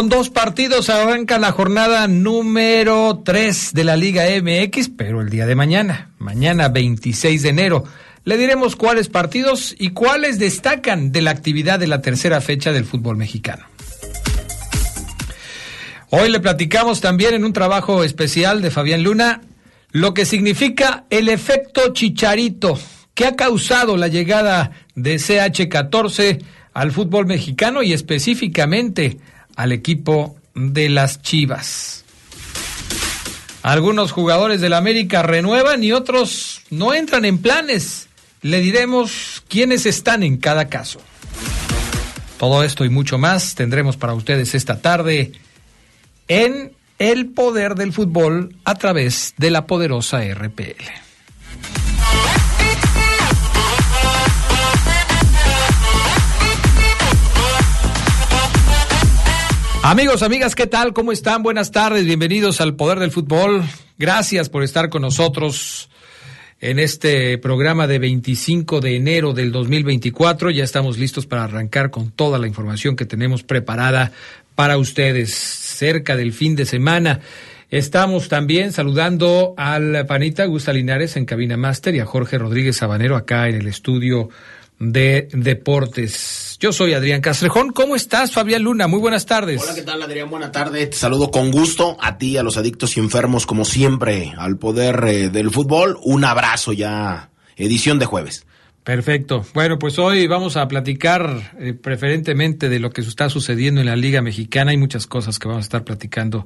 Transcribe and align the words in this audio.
Con 0.00 0.08
dos 0.08 0.30
partidos 0.30 0.88
arranca 0.88 1.38
la 1.38 1.52
jornada 1.52 2.08
número 2.08 3.20
3 3.22 3.74
de 3.74 3.84
la 3.84 3.98
Liga 3.98 4.24
MX, 4.42 4.88
pero 4.96 5.20
el 5.20 5.28
día 5.28 5.44
de 5.44 5.54
mañana, 5.54 6.12
mañana 6.18 6.70
26 6.70 7.42
de 7.42 7.48
enero, 7.50 7.84
le 8.24 8.38
diremos 8.38 8.76
cuáles 8.76 9.08
partidos 9.10 9.76
y 9.78 9.90
cuáles 9.90 10.38
destacan 10.38 11.12
de 11.12 11.20
la 11.20 11.32
actividad 11.32 11.78
de 11.78 11.86
la 11.86 12.00
tercera 12.00 12.40
fecha 12.40 12.72
del 12.72 12.86
fútbol 12.86 13.18
mexicano. 13.18 13.66
Hoy 16.08 16.30
le 16.30 16.40
platicamos 16.40 17.02
también 17.02 17.34
en 17.34 17.44
un 17.44 17.52
trabajo 17.52 18.02
especial 18.02 18.62
de 18.62 18.70
Fabián 18.70 19.02
Luna 19.02 19.42
lo 19.90 20.14
que 20.14 20.24
significa 20.24 21.04
el 21.10 21.28
efecto 21.28 21.92
chicharito 21.92 22.78
que 23.12 23.26
ha 23.26 23.36
causado 23.36 23.98
la 23.98 24.08
llegada 24.08 24.70
de 24.94 25.16
CH14 25.16 26.42
al 26.72 26.90
fútbol 26.90 27.26
mexicano 27.26 27.82
y 27.82 27.92
específicamente 27.92 29.18
al 29.56 29.72
equipo 29.72 30.36
de 30.54 30.88
las 30.88 31.22
Chivas. 31.22 32.04
Algunos 33.62 34.12
jugadores 34.12 34.60
del 34.60 34.72
América 34.72 35.22
renuevan 35.22 35.84
y 35.84 35.92
otros 35.92 36.62
no 36.70 36.94
entran 36.94 37.24
en 37.24 37.38
planes. 37.38 38.08
Le 38.40 38.60
diremos 38.60 39.42
quiénes 39.48 39.84
están 39.84 40.22
en 40.22 40.38
cada 40.38 40.68
caso. 40.68 41.00
Todo 42.38 42.64
esto 42.64 42.86
y 42.86 42.88
mucho 42.88 43.18
más 43.18 43.54
tendremos 43.54 43.98
para 43.98 44.14
ustedes 44.14 44.54
esta 44.54 44.80
tarde 44.80 45.32
en 46.26 46.72
El 46.98 47.26
Poder 47.26 47.74
del 47.74 47.92
Fútbol 47.92 48.56
a 48.64 48.76
través 48.76 49.34
de 49.36 49.50
la 49.50 49.66
poderosa 49.66 50.22
RPL. 50.24 51.09
Amigos, 59.90 60.22
amigas, 60.22 60.54
¿qué 60.54 60.68
tal? 60.68 60.92
¿Cómo 60.92 61.10
están? 61.10 61.42
Buenas 61.42 61.72
tardes, 61.72 62.04
bienvenidos 62.04 62.60
al 62.60 62.76
Poder 62.76 63.00
del 63.00 63.10
Fútbol. 63.10 63.64
Gracias 63.98 64.48
por 64.48 64.62
estar 64.62 64.88
con 64.88 65.02
nosotros 65.02 65.90
en 66.60 66.78
este 66.78 67.38
programa 67.38 67.88
de 67.88 67.98
25 67.98 68.80
de 68.80 68.94
enero 68.94 69.32
del 69.32 69.50
2024. 69.50 70.50
Ya 70.52 70.62
estamos 70.62 70.96
listos 70.96 71.26
para 71.26 71.42
arrancar 71.42 71.90
con 71.90 72.12
toda 72.12 72.38
la 72.38 72.46
información 72.46 72.94
que 72.94 73.04
tenemos 73.04 73.42
preparada 73.42 74.12
para 74.54 74.78
ustedes 74.78 75.34
cerca 75.34 76.14
del 76.14 76.32
fin 76.32 76.54
de 76.54 76.66
semana. 76.66 77.18
Estamos 77.68 78.28
también 78.28 78.70
saludando 78.70 79.54
al 79.56 80.06
panita 80.06 80.44
Gusta 80.44 80.72
Linares 80.72 81.16
en 81.16 81.24
Cabina 81.24 81.56
Master 81.56 81.96
y 81.96 81.98
a 81.98 82.06
Jorge 82.06 82.38
Rodríguez 82.38 82.76
Sabanero 82.76 83.16
acá 83.16 83.48
en 83.48 83.56
el 83.56 83.66
estudio 83.66 84.28
de 84.80 85.28
deportes. 85.32 86.56
Yo 86.58 86.72
soy 86.72 86.94
Adrián 86.94 87.20
Castrejón. 87.20 87.70
¿Cómo 87.70 87.94
estás, 87.94 88.32
Fabián 88.32 88.62
Luna? 88.62 88.88
Muy 88.88 88.98
buenas 88.98 89.26
tardes. 89.26 89.62
Hola, 89.62 89.74
¿qué 89.74 89.82
tal, 89.82 90.02
Adrián? 90.02 90.30
Buena 90.30 90.50
tarde. 90.50 90.86
Te 90.86 90.96
saludo 90.96 91.30
con 91.30 91.50
gusto 91.52 91.96
a 92.00 92.18
ti, 92.18 92.38
a 92.38 92.42
los 92.42 92.56
adictos 92.56 92.96
y 92.96 93.00
enfermos, 93.00 93.46
como 93.46 93.64
siempre, 93.64 94.32
al 94.36 94.56
poder 94.56 95.04
eh, 95.06 95.28
del 95.28 95.50
fútbol. 95.50 95.98
Un 96.02 96.24
abrazo 96.24 96.72
ya, 96.72 97.30
edición 97.56 97.98
de 97.98 98.06
jueves. 98.06 98.46
Perfecto. 98.90 99.46
Bueno, 99.54 99.78
pues 99.78 100.00
hoy 100.00 100.26
vamos 100.26 100.56
a 100.56 100.66
platicar 100.66 101.52
eh, 101.60 101.74
preferentemente 101.74 102.68
de 102.68 102.80
lo 102.80 102.90
que 102.90 103.02
está 103.02 103.30
sucediendo 103.30 103.80
en 103.80 103.86
la 103.86 103.94
Liga 103.94 104.20
Mexicana. 104.20 104.72
Hay 104.72 104.78
muchas 104.78 105.06
cosas 105.06 105.38
que 105.38 105.46
vamos 105.46 105.62
a 105.62 105.66
estar 105.66 105.84
platicando 105.84 106.44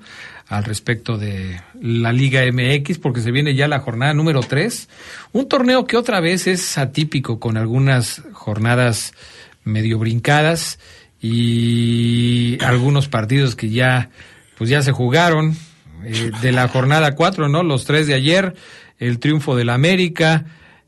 al 0.48 0.64
respecto 0.64 1.16
de 1.16 1.58
la 1.80 2.12
Liga 2.12 2.42
MX, 2.42 2.98
porque 2.98 3.22
se 3.22 3.30
viene 3.30 3.54
ya 3.54 3.66
la 3.66 3.80
jornada 3.80 4.12
número 4.12 4.40
3. 4.40 4.90
Un 5.32 5.48
torneo 5.48 5.86
que 5.86 5.96
otra 5.96 6.20
vez 6.20 6.46
es 6.46 6.76
atípico, 6.76 7.40
con 7.40 7.56
algunas 7.56 8.20
jornadas 8.34 9.14
medio 9.64 9.98
brincadas 9.98 10.78
y 11.22 12.62
algunos 12.62 13.08
partidos 13.08 13.56
que 13.56 13.70
ya, 13.70 14.10
pues 14.58 14.68
ya 14.68 14.82
se 14.82 14.92
jugaron. 14.92 15.56
Eh, 16.04 16.30
de 16.42 16.52
la 16.52 16.68
jornada 16.68 17.14
4, 17.14 17.48
¿no? 17.48 17.62
Los 17.62 17.86
tres 17.86 18.06
de 18.06 18.12
ayer, 18.12 18.54
el 18.98 19.18
triunfo 19.18 19.56
del 19.56 19.70
América 19.70 20.44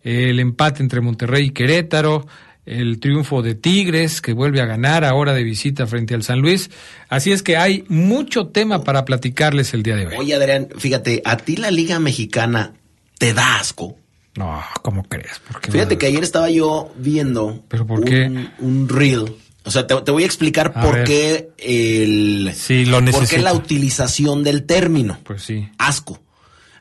el 0.07 0.39
empate 0.39 0.83
entre 0.83 1.01
Monterrey 1.01 1.47
y 1.47 1.51
Querétaro, 1.51 2.29
el 2.65 3.01
triunfo 3.01 3.43
de 3.43 3.57
Tigres, 3.57 4.21
que 4.21 4.33
vuelve 4.33 4.61
a 4.61 4.65
ganar 4.65 5.05
ahora 5.05 5.35
de 5.35 5.43
visita 5.43 5.87
frente 5.87 6.15
al 6.15 6.23
San 6.23 6.41
Luis. 6.41 6.71
Así 7.09 7.33
es 7.33 7.43
que 7.43 7.57
hay 7.57 7.85
mucho 7.89 8.49
tema 8.49 8.85
para 8.85 9.05
platicarles 9.05 9.75
el 9.75 9.83
día 9.83 9.97
de 9.97 10.07
hoy. 10.07 10.15
Oye, 10.17 10.35
Adrián, 10.35 10.69
fíjate, 10.79 11.23
¿a 11.25 11.37
ti 11.37 11.57
la 11.57 11.73
Liga 11.73 11.99
Mexicana 11.99 12.75
te 13.19 13.35
da 13.35 13.57
asco? 13.57 13.97
No, 14.37 14.63
¿cómo 14.83 15.03
crees? 15.05 15.41
Fíjate 15.69 15.99
que 15.99 16.07
ayer 16.07 16.23
estaba 16.23 16.51
yo 16.51 16.93
viendo 16.97 17.65
¿Pero 17.69 17.87
por 17.87 18.05
qué? 18.05 18.49
Un, 18.61 18.89
reel. 18.89 19.35
O 19.65 19.71
sea, 19.73 19.89
te, 19.89 19.95
voy 20.13 20.23
a 20.23 20.27
explicar 20.27 20.73
por 20.73 21.03
qué 21.03 21.49
el 21.59 22.53
sí, 22.55 22.85
lo 22.85 23.05
por 23.07 23.27
qué 23.27 23.39
la 23.39 23.55
utilización 23.55 24.45
del 24.45 24.65
término. 24.65 25.19
Pues 25.25 25.43
sí. 25.43 25.69
Asco. 25.79 26.21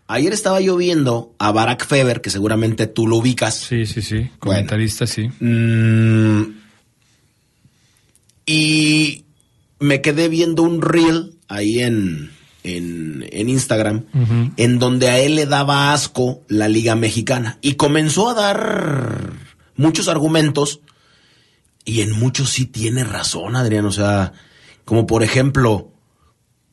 Ayer 0.07 0.33
estaba 0.33 0.61
yo 0.61 0.77
viendo 0.77 1.33
a 1.39 1.51
Barack 1.51 1.87
Feber, 1.87 2.21
que 2.21 2.29
seguramente 2.29 2.85
tú 2.85 3.07
lo 3.07 3.17
ubicas. 3.17 3.55
Sí, 3.55 3.87
sí, 3.87 4.03
sí. 4.03 4.29
Comentarista, 4.37 5.07
sí. 5.07 5.29
Mm, 5.39 6.43
y 8.45 9.25
me 9.79 10.01
quedé 10.01 10.29
viendo 10.29 10.61
un 10.61 10.83
reel 10.83 11.33
ahí 11.47 11.79
en, 11.79 12.31
en, 12.63 13.49
Instagram, 13.49 14.05
en 14.57 14.79
donde 14.79 15.09
a 15.09 15.17
él 15.17 15.35
le 15.35 15.47
daba 15.47 15.91
asco 15.91 16.43
la 16.47 16.67
Liga 16.67 16.95
Mexicana. 16.95 17.57
Y 17.61 17.73
comenzó 17.73 18.29
a 18.29 18.35
dar 18.35 19.33
muchos 19.75 20.07
argumentos. 20.07 20.81
Y 21.83 22.01
en 22.01 22.11
muchos 22.11 22.49
sí 22.49 22.65
tiene 22.65 23.03
razón, 23.03 23.55
Adrián. 23.55 23.85
O 23.85 23.91
sea, 23.91 24.33
como 24.85 25.07
por 25.07 25.23
ejemplo, 25.23 25.91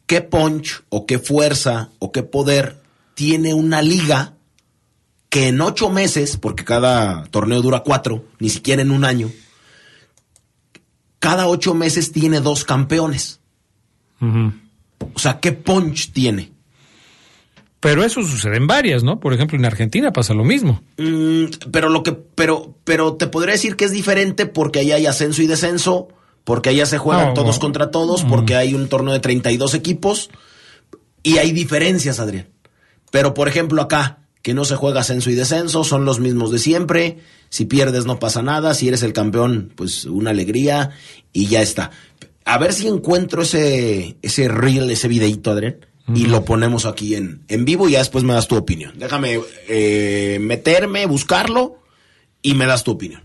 ¿qué 0.06 0.20
punch 0.20 0.82
o 0.91 1.06
qué 1.06 1.19
fuerza 1.19 1.91
o 1.99 2.12
qué 2.12 2.22
poder 2.22 2.81
tiene 3.14 3.54
una 3.54 3.82
liga 3.82 4.34
que 5.28 5.48
en 5.48 5.60
ocho 5.60 5.88
meses, 5.88 6.36
porque 6.36 6.64
cada 6.64 7.24
torneo 7.24 7.62
dura 7.62 7.80
cuatro, 7.80 8.24
ni 8.38 8.50
siquiera 8.50 8.82
en 8.82 8.90
un 8.90 9.04
año, 9.04 9.30
cada 11.18 11.46
ocho 11.46 11.74
meses 11.74 12.12
tiene 12.12 12.40
dos 12.40 12.64
campeones. 12.64 13.40
O 14.20 15.19
sea, 15.19 15.40
¿qué 15.40 15.52
punch 15.52 16.12
tiene? 16.12 16.52
Pero 17.81 18.04
eso 18.04 18.22
sucede 18.22 18.58
en 18.58 18.69
varias, 18.69 19.02
¿no? 19.02 19.19
Por 19.19 19.34
ejemplo, 19.34 19.58
en 19.58 19.64
Argentina 19.64 20.12
pasa 20.12 20.34
lo 20.34 20.44
mismo. 20.44 20.82
Mm, 20.98 21.46
pero 21.72 21.88
lo 21.88 22.04
que, 22.04 22.12
pero, 22.12 22.76
pero 22.84 23.14
te 23.14 23.26
podría 23.26 23.54
decir 23.54 23.75
que 23.75 23.87
es 23.87 23.90
diferente 23.90 24.46
porque 24.46 24.78
ahí 24.78 24.92
hay 24.92 25.06
ascenso 25.06 25.42
y 25.42 25.48
descenso, 25.48 26.06
porque 26.44 26.70
allá 26.70 26.87
se 26.87 26.98
juegan 26.98 27.34
todos 27.34 27.58
contra 27.58 27.90
todos, 27.90 28.22
porque 28.22 28.54
hay 28.54 28.75
un 28.75 28.88
torneo 28.88 29.12
de 29.12 29.20
32 29.20 29.75
equipos 29.75 30.31
y 31.25 31.38
hay 31.38 31.50
diferencias, 31.50 32.20
Adrián. 32.20 32.51
Pero 33.12 33.35
por 33.35 33.47
ejemplo 33.47 33.82
acá, 33.82 34.20
que 34.41 34.55
no 34.55 34.64
se 34.64 34.75
juega 34.75 35.00
ascenso 35.00 35.31
y 35.31 35.35
descenso, 35.35 35.85
son 35.85 36.06
los 36.06 36.19
mismos 36.19 36.50
de 36.50 36.59
siempre. 36.59 37.19
Si 37.50 37.67
pierdes 37.67 38.06
no 38.06 38.19
pasa 38.19 38.43
nada, 38.43 38.73
si 38.73 38.88
eres 38.88 39.03
el 39.03 39.12
campeón, 39.12 39.70
pues 39.76 40.06
una 40.06 40.31
alegría 40.31 40.91
y 41.32 41.47
ya 41.47 41.61
está. 41.61 41.91
A 42.47 42.59
ver 42.59 42.73
si 42.73 42.88
encuentro 42.88 43.43
ese, 43.43 44.17
ese 44.23 44.49
reel, 44.49 44.91
ese 44.91 45.09
videito, 45.09 45.50
Adrián, 45.50 45.76
y 46.14 46.26
lo 46.26 46.44
ponemos 46.44 46.87
aquí 46.87 47.14
en, 47.14 47.43
en 47.49 47.67
vivo 47.67 47.87
y 47.87 47.93
ya 47.93 47.99
después 47.99 48.25
me 48.25 48.32
das 48.32 48.49
tu 48.49 48.56
opinión. 48.56 48.99
Déjame 48.99 49.41
eh, 49.69 50.38
meterme, 50.41 51.05
buscarlo 51.05 51.79
y 52.41 52.55
me 52.55 52.64
das 52.64 52.82
tu 52.82 52.93
opinión. 52.93 53.23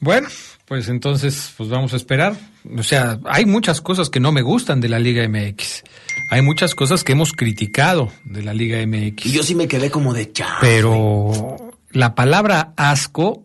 Bueno, 0.00 0.28
pues 0.66 0.88
entonces, 0.88 1.52
pues 1.56 1.68
vamos 1.68 1.92
a 1.92 1.96
esperar. 1.96 2.34
O 2.76 2.82
sea, 2.82 3.18
hay 3.26 3.44
muchas 3.44 3.80
cosas 3.80 4.08
que 4.08 4.20
no 4.20 4.32
me 4.32 4.42
gustan 4.42 4.80
de 4.80 4.88
la 4.88 4.98
Liga 4.98 5.26
MX. 5.28 5.84
Hay 6.30 6.40
muchas 6.40 6.74
cosas 6.74 7.04
que 7.04 7.12
hemos 7.12 7.32
criticado 7.32 8.10
de 8.24 8.42
la 8.42 8.54
Liga 8.54 8.78
MX. 8.86 9.26
Y 9.26 9.32
yo 9.32 9.42
sí 9.42 9.54
me 9.54 9.68
quedé 9.68 9.90
como 9.90 10.14
de 10.14 10.30
ya. 10.32 10.56
Pero 10.60 11.56
la 11.90 12.14
palabra 12.14 12.72
asco, 12.76 13.44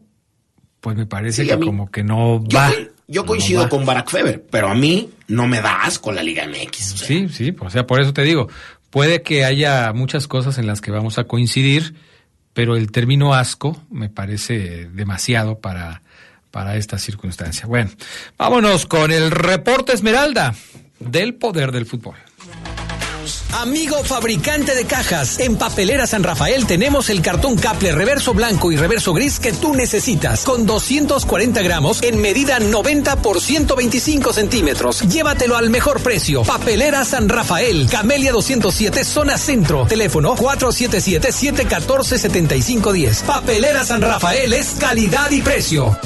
pues 0.80 0.96
me 0.96 1.06
parece 1.06 1.46
que 1.46 1.60
como 1.60 1.92
que 1.92 2.04
no 2.04 2.44
va. 2.44 2.72
Yo, 3.08 3.26
coincido 3.26 3.68
con 3.70 3.86
Barack 3.86 4.10
Feber, 4.12 4.46
pero 4.50 4.70
a 4.70 4.76
mí 4.76 5.10
no 5.28 5.48
me 5.48 5.62
da 5.62 5.84
asco 5.84 6.12
la 6.12 6.24
Liga 6.24 6.46
MX. 6.48 6.78
Sí, 6.78 7.28
sí, 7.30 7.56
o 7.60 7.70
sea, 7.70 7.88
por 7.88 8.00
eso 8.00 8.14
te 8.14 8.22
digo, 8.22 8.50
puede 8.92 9.24
que 9.24 9.46
haya 9.46 9.92
muchas 9.94 10.28
cosas 10.28 10.58
en 10.58 10.68
las 10.68 10.80
que 10.80 10.92
vamos 10.92 11.18
a 11.18 11.24
coincidir, 11.24 11.96
pero 12.54 12.78
el 12.78 12.92
término 12.92 13.34
asco 13.34 13.82
me 13.90 14.10
parece 14.10 14.90
demasiado 14.90 15.60
para 15.60 16.04
para 16.52 16.76
esta 16.76 16.98
circunstancia. 16.98 17.66
Bueno, 17.68 17.92
vámonos 18.38 18.86
con 18.86 19.12
el 19.12 19.32
reporte 19.32 19.94
Esmeralda 19.94 20.56
del 21.00 21.36
poder 21.36 21.72
del 21.72 21.86
fútbol. 21.86 22.16
Amigo 23.52 24.04
fabricante 24.04 24.76
de 24.76 24.86
cajas, 24.86 25.40
en 25.40 25.58
Papelera 25.58 26.06
San 26.06 26.22
Rafael 26.24 26.68
tenemos 26.68 27.10
el 27.10 27.24
cartón 27.24 27.56
Caple 27.56 27.92
reverso 27.92 28.36
blanco 28.36 28.72
y 28.72 28.78
reverso 28.78 29.12
gris 29.14 29.40
que 29.40 29.52
tú 29.52 29.74
necesitas, 29.74 30.44
con 30.44 30.68
240 30.68 31.60
gramos 31.64 32.04
en 32.04 32.22
medida 32.22 32.60
90 32.60 33.24
por 33.24 33.42
125 33.42 34.34
centímetros. 34.34 35.02
Llévatelo 35.02 35.58
al 35.58 35.72
mejor 35.72 36.00
precio. 36.02 36.44
Papelera 36.44 37.04
San 37.06 37.28
Rafael, 37.28 37.90
Camelia 37.90 38.32
207, 38.32 39.04
zona 39.04 39.36
centro. 39.38 39.88
Teléfono 39.88 40.36
477-714-7510. 40.36 43.24
Papelera 43.24 43.84
San 43.84 44.02
Rafael 44.02 44.54
es 44.54 44.76
calidad 44.80 45.32
y 45.32 45.42
precio. 45.42 45.98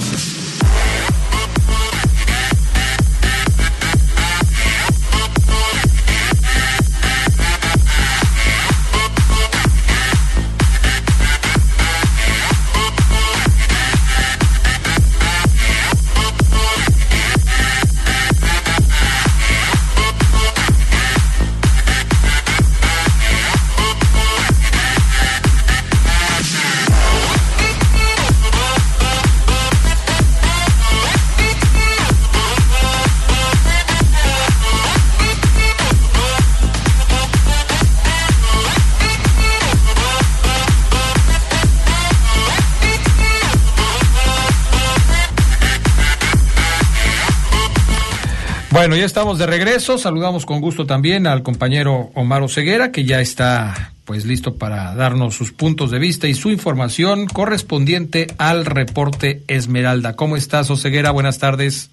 Bueno, 48.93 49.01
ya 49.01 49.07
estamos 49.07 49.39
de 49.39 49.47
regreso. 49.47 49.97
Saludamos 49.97 50.45
con 50.45 50.61
gusto 50.61 50.85
también 50.85 51.25
al 51.25 51.41
compañero 51.41 52.11
Omar 52.13 52.47
Ceguera, 52.47 52.91
que 52.91 53.05
ya 53.05 53.21
está 53.21 53.91
pues 54.05 54.23
listo 54.23 54.59
para 54.59 54.93
darnos 54.93 55.33
sus 55.33 55.51
puntos 55.51 55.89
de 55.89 55.97
vista 55.97 56.27
y 56.27 56.35
su 56.35 56.51
información 56.51 57.25
correspondiente 57.25 58.27
al 58.37 58.67
reporte 58.67 59.41
Esmeralda. 59.47 60.15
¿Cómo 60.15 60.37
estás, 60.37 60.69
Oseguera? 60.69 61.09
Buenas 61.09 61.39
tardes. 61.39 61.89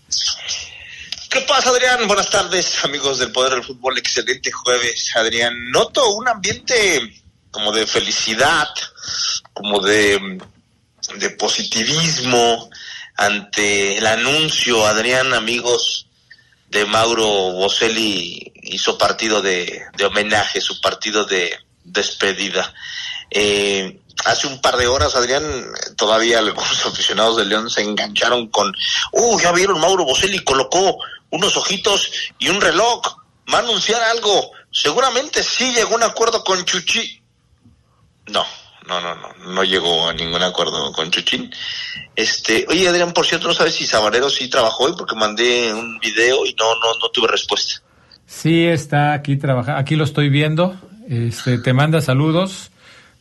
¿Qué 1.31 1.41
pasa, 1.49 1.71
Adrián? 1.71 2.07
Buenas 2.07 2.29
tardes, 2.29 2.85
amigos 2.85 3.19
del 3.19 3.33
Poder 3.33 3.55
del 3.55 3.65
Fútbol. 3.65 3.97
Excelente 3.97 4.53
jueves, 4.53 5.11
Adrián. 5.17 5.55
Noto 5.71 6.07
un 6.17 6.29
ambiente 6.29 7.01
como 7.51 7.73
de 7.73 7.87
felicidad, 7.87 8.69
como 9.55 9.81
de, 9.81 10.39
de 11.17 11.31
positivismo 11.31 12.69
ante 13.17 13.97
el 13.97 14.07
anuncio, 14.07 14.85
Adrián, 14.85 15.33
amigos 15.33 16.10
de 16.71 16.87
Mauro 16.87 17.27
Boselli 17.27 18.53
hizo 18.63 18.97
partido 18.97 19.43
de, 19.43 19.83
homenaje, 20.07 20.61
su 20.61 20.81
partido 20.81 21.25
de 21.25 21.59
despedida. 21.85 22.73
Eh, 23.31 24.01
hace 24.25 24.47
un 24.47 24.61
par 24.61 24.77
de 24.77 24.87
horas, 24.87 25.17
Adrián, 25.17 25.43
todavía 25.97 26.39
algunos 26.39 26.87
aficionados 26.87 27.37
de 27.37 27.47
León 27.47 27.69
se 27.69 27.83
engancharon 27.83 28.49
con, 28.49 28.73
uh, 29.13 29.41
ya 29.41 29.53
vieron, 29.53 29.81
Mauro 29.81 30.05
Boselli 30.05 30.39
colocó 30.45 30.99
unos 31.31 31.57
ojitos 31.57 32.11
y 32.39 32.49
un 32.49 32.61
reloj, 32.61 33.01
va 33.53 33.59
a 33.59 33.63
anunciar 33.63 34.03
algo, 34.03 34.53
seguramente 34.71 35.43
sí 35.43 35.73
llegó 35.75 35.97
un 35.97 36.05
acuerdo 36.05 36.45
con 36.45 36.65
Chuchi. 36.65 37.21
No, 38.27 38.47
no, 38.87 39.01
no, 39.01 39.15
no, 39.15 39.53
no 39.53 39.65
llegó 39.65 40.09
a 40.09 40.13
ningún 40.13 40.43
acuerdo 40.43 40.93
con 40.93 41.11
Chuchín. 41.11 41.51
Este, 42.17 42.67
oye 42.69 42.89
Adrián, 42.89 43.13
por 43.13 43.27
cierto, 43.27 43.49
no 43.49 43.55
sabes 43.55 43.75
si 43.75 43.87
Sabanero 43.87 44.29
sí 44.31 44.49
trabajó 44.49 44.85
hoy 44.85 44.95
porque 44.97 45.15
mandé 45.15 45.73
un 45.73 45.99
video 45.99 46.45
y 46.47 46.55
no, 46.55 46.75
no, 46.75 46.99
no 47.01 47.09
tuve 47.11 47.29
respuesta. 47.29 47.83
Sí, 48.27 48.65
está 48.65 49.13
aquí 49.13 49.37
trabajando, 49.37 49.81
aquí 49.81 49.97
lo 49.97 50.05
estoy 50.05 50.29
viendo, 50.29 50.77
este, 51.09 51.59
te 51.59 51.73
manda 51.73 52.01
saludos. 52.01 52.71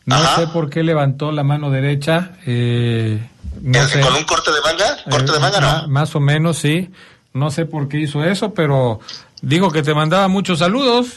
No 0.05 0.35
sé 0.35 0.47
por 0.47 0.69
qué 0.71 0.81
levantó 0.81 1.31
la 1.31 1.43
mano 1.43 1.69
derecha. 1.69 2.31
Eh, 2.47 3.19
¿Con 3.61 4.15
un 4.15 4.23
corte 4.23 4.51
de 4.51 4.61
manga? 4.61 4.97
¿Corte 5.07 5.31
de 5.31 5.37
eh, 5.37 5.41
manga 5.41 5.59
no? 5.59 5.87
Más 5.87 6.15
o 6.15 6.19
menos, 6.19 6.57
sí. 6.57 6.89
No 7.33 7.51
sé 7.51 7.65
por 7.65 7.87
qué 7.87 7.99
hizo 7.99 8.23
eso, 8.23 8.53
pero 8.55 8.99
digo 9.41 9.69
que 9.71 9.83
te 9.83 9.93
mandaba 9.93 10.27
muchos 10.27 10.59
saludos. 10.59 11.09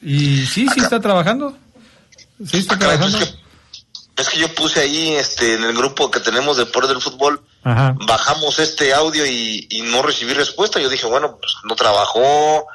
Y 0.00 0.46
sí, 0.46 0.66
sí 0.72 0.80
está 0.80 1.00
trabajando. 1.00 1.56
Sí 2.44 2.58
está 2.58 2.78
trabajando. 2.78 3.18
Es 3.18 3.26
que 3.26 3.37
yo 4.38 4.54
puse 4.54 4.80
ahí, 4.80 5.14
este, 5.14 5.54
en 5.54 5.64
el 5.64 5.76
grupo 5.76 6.10
que 6.10 6.20
tenemos 6.20 6.56
de 6.56 6.66
Poder 6.66 6.90
del 6.90 7.00
Fútbol, 7.00 7.42
bajamos 7.62 8.58
este 8.58 8.92
audio 8.94 9.26
y, 9.26 9.66
no 9.84 10.02
recibí 10.02 10.32
respuesta. 10.34 10.80
Yo 10.80 10.88
dije, 10.88 11.06
bueno, 11.06 11.38
pues 11.40 11.54
no 11.64 11.74
trabajó, 11.74 12.66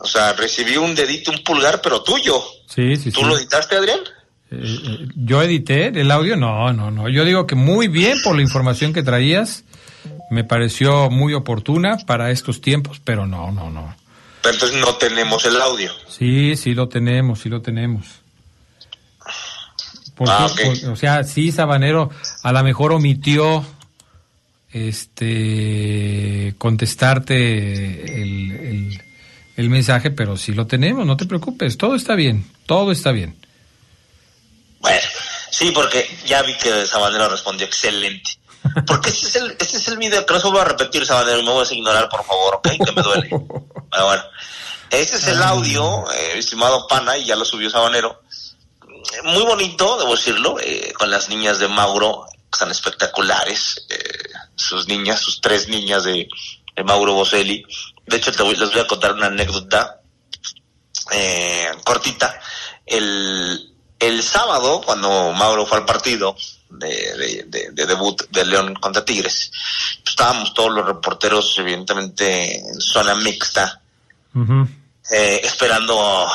o 0.00 0.06
sea, 0.06 0.32
recibí 0.34 0.76
un 0.76 0.94
dedito, 0.94 1.30
un 1.30 1.42
pulgar, 1.42 1.80
pero 1.80 2.02
tuyo. 2.02 2.42
Sí, 2.66 2.96
sí, 2.96 3.10
¿Tú 3.10 3.24
lo 3.24 3.36
editaste, 3.36 3.76
Adrián? 3.76 4.00
Eh, 4.50 4.56
eh, 4.62 5.08
yo 5.16 5.42
edité 5.42 5.86
el 5.88 6.10
audio, 6.10 6.36
no, 6.36 6.72
no, 6.72 6.90
no. 6.90 7.08
Yo 7.08 7.24
digo 7.24 7.46
que 7.46 7.54
muy 7.54 7.88
bien 7.88 8.18
por 8.22 8.36
la 8.36 8.42
información 8.42 8.92
que 8.92 9.02
traías. 9.02 9.64
Me 10.30 10.44
pareció 10.44 11.10
muy 11.10 11.34
oportuna 11.34 11.98
para 12.06 12.30
estos 12.30 12.60
tiempos, 12.60 13.00
pero 13.02 13.26
no, 13.26 13.52
no, 13.52 13.70
no. 13.70 13.94
Pero 14.42 14.54
entonces 14.54 14.78
no 14.78 14.94
tenemos 14.96 15.44
el 15.44 15.60
audio. 15.60 15.90
Sí, 16.08 16.56
sí 16.56 16.74
lo 16.74 16.88
tenemos, 16.88 17.40
sí 17.40 17.48
lo 17.48 17.62
tenemos. 17.62 18.23
Ah, 20.20 20.48
o 20.90 20.96
sea, 20.96 21.24
sí, 21.24 21.50
Sabanero 21.50 22.10
a 22.42 22.52
lo 22.52 22.62
mejor 22.62 22.92
omitió 22.92 23.64
este 24.70 26.54
contestarte 26.58 28.22
el, 28.22 29.00
el, 29.56 29.70
mensaje, 29.70 30.10
pero 30.10 30.36
sí 30.36 30.52
lo 30.52 30.66
tenemos, 30.66 31.06
no 31.06 31.16
te 31.16 31.26
preocupes, 31.26 31.76
todo 31.76 31.96
está 31.96 32.14
bien, 32.14 32.48
todo 32.66 32.92
está 32.92 33.10
bien. 33.10 33.36
Bueno, 34.80 35.00
sí, 35.50 35.72
porque 35.72 36.08
ya 36.26 36.42
vi 36.42 36.54
que 36.58 36.86
Sabanero 36.86 37.28
respondió 37.28 37.66
excelente. 37.66 38.30
Porque 38.86 39.10
este 39.10 39.26
es 39.26 39.36
el, 39.36 39.50
este 39.58 39.76
es 39.76 39.88
el 39.88 39.98
video 39.98 40.24
que 40.24 40.34
no 40.34 40.40
se 40.40 40.50
va 40.50 40.62
a 40.62 40.64
repetir, 40.64 41.04
Sabanero, 41.04 41.38
y 41.38 41.44
me 41.44 41.50
voy 41.50 41.66
a 41.68 41.74
ignorar, 41.74 42.08
por 42.08 42.24
favor, 42.24 42.56
¿ok? 42.56 42.68
Que 42.84 42.92
me 42.92 43.02
duele. 43.02 43.28
bueno, 43.30 44.22
este 44.90 45.16
es 45.16 45.26
el 45.28 45.42
audio, 45.42 46.10
eh, 46.12 46.38
estimado 46.38 46.86
Pana, 46.88 47.18
y 47.18 47.26
ya 47.26 47.36
lo 47.36 47.44
subió 47.44 47.68
Sabanero 47.68 48.22
muy 49.24 49.42
bonito, 49.42 49.98
debo 49.98 50.14
decirlo, 50.14 50.56
eh, 50.60 50.92
con 50.96 51.10
las 51.10 51.28
niñas 51.28 51.58
de 51.58 51.68
Mauro, 51.68 52.26
están 52.52 52.70
espectaculares, 52.70 53.86
eh, 53.88 54.28
sus 54.54 54.86
niñas, 54.88 55.20
sus 55.20 55.40
tres 55.40 55.68
niñas 55.68 56.04
de, 56.04 56.28
Mauro 56.84 57.14
Boselli. 57.14 57.64
De 58.06 58.16
hecho, 58.16 58.30
les 58.30 58.72
voy 58.72 58.80
a 58.80 58.86
contar 58.86 59.12
una 59.12 59.26
anécdota 59.26 60.00
eh, 61.12 61.70
cortita. 61.84 62.40
El, 62.84 63.74
el 64.00 64.22
sábado, 64.22 64.82
cuando 64.84 65.32
Mauro 65.32 65.66
fue 65.66 65.78
al 65.78 65.84
partido 65.84 66.36
de, 66.68 67.72
debut 67.72 68.28
de 68.30 68.44
León 68.44 68.74
contra 68.74 69.04
Tigres, 69.04 69.52
pues, 70.02 70.10
estábamos 70.10 70.52
todos 70.52 70.72
los 70.72 70.84
reporteros, 70.84 71.56
evidentemente, 71.58 72.56
en 72.56 72.80
zona 72.80 73.14
mixta, 73.14 73.80
esperando 75.08 76.26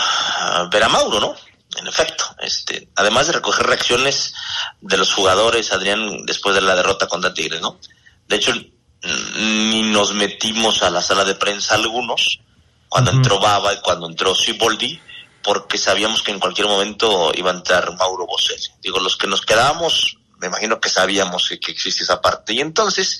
ver 0.71 0.83
a 0.83 0.89
Mauro, 0.89 1.19
¿no? 1.19 1.48
En 1.77 1.87
efecto, 1.87 2.23
este, 2.39 2.89
además 2.95 3.27
de 3.27 3.33
recoger 3.33 3.65
reacciones 3.65 4.33
de 4.81 4.97
los 4.97 5.13
jugadores, 5.13 5.71
Adrián, 5.71 6.25
después 6.25 6.55
de 6.55 6.61
la 6.61 6.75
derrota 6.75 7.07
contra 7.07 7.33
Tigres, 7.33 7.61
¿no? 7.61 7.79
De 8.27 8.35
hecho, 8.35 8.53
ni 9.35 9.83
nos 9.83 10.13
metimos 10.13 10.81
a 10.83 10.89
la 10.89 11.01
sala 11.01 11.23
de 11.23 11.35
prensa 11.35 11.75
algunos, 11.75 12.39
cuando 12.87 13.11
entró 13.11 13.39
Baba 13.39 13.73
y 13.73 13.81
cuando 13.81 14.07
entró 14.07 14.33
Siboldi, 14.33 14.99
porque 15.43 15.77
sabíamos 15.77 16.21
que 16.23 16.31
en 16.31 16.39
cualquier 16.39 16.67
momento 16.67 17.31
iba 17.35 17.51
a 17.51 17.55
entrar 17.55 17.95
Mauro 17.95 18.25
Boselli. 18.25 18.65
Digo, 18.81 18.99
los 18.99 19.15
que 19.15 19.27
nos 19.27 19.41
quedamos 19.41 20.19
me 20.39 20.47
imagino 20.47 20.79
que 20.79 20.89
sabíamos 20.89 21.49
que 21.61 21.71
existe 21.71 22.03
esa 22.03 22.21
parte. 22.21 22.53
Y 22.53 22.61
entonces, 22.61 23.19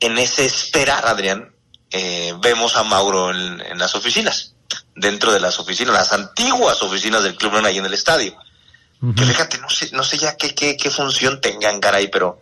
en 0.00 0.18
ese 0.18 0.46
esperar, 0.46 1.06
Adrián, 1.06 1.54
eh, 1.90 2.32
vemos 2.40 2.76
a 2.76 2.84
Mauro 2.84 3.30
en, 3.30 3.78
las 3.78 3.94
oficinas, 3.94 4.53
dentro 4.94 5.32
de 5.32 5.40
las 5.40 5.58
oficinas, 5.58 5.94
las 5.94 6.12
antiguas 6.12 6.82
oficinas 6.82 7.22
del 7.22 7.36
Club 7.36 7.52
León 7.52 7.66
ahí 7.66 7.78
en 7.78 7.86
el 7.86 7.94
estadio. 7.94 8.36
Que 9.16 9.24
fíjate, 9.24 9.58
no 9.58 9.68
sé, 9.68 9.90
no 9.92 10.02
sé 10.02 10.16
ya 10.16 10.34
qué, 10.36 10.54
qué, 10.54 10.78
qué 10.78 10.90
función 10.90 11.38
tengan, 11.38 11.78
caray, 11.78 12.08
pero 12.08 12.40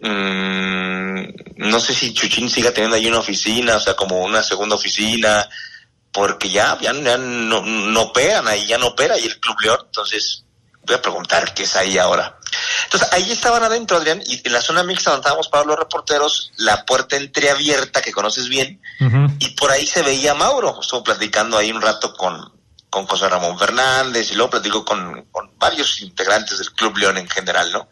mmm, 0.00 1.22
no 1.56 1.78
sé 1.78 1.94
si 1.94 2.12
Chuchín 2.12 2.50
siga 2.50 2.72
teniendo 2.72 2.96
ahí 2.96 3.06
una 3.06 3.20
oficina, 3.20 3.76
o 3.76 3.80
sea, 3.80 3.94
como 3.94 4.24
una 4.24 4.42
segunda 4.42 4.74
oficina, 4.74 5.48
porque 6.10 6.50
ya, 6.50 6.76
ya, 6.80 6.92
no, 6.92 7.62
no 7.62 8.02
operan 8.02 8.48
ahí, 8.48 8.66
ya 8.66 8.78
no 8.78 8.88
opera 8.88 9.14
ahí 9.14 9.24
el 9.24 9.38
Club 9.38 9.60
León, 9.60 9.78
entonces 9.84 10.44
voy 10.84 10.96
a 10.96 11.02
preguntar 11.02 11.54
qué 11.54 11.62
es 11.62 11.76
ahí 11.76 11.96
ahora. 11.96 12.38
Entonces, 12.84 13.08
ahí 13.12 13.30
estaban 13.30 13.62
adentro, 13.62 13.96
Adrián, 13.96 14.22
y 14.26 14.40
en 14.44 14.52
la 14.52 14.60
zona 14.60 14.82
mixta 14.82 15.10
donde 15.10 15.22
estábamos 15.22 15.48
para 15.48 15.64
los 15.64 15.78
reporteros, 15.78 16.52
la 16.56 16.84
puerta 16.84 17.16
entreabierta, 17.16 18.02
que 18.02 18.12
conoces 18.12 18.48
bien, 18.48 18.80
y 19.38 19.48
por 19.50 19.70
ahí 19.70 19.86
se 19.86 20.02
veía 20.02 20.34
Mauro. 20.34 20.78
Estuvo 20.80 21.02
platicando 21.02 21.58
ahí 21.58 21.72
un 21.72 21.82
rato 21.82 22.14
con, 22.14 22.52
con 22.90 23.06
José 23.06 23.28
Ramón 23.28 23.58
Fernández, 23.58 24.30
y 24.30 24.34
luego 24.34 24.50
platico 24.50 24.84
con, 24.84 25.26
varios 25.58 26.00
integrantes 26.02 26.58
del 26.58 26.72
Club 26.72 26.98
León 26.98 27.18
en 27.18 27.28
general, 27.28 27.72
¿no? 27.72 27.88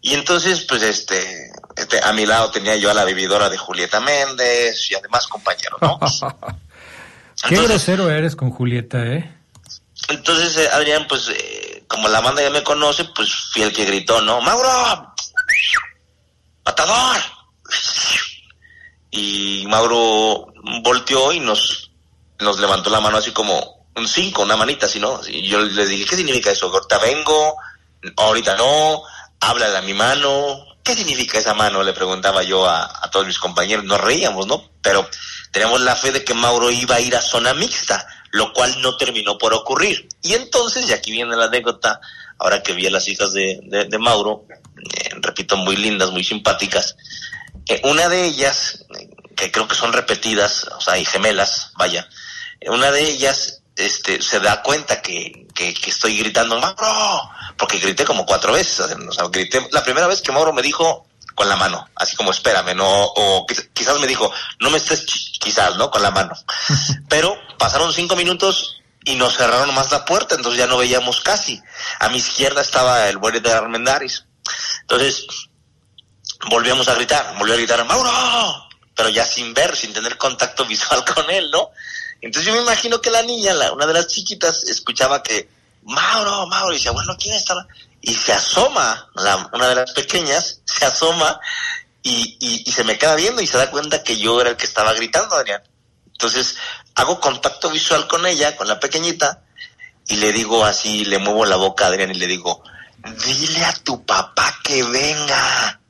Y 0.00 0.14
entonces, 0.14 0.64
pues, 0.68 0.82
este, 0.82 1.50
este, 1.76 2.00
a 2.02 2.12
mi 2.12 2.26
lado 2.26 2.50
tenía 2.50 2.76
yo 2.76 2.90
a 2.90 2.94
la 2.94 3.04
vividora 3.04 3.48
de 3.48 3.56
Julieta 3.56 4.00
Méndez 4.00 4.90
y 4.90 4.94
además 4.94 5.26
compañeros, 5.26 5.80
¿no? 5.80 5.98
Qué 7.48 7.56
grosero 7.56 8.10
eres 8.10 8.36
con 8.36 8.50
Julieta, 8.50 9.04
¿eh? 9.04 9.34
Entonces, 10.08 10.56
eh, 10.56 10.68
Adrián, 10.72 11.06
pues, 11.08 11.28
eh, 11.28 11.53
como 11.94 12.08
la 12.08 12.20
banda 12.20 12.42
ya 12.42 12.50
me 12.50 12.64
conoce, 12.64 13.04
pues 13.04 13.30
fui 13.52 13.62
el 13.62 13.72
que 13.72 13.84
gritó, 13.84 14.20
¿no? 14.20 14.40
¡Mauro! 14.40 15.14
¡Matador! 16.64 17.20
Y 19.10 19.64
Mauro 19.68 20.52
volteó 20.82 21.32
y 21.32 21.38
nos, 21.38 21.90
nos 22.40 22.58
levantó 22.58 22.90
la 22.90 23.00
mano 23.00 23.18
así 23.18 23.30
como 23.30 23.86
un 23.94 24.08
cinco, 24.08 24.42
una 24.42 24.56
manita 24.56 24.86
así, 24.86 24.98
¿no? 24.98 25.20
Y 25.28 25.46
yo 25.46 25.60
le 25.60 25.86
dije, 25.86 26.04
¿qué 26.04 26.16
significa 26.16 26.50
eso? 26.50 26.66
Ahorita 26.66 26.98
vengo, 26.98 27.56
ahorita 28.16 28.56
no, 28.56 29.02
háblale 29.40 29.76
a 29.76 29.82
mi 29.82 29.94
mano. 29.94 30.66
¿Qué 30.82 30.94
significa 30.94 31.38
esa 31.38 31.54
mano? 31.54 31.82
Le 31.82 31.92
preguntaba 31.92 32.42
yo 32.42 32.68
a, 32.68 32.84
a 33.02 33.10
todos 33.10 33.26
mis 33.26 33.38
compañeros. 33.38 33.84
Nos 33.84 34.00
reíamos, 34.00 34.46
¿no? 34.48 34.68
Pero 34.82 35.08
teníamos 35.52 35.80
la 35.80 35.94
fe 35.94 36.10
de 36.10 36.24
que 36.24 36.34
Mauro 36.34 36.70
iba 36.70 36.96
a 36.96 37.00
ir 37.00 37.14
a 37.14 37.22
zona 37.22 37.54
mixta 37.54 38.04
lo 38.34 38.52
cual 38.52 38.74
no 38.82 38.96
terminó 38.96 39.38
por 39.38 39.54
ocurrir. 39.54 40.08
Y 40.20 40.34
entonces, 40.34 40.88
y 40.88 40.92
aquí 40.92 41.12
viene 41.12 41.36
la 41.36 41.44
anécdota, 41.44 42.00
ahora 42.36 42.64
que 42.64 42.72
vi 42.72 42.84
a 42.84 42.90
las 42.90 43.06
hijas 43.06 43.32
de, 43.32 43.60
de, 43.88 43.98
Mauro, 44.00 44.44
eh, 44.50 45.10
repito, 45.20 45.56
muy 45.56 45.76
lindas, 45.76 46.10
muy 46.10 46.24
simpáticas, 46.24 46.96
eh, 47.68 47.80
una 47.84 48.08
de 48.08 48.24
ellas, 48.24 48.86
que 49.36 49.52
creo 49.52 49.68
que 49.68 49.76
son 49.76 49.92
repetidas, 49.92 50.66
o 50.76 50.80
sea, 50.80 50.98
y 50.98 51.04
gemelas, 51.04 51.70
vaya, 51.76 52.08
eh, 52.60 52.70
una 52.70 52.90
de 52.90 53.08
ellas 53.08 53.62
este, 53.76 54.20
se 54.20 54.40
da 54.40 54.62
cuenta 54.62 55.00
que, 55.00 55.46
que, 55.54 55.72
que, 55.72 55.90
estoy 55.90 56.18
gritando, 56.18 56.58
Mauro, 56.58 57.30
porque 57.56 57.78
grité 57.78 58.04
como 58.04 58.26
cuatro 58.26 58.54
veces, 58.54 58.80
o 58.80 59.12
sea, 59.12 59.28
grité, 59.28 59.64
la 59.70 59.84
primera 59.84 60.08
vez 60.08 60.22
que 60.22 60.32
Mauro 60.32 60.52
me 60.52 60.62
dijo, 60.62 61.06
con 61.34 61.48
la 61.48 61.56
mano, 61.56 61.88
así 61.96 62.16
como 62.16 62.30
espérame, 62.30 62.74
no, 62.74 62.86
o 62.86 63.46
quizás 63.72 63.98
me 63.98 64.06
dijo, 64.06 64.32
no 64.60 64.70
me 64.70 64.78
estés 64.78 65.04
quizás, 65.40 65.76
¿no? 65.76 65.90
Con 65.90 66.02
la 66.02 66.10
mano. 66.10 66.34
Pero 67.08 67.36
pasaron 67.58 67.92
cinco 67.92 68.16
minutos 68.16 68.80
y 69.04 69.16
nos 69.16 69.36
cerraron 69.36 69.74
más 69.74 69.90
la 69.90 70.04
puerta, 70.04 70.34
entonces 70.34 70.58
ya 70.58 70.66
no 70.66 70.78
veíamos 70.78 71.20
casi. 71.20 71.60
A 72.00 72.08
mi 72.08 72.18
izquierda 72.18 72.62
estaba 72.62 73.08
el 73.08 73.18
buen 73.18 73.42
de 73.42 73.52
Armendaris. 73.52 74.24
Entonces, 74.82 75.26
volvíamos 76.48 76.88
a 76.88 76.94
gritar, 76.94 77.36
volvió 77.38 77.54
a 77.54 77.58
gritar, 77.58 77.84
Mauro, 77.84 78.10
pero 78.94 79.08
ya 79.08 79.24
sin 79.24 79.52
ver, 79.54 79.76
sin 79.76 79.92
tener 79.92 80.16
contacto 80.16 80.64
visual 80.66 81.04
con 81.04 81.28
él, 81.30 81.50
¿no? 81.50 81.70
Entonces 82.20 82.46
yo 82.46 82.54
me 82.54 82.62
imagino 82.62 83.00
que 83.00 83.10
la 83.10 83.22
niña, 83.22 83.52
la, 83.52 83.72
una 83.72 83.86
de 83.86 83.92
las 83.92 84.06
chiquitas, 84.06 84.64
escuchaba 84.64 85.22
que, 85.22 85.48
Mauro, 85.82 86.46
Mauro, 86.46 86.72
y 86.72 86.76
decía, 86.76 86.92
bueno, 86.92 87.14
¿quién 87.18 87.34
estaba? 87.34 87.66
Y 88.06 88.14
se 88.14 88.32
asoma, 88.32 89.10
una 89.52 89.68
de 89.68 89.74
las 89.74 89.92
pequeñas, 89.92 90.60
se 90.66 90.84
asoma 90.84 91.40
y, 92.02 92.36
y, 92.66 92.70
se 92.70 92.84
me 92.84 92.98
queda 92.98 93.14
viendo 93.14 93.40
y 93.40 93.46
se 93.46 93.56
da 93.56 93.70
cuenta 93.70 94.02
que 94.02 94.18
yo 94.18 94.38
era 94.40 94.50
el 94.50 94.56
que 94.56 94.66
estaba 94.66 94.92
gritando, 94.92 95.34
Adrián. 95.34 95.62
Entonces 96.12 96.56
hago 96.94 97.18
contacto 97.18 97.70
visual 97.70 98.06
con 98.06 98.26
ella, 98.26 98.56
con 98.56 98.68
la 98.68 98.78
pequeñita, 98.78 99.42
y 100.06 100.16
le 100.16 100.32
digo 100.32 100.66
así, 100.66 101.06
le 101.06 101.18
muevo 101.18 101.46
la 101.46 101.56
boca 101.56 101.86
a 101.86 101.88
Adrián 101.88 102.10
y 102.10 102.18
le 102.18 102.26
digo, 102.26 102.62
dile 103.24 103.64
a 103.64 103.72
tu 103.72 104.04
papá 104.04 104.58
que 104.62 104.82
venga. 104.82 105.80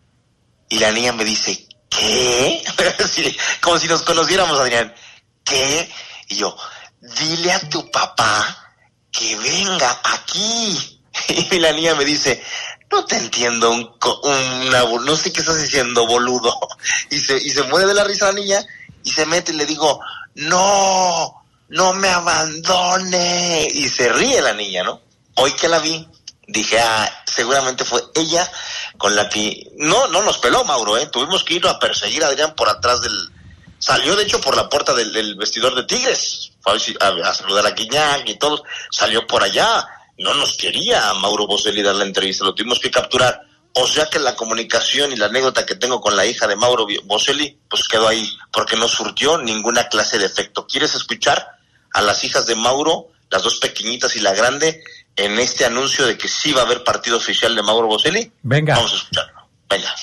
Y 0.68 0.78
la 0.78 0.92
niña 0.92 1.12
me 1.12 1.25
dice, 1.25 1.66
¿qué? 1.88 2.62
como 3.61 3.78
si 3.78 3.88
nos 3.88 4.02
conociéramos, 4.02 4.59
Adrián. 4.61 4.94
¿Qué? 5.42 5.90
Y 6.28 6.37
yo, 6.37 6.56
dile 7.00 7.52
a 7.52 7.68
tu 7.68 7.90
papá 7.90 8.73
que 9.11 9.35
venga 9.35 10.00
aquí. 10.04 11.00
Y 11.50 11.59
la 11.59 11.73
niña 11.73 11.94
me 11.94 12.04
dice, 12.04 12.42
no 12.90 13.04
te 13.04 13.16
entiendo, 13.16 13.71
un, 13.71 13.90
un 14.23 15.04
no 15.04 15.16
sé 15.16 15.33
qué 15.33 15.40
estás 15.40 15.61
diciendo, 15.61 16.06
boludo. 16.06 16.59
Y 17.11 17.18
se, 17.18 17.37
y 17.37 17.50
se 17.50 17.62
muere 17.64 17.87
de 17.87 17.94
la 17.94 18.04
risa 18.04 18.26
la 18.26 18.33
niña 18.33 18.64
y 19.02 19.11
se 19.11 19.26
mete 19.26 19.52
y 19.52 19.56
le 19.56 19.66
digo, 19.66 20.00
no, 20.35 21.44
no 21.68 21.92
me 21.94 22.09
abandone. 22.09 23.68
Y 23.73 23.88
se 23.88 24.09
ríe 24.09 24.40
la 24.40 24.54
niña, 24.54 24.83
¿no? 24.83 25.00
Hoy 25.37 25.52
que 25.52 25.68
la 25.68 25.78
vi, 25.78 26.09
dije, 26.47 26.78
ah, 26.80 27.23
seguramente 27.26 27.85
fue 27.85 28.02
ella 28.14 28.50
con 28.97 29.14
la 29.14 29.28
que... 29.28 29.73
No, 29.76 30.06
no 30.09 30.23
nos 30.23 30.38
peló 30.38 30.64
Mauro, 30.64 30.97
¿eh? 30.97 31.06
Tuvimos 31.06 31.44
que 31.44 31.54
ir 31.54 31.66
a 31.66 31.78
perseguir 31.78 32.25
a 32.25 32.28
Adrián 32.28 32.54
por 32.54 32.68
atrás 32.68 33.02
del... 33.02 33.30
Salió, 33.78 34.16
de 34.16 34.23
hecho, 34.23 34.40
por 34.40 34.56
la 34.56 34.68
puerta 34.68 34.94
del, 34.94 35.35
vestidor 35.35 35.75
de 35.75 35.85
Tigres. 35.85 36.52
A, 36.64 37.35
saludar 37.35 37.66
a 37.66 37.75
Quiñán 37.75 38.26
y 38.26 38.38
todo. 38.38 38.64
Salió 38.90 39.26
por 39.26 39.42
allá 39.42 39.87
no 40.18 40.35
nos 40.35 40.56
quería 40.56 41.11
a 41.11 41.14
Mauro 41.14 41.47
Boselli 41.47 41.83
dar 41.83 41.94
la 41.94 42.04
entrevista, 42.04 42.44
lo 42.44 42.54
tuvimos 42.54 42.80
que 42.80 42.90
capturar. 42.90 43.40
O 43.76 43.88
sea 43.88 44.06
que 44.06 44.21
la 44.21 44.37
comunicación 44.37 45.12
y 45.12 45.16
la 45.16 45.26
anécdota 45.26 45.66
que 45.66 45.75
tengo 45.75 46.00
con 46.00 46.14
la 46.14 46.25
hija 46.25 46.47
de 46.47 46.54
Mauro 46.54 46.87
Boselli, 47.04 47.59
pues 47.68 47.88
quedó 47.88 48.06
ahí, 48.06 48.28
porque 48.52 48.76
no 48.76 48.87
surtió 48.87 49.38
ninguna 49.38 49.88
clase 49.88 50.16
de 50.18 50.26
efecto. 50.26 50.66
¿Quieres 50.66 50.94
escuchar 50.94 51.59
a 51.92 52.00
las 52.00 52.23
hijas 52.23 52.47
de 52.47 52.54
Mauro, 52.54 53.09
las 53.30 53.42
dos 53.42 53.56
pequeñitas 53.56 54.14
y 54.14 54.21
la 54.21 54.33
grande, 54.33 54.85
en 55.16 55.38
este 55.40 55.64
anuncio 55.64 56.06
de 56.06 56.16
que 56.16 56.28
sí 56.28 56.52
va 56.52 56.62
a 56.62 56.64
haber 56.66 56.85
partido 56.85 57.16
oficial 57.16 57.54
de 57.56 57.62
Mauro 57.62 57.88
Boselli? 57.88 58.30
Venga. 58.42 58.76
Vamos 58.76 58.92
a 58.92 58.97
escucharlo. 58.97 59.49
Venga. 59.68 59.94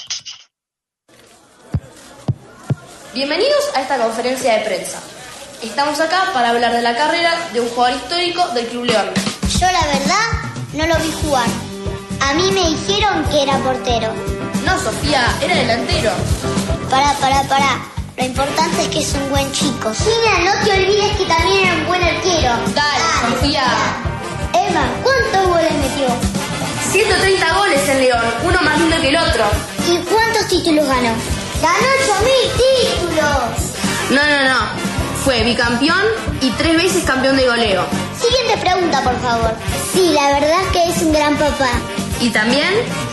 Bienvenidos 3.13 3.63
a 3.73 3.81
esta 3.81 3.97
conferencia 3.97 4.57
de 4.57 4.65
prensa. 4.65 5.01
Estamos 5.61 5.99
acá 6.01 6.31
para 6.33 6.49
hablar 6.49 6.73
de 6.73 6.81
la 6.81 6.97
carrera 6.97 7.49
de 7.53 7.61
un 7.61 7.69
jugador 7.69 7.97
histórico 7.97 8.45
del 8.49 8.67
Club 8.67 8.85
León. 8.85 9.13
Yo 9.61 9.67
la 9.71 9.85
verdad 9.85 10.25
no 10.73 10.87
lo 10.87 10.95
vi 11.03 11.11
jugar. 11.21 11.45
A 12.19 12.33
mí 12.33 12.51
me 12.51 12.67
dijeron 12.67 13.23
que 13.25 13.43
era 13.43 13.59
portero. 13.59 14.11
No, 14.65 14.75
Sofía, 14.79 15.23
era 15.39 15.53
delantero. 15.53 16.09
Para, 16.89 17.13
para, 17.19 17.43
para. 17.43 17.79
Lo 18.17 18.25
importante 18.25 18.81
es 18.81 18.87
que 18.87 19.01
es 19.01 19.13
un 19.13 19.29
buen 19.29 19.51
chico. 19.51 19.93
Gina, 19.93 20.51
no 20.51 20.65
te 20.65 20.71
olvides 20.71 21.15
que 21.15 21.25
también 21.25 21.67
era 21.67 21.75
un 21.75 21.85
buen 21.85 22.01
arquero. 22.01 22.53
Dale, 22.73 23.35
Sofía. 23.35 23.63
Emma, 24.53 24.89
¿cuántos 25.03 25.47
goles 25.49 25.71
metió? 25.73 26.07
130 26.91 27.53
goles 27.53 27.87
en 27.87 27.99
León, 27.99 28.25
uno 28.41 28.61
más 28.63 28.79
lindo 28.79 28.99
que 28.99 29.09
el 29.09 29.17
otro. 29.17 29.45
¿Y 29.87 29.97
cuántos 30.11 30.47
títulos 30.47 30.87
ganó? 30.87 31.13
¡Ganó 31.61 31.87
8000 32.09 32.33
títulos! 32.57 33.29
No, 34.09 34.25
no, 34.25 34.43
no. 34.43 34.91
Fue 35.23 35.43
bicampeón 35.43 36.01
y 36.41 36.49
tres 36.51 36.75
veces 36.75 37.03
campeón 37.03 37.37
de 37.37 37.47
goleo. 37.47 37.85
Siguiente 38.19 38.57
pregunta, 38.57 39.03
por 39.03 39.19
favor. 39.21 39.53
Sí, 39.93 40.11
la 40.13 40.39
verdad 40.39 40.61
es 40.65 40.71
que 40.71 40.89
es 40.89 41.01
un 41.03 41.13
gran 41.13 41.37
papá. 41.37 41.69
Y 42.19 42.29
también 42.29 42.69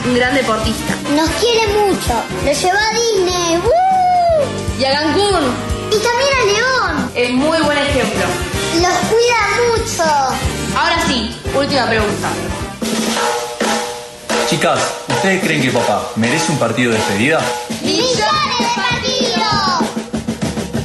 un 0.06 0.14
gran 0.14 0.34
deportista. 0.34 0.94
Nos 1.14 1.28
quiere 1.30 1.66
mucho. 1.68 2.14
Lo 2.44 2.52
lleva 2.52 2.78
a 2.78 2.94
Disney. 2.94 3.56
¡Woo! 3.56 4.78
Y 4.78 4.84
a 4.84 4.92
Cancún. 4.92 5.52
Y 5.90 5.98
también 5.98 6.32
a 6.32 6.44
León. 6.46 7.10
Es 7.14 7.30
muy 7.30 7.60
buen 7.60 7.76
ejemplo. 7.78 8.26
Los 8.76 8.94
cuida 9.10 9.40
mucho. 9.68 10.02
Ahora 10.78 11.02
sí, 11.06 11.36
última 11.54 11.86
pregunta. 11.86 12.28
Chicas, 14.48 14.80
¿ustedes 15.08 15.42
creen 15.42 15.60
que 15.60 15.70
papá 15.70 16.08
merece 16.16 16.52
un 16.52 16.58
partido 16.58 16.92
de 16.92 16.98
despedida? 16.98 17.40
¡Millones 17.82 18.14
de 18.16 18.82
partidos! 18.82 18.97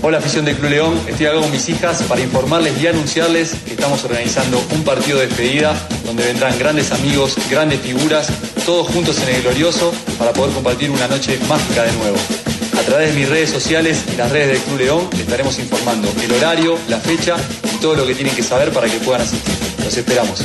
Hola 0.05 0.17
afición 0.17 0.43
de 0.43 0.53
Club 0.53 0.69
León, 0.69 1.00
estoy 1.07 1.27
acá 1.27 1.39
con 1.39 1.50
mis 1.50 1.69
hijas 1.69 2.03
para 2.03 2.19
informarles 2.19 2.77
y 2.81 2.88
anunciarles 2.88 3.55
que 3.63 3.72
estamos 3.72 4.03
organizando 4.03 4.62
un 4.75 4.83
partido 4.83 5.17
de 5.17 5.27
despedida 5.27 5.74
donde 6.03 6.25
vendrán 6.25 6.60
grandes 6.60 6.91
amigos, 6.91 7.38
grandes 7.50 7.79
figuras, 7.79 8.27
todos 8.65 8.89
juntos 8.89 9.17
en 9.24 9.33
el 9.33 9.41
glorioso 9.43 9.93
para 10.19 10.33
poder 10.33 10.53
compartir 10.53 10.91
una 10.91 11.07
noche 11.07 11.39
mágica 11.48 11.83
de 11.83 11.93
nuevo. 11.93 12.17
A 12.77 12.81
través 12.81 13.13
de 13.13 13.19
mis 13.22 13.29
redes 13.29 13.50
sociales 13.50 14.03
y 14.13 14.17
las 14.17 14.29
redes 14.29 14.50
del 14.50 14.57
Club 14.63 14.79
León 14.79 15.10
estaremos 15.13 15.57
informando 15.57 16.10
el 16.22 16.33
horario, 16.33 16.77
la 16.89 16.98
fecha 16.98 17.38
y 17.74 17.79
todo 17.79 17.95
lo 17.95 18.05
que 18.05 18.13
tienen 18.13 18.36
que 18.36 18.43
saber 18.43 18.74
para 18.74 18.89
que 18.89 18.98
puedan 18.98 19.22
asistir. 19.22 19.53
Los 19.86 19.95
esperamos. 19.95 20.43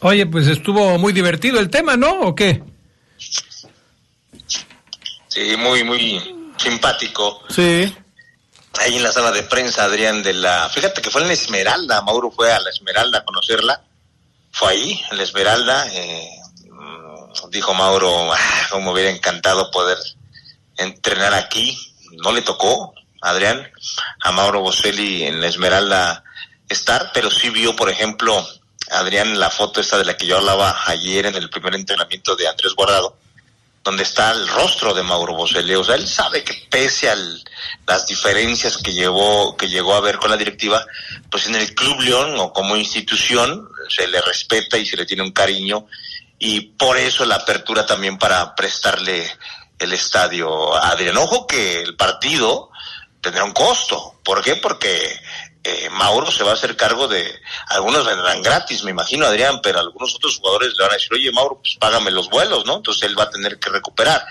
Oye, 0.00 0.24
pues 0.24 0.46
estuvo 0.46 0.98
muy 0.98 1.12
divertido 1.12 1.60
el 1.60 1.68
tema, 1.68 1.98
¿no? 1.98 2.22
¿O 2.22 2.34
qué? 2.34 2.62
Sí, 5.34 5.56
muy, 5.56 5.82
muy 5.82 6.52
simpático. 6.56 7.42
Sí. 7.48 7.92
Ahí 8.78 8.96
en 8.96 9.02
la 9.02 9.10
sala 9.10 9.32
de 9.32 9.42
prensa, 9.42 9.82
Adrián, 9.82 10.22
de 10.22 10.32
la... 10.32 10.68
Fíjate 10.68 11.02
que 11.02 11.10
fue 11.10 11.22
en 11.22 11.26
la 11.26 11.34
Esmeralda, 11.34 12.02
Mauro 12.02 12.30
fue 12.30 12.52
a 12.52 12.60
la 12.60 12.70
Esmeralda 12.70 13.18
a 13.18 13.24
conocerla. 13.24 13.82
Fue 14.52 14.70
ahí, 14.70 15.02
en 15.10 15.16
la 15.16 15.24
Esmeralda. 15.24 15.88
Eh, 15.92 16.28
dijo 17.50 17.74
Mauro, 17.74 18.32
ah, 18.32 18.66
como 18.70 18.92
hubiera 18.92 19.10
encantado 19.10 19.72
poder 19.72 19.98
entrenar 20.76 21.34
aquí. 21.34 21.76
No 22.22 22.30
le 22.30 22.42
tocó, 22.42 22.94
Adrián, 23.20 23.68
a 24.20 24.30
Mauro 24.30 24.60
Boselli 24.60 25.24
en 25.24 25.40
la 25.40 25.48
Esmeralda 25.48 26.22
estar, 26.68 27.10
pero 27.12 27.28
sí 27.28 27.50
vio, 27.50 27.74
por 27.74 27.90
ejemplo, 27.90 28.46
Adrián, 28.92 29.40
la 29.40 29.50
foto 29.50 29.80
esta 29.80 29.98
de 29.98 30.04
la 30.04 30.16
que 30.16 30.26
yo 30.26 30.36
hablaba 30.36 30.76
ayer 30.86 31.26
en 31.26 31.34
el 31.34 31.50
primer 31.50 31.74
entrenamiento 31.74 32.36
de 32.36 32.46
Andrés 32.46 32.74
Guardado, 32.74 33.16
donde 33.84 34.02
está 34.02 34.32
el 34.32 34.48
rostro 34.48 34.94
de 34.94 35.02
Mauro 35.02 35.34
Boselli. 35.34 35.74
O 35.74 35.84
sea, 35.84 35.94
él 35.94 36.08
sabe 36.08 36.42
que 36.42 36.66
pese 36.70 37.10
a 37.10 37.16
las 37.86 38.06
diferencias 38.06 38.78
que 38.78 38.94
llevó, 38.94 39.56
que 39.58 39.68
llegó 39.68 39.94
a 39.94 40.00
ver 40.00 40.16
con 40.16 40.30
la 40.30 40.38
directiva, 40.38 40.84
pues 41.30 41.46
en 41.46 41.54
el 41.54 41.74
Club 41.74 42.00
León 42.00 42.34
o 42.38 42.52
como 42.52 42.76
institución 42.76 43.68
se 43.88 44.08
le 44.08 44.22
respeta 44.22 44.78
y 44.78 44.86
se 44.86 44.96
le 44.96 45.04
tiene 45.04 45.22
un 45.22 45.32
cariño 45.32 45.86
y 46.38 46.62
por 46.62 46.96
eso 46.96 47.26
la 47.26 47.36
apertura 47.36 47.84
también 47.84 48.18
para 48.18 48.54
prestarle 48.54 49.30
el 49.78 49.92
estadio 49.92 50.74
a 50.74 50.88
Adrián. 50.88 51.18
Ojo 51.18 51.46
que 51.46 51.82
el 51.82 51.94
partido 51.94 52.70
tendrá 53.20 53.44
un 53.44 53.52
costo. 53.52 54.20
¿Por 54.24 54.42
qué? 54.42 54.56
Porque 54.56 55.20
eh, 55.66 55.88
Mauro 55.90 56.30
se 56.30 56.44
va 56.44 56.50
a 56.50 56.54
hacer 56.54 56.76
cargo 56.76 57.08
de, 57.08 57.40
algunos 57.68 58.04
vendrán 58.04 58.42
gratis, 58.42 58.84
me 58.84 58.90
imagino, 58.90 59.24
Adrián, 59.24 59.60
pero 59.62 59.80
algunos 59.80 60.14
otros 60.14 60.36
jugadores 60.36 60.74
le 60.76 60.82
van 60.82 60.92
a 60.92 60.96
decir, 60.96 61.14
oye, 61.14 61.32
Mauro, 61.32 61.58
pues 61.62 61.76
págame 61.80 62.10
los 62.10 62.28
vuelos, 62.28 62.66
¿no? 62.66 62.76
Entonces 62.76 63.04
él 63.04 63.18
va 63.18 63.24
a 63.24 63.30
tener 63.30 63.58
que 63.58 63.70
recuperar. 63.70 64.26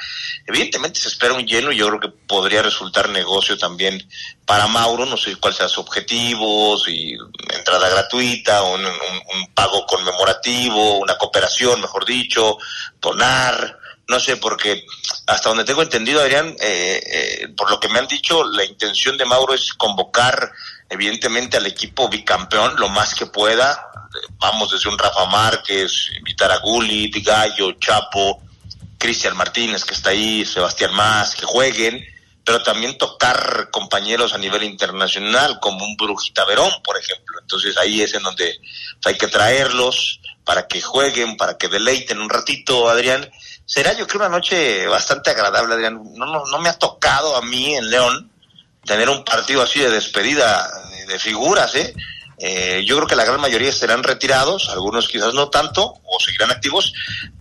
Evidentemente 0.45 0.99
se 0.99 1.07
espera 1.07 1.33
un 1.33 1.47
lleno 1.47 1.71
y 1.71 1.77
yo 1.77 1.87
creo 1.87 1.99
que 1.99 2.09
podría 2.09 2.61
resultar 2.61 3.09
negocio 3.09 3.57
también 3.57 4.07
para 4.45 4.67
Mauro, 4.67 5.07
no 5.07 5.17
sé 5.17 5.35
cuál 5.37 5.55
sea 5.55 5.67
su 5.67 5.81
objetivo, 5.81 6.77
si 6.77 7.17
entrada 7.49 7.89
gratuita, 7.89 8.61
un, 8.61 8.85
un 8.85 9.53
pago 9.55 9.87
conmemorativo, 9.87 10.99
una 10.99 11.17
cooperación, 11.17 11.81
mejor 11.81 12.05
dicho, 12.05 12.59
donar, 13.01 13.79
no 14.07 14.19
sé, 14.19 14.37
porque 14.37 14.85
hasta 15.27 15.49
donde 15.49 15.63
tengo 15.63 15.81
entendido, 15.81 16.21
Adrián, 16.21 16.55
eh, 16.59 17.01
eh, 17.05 17.47
por 17.55 17.69
lo 17.71 17.79
que 17.79 17.87
me 17.89 17.99
han 17.99 18.07
dicho, 18.07 18.43
la 18.43 18.65
intención 18.65 19.17
de 19.17 19.25
Mauro 19.25 19.53
es 19.53 19.73
convocar 19.73 20.51
evidentemente 20.93 21.57
al 21.57 21.65
equipo 21.65 22.07
bicampeón 22.07 22.75
lo 22.77 22.89
más 22.89 23.15
que 23.15 23.25
pueda. 23.25 23.89
Vamos 24.37 24.71
desde 24.71 24.89
un 24.89 24.97
Rafa 24.97 25.25
Márquez, 25.25 26.11
invitar 26.17 26.51
a 26.51 26.59
Gullit, 26.59 27.25
Gallo, 27.25 27.73
Chapo, 27.79 28.41
Cristian 28.97 29.35
Martínez 29.35 29.83
que 29.83 29.93
está 29.93 30.11
ahí, 30.11 30.45
Sebastián 30.45 30.93
Más, 30.93 31.35
que 31.35 31.45
jueguen, 31.45 32.05
pero 32.45 32.61
también 32.61 32.97
tocar 32.97 33.69
compañeros 33.71 34.33
a 34.33 34.37
nivel 34.37 34.63
internacional, 34.63 35.59
como 35.59 35.83
un 35.83 35.95
Brujita 35.97 36.45
Verón, 36.45 36.71
por 36.83 36.97
ejemplo. 36.97 37.39
Entonces 37.41 37.77
ahí 37.77 38.01
es 38.01 38.13
en 38.13 38.23
donde 38.23 38.59
hay 39.03 39.17
que 39.17 39.27
traerlos 39.27 40.19
para 40.45 40.67
que 40.67 40.81
jueguen, 40.81 41.37
para 41.37 41.57
que 41.57 41.67
deleiten 41.67 42.19
un 42.19 42.29
ratito, 42.29 42.89
Adrián. 42.89 43.29
Será 43.65 43.93
yo 43.93 44.05
creo 44.05 44.21
una 44.21 44.29
noche 44.29 44.85
bastante 44.87 45.31
agradable, 45.31 45.73
Adrián. 45.73 46.01
No, 46.15 46.25
no, 46.25 46.45
no 46.45 46.59
me 46.59 46.69
ha 46.69 46.77
tocado 46.77 47.35
a 47.35 47.41
mí 47.41 47.73
en 47.75 47.89
León 47.89 48.32
tener 48.85 49.09
un 49.09 49.23
partido 49.23 49.61
así 49.61 49.79
de 49.79 49.89
despedida 49.89 50.69
de, 51.07 51.19
figuras, 51.19 51.75
¿eh? 51.75 51.93
¿eh? 52.39 52.83
yo 52.85 52.95
creo 52.95 53.07
que 53.07 53.15
la 53.15 53.25
gran 53.25 53.39
mayoría 53.39 53.71
serán 53.71 54.03
retirados, 54.03 54.69
algunos 54.69 55.07
quizás 55.07 55.33
no 55.33 55.49
tanto, 55.49 56.01
o 56.03 56.19
seguirán 56.19 56.51
activos, 56.51 56.93